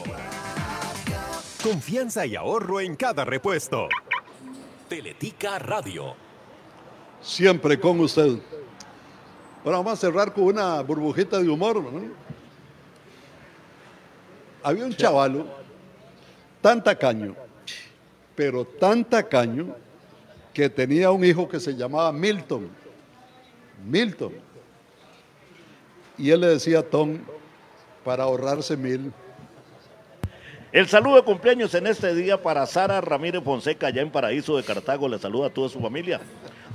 Confianza 1.61 2.25
y 2.25 2.37
ahorro 2.37 2.81
en 2.81 2.95
cada 2.95 3.25
repuesto. 3.25 3.89
Teletica 4.89 5.59
Radio. 5.59 6.15
Siempre 7.21 7.81
con 7.81 7.99
usted. 7.99 8.39
Bueno, 9.63 9.79
vamos 9.79 9.93
a 9.93 9.97
cerrar 9.97 10.33
con 10.33 10.45
una 10.45 10.81
burbujita 10.81 11.39
de 11.39 11.49
humor. 11.49 11.83
¿no? 11.83 12.03
Había 14.63 14.85
un 14.85 14.95
chavalo 14.95 15.47
tan 16.61 16.83
tacaño, 16.83 17.37
pero 18.35 18.65
tan 18.65 19.05
tacaño, 19.05 19.75
que 20.53 20.69
tenía 20.69 21.11
un 21.11 21.25
hijo 21.25 21.49
que 21.49 21.61
se 21.61 21.75
llamaba 21.75 22.13
Milton. 22.13 22.69
Milton. 23.87 24.33
Y 26.19 26.31
él 26.31 26.41
le 26.41 26.49
decía 26.49 26.81
a 26.81 26.83
Tom, 26.83 27.19
para 28.05 28.25
ahorrarse 28.25 28.77
mil, 28.77 29.13
El 30.73 30.89
saludo 30.89 31.17
de 31.17 31.23
cumpleaños 31.23 31.75
en 31.75 31.87
este 31.87 32.15
día 32.15 32.43
para 32.43 32.67
Sara 32.67 33.01
Ramírez 33.01 33.43
Fonseca, 33.43 33.89
allá 33.89 34.03
en 34.03 34.11
Paraíso 34.11 34.57
de 34.57 34.63
Cartago. 34.63 35.09
Le 35.09 35.19
saluda 35.19 35.47
a 35.47 35.51
toda 35.51 35.69
su 35.69 35.81
familia. 35.81 36.21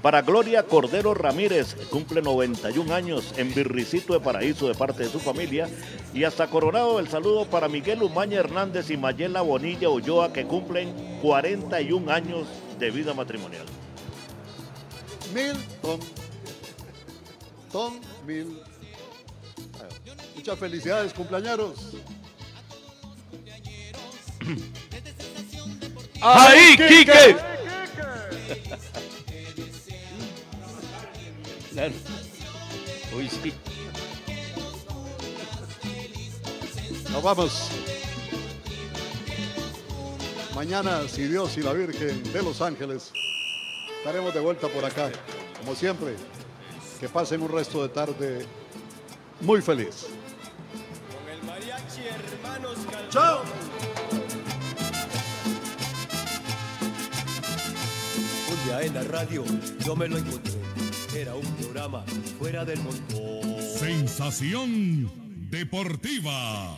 Para 0.01 0.21
Gloria 0.21 0.63
Cordero 0.63 1.13
Ramírez, 1.13 1.75
cumple 1.89 2.21
91 2.21 2.93
años 2.93 3.33
en 3.37 3.53
Birricito 3.53 4.13
de 4.13 4.19
Paraíso 4.19 4.67
de 4.67 4.75
parte 4.75 5.03
de 5.03 5.09
su 5.09 5.19
familia. 5.19 5.67
Y 6.13 6.23
hasta 6.23 6.47
Coronado, 6.47 6.99
el 6.99 7.07
saludo 7.07 7.45
para 7.45 7.67
Miguel 7.67 8.03
Umaña 8.03 8.39
Hernández 8.39 8.89
y 8.91 8.97
Mayela 8.97 9.41
Bonilla 9.41 9.89
Ulloa, 9.89 10.31
que 10.31 10.45
cumplen 10.45 11.19
41 11.21 12.11
años 12.11 12.47
de 12.79 12.91
vida 12.91 13.13
matrimonial. 13.13 13.65
Milton. 15.33 15.99
Tom 17.71 17.99
Mil. 18.25 18.61
Muchas 20.35 20.59
felicidades, 20.59 21.13
cumpleaños. 21.13 21.95
¡Ahí, 26.21 26.77
Quique! 26.77 27.35
Claro. 31.77 31.93
Uy, 33.15 33.29
sí. 33.29 33.53
Nos 37.11 37.21
vamos. 37.21 37.69
Mañana, 40.55 41.07
si 41.07 41.27
Dios 41.27 41.55
y 41.55 41.61
la 41.61 41.73
Virgen 41.73 42.23
de 42.33 42.41
los 42.41 42.63
Ángeles, 42.63 43.11
estaremos 43.99 44.33
de 44.33 44.39
vuelta 44.39 44.67
por 44.69 44.85
acá. 44.85 45.11
Como 45.59 45.75
siempre, 45.75 46.15
que 46.99 47.07
pasen 47.09 47.43
un 47.43 47.49
resto 47.49 47.83
de 47.83 47.89
tarde 47.89 48.47
muy 49.41 49.61
feliz. 49.61 50.07
¡Chao! 53.11 53.43
Un 58.49 58.65
día 58.65 58.81
en 58.81 58.93
la 58.95 59.03
radio 59.03 59.43
yo 59.85 59.95
me 59.95 60.07
lo 60.07 60.17
encontré. 60.17 60.66
Era 61.17 61.33
un 61.33 61.45
programa 61.55 62.05
fuera 62.37 62.63
del 62.63 62.79
montón. 62.81 63.59
Sensación 63.59 65.09
deportiva. 65.49 66.77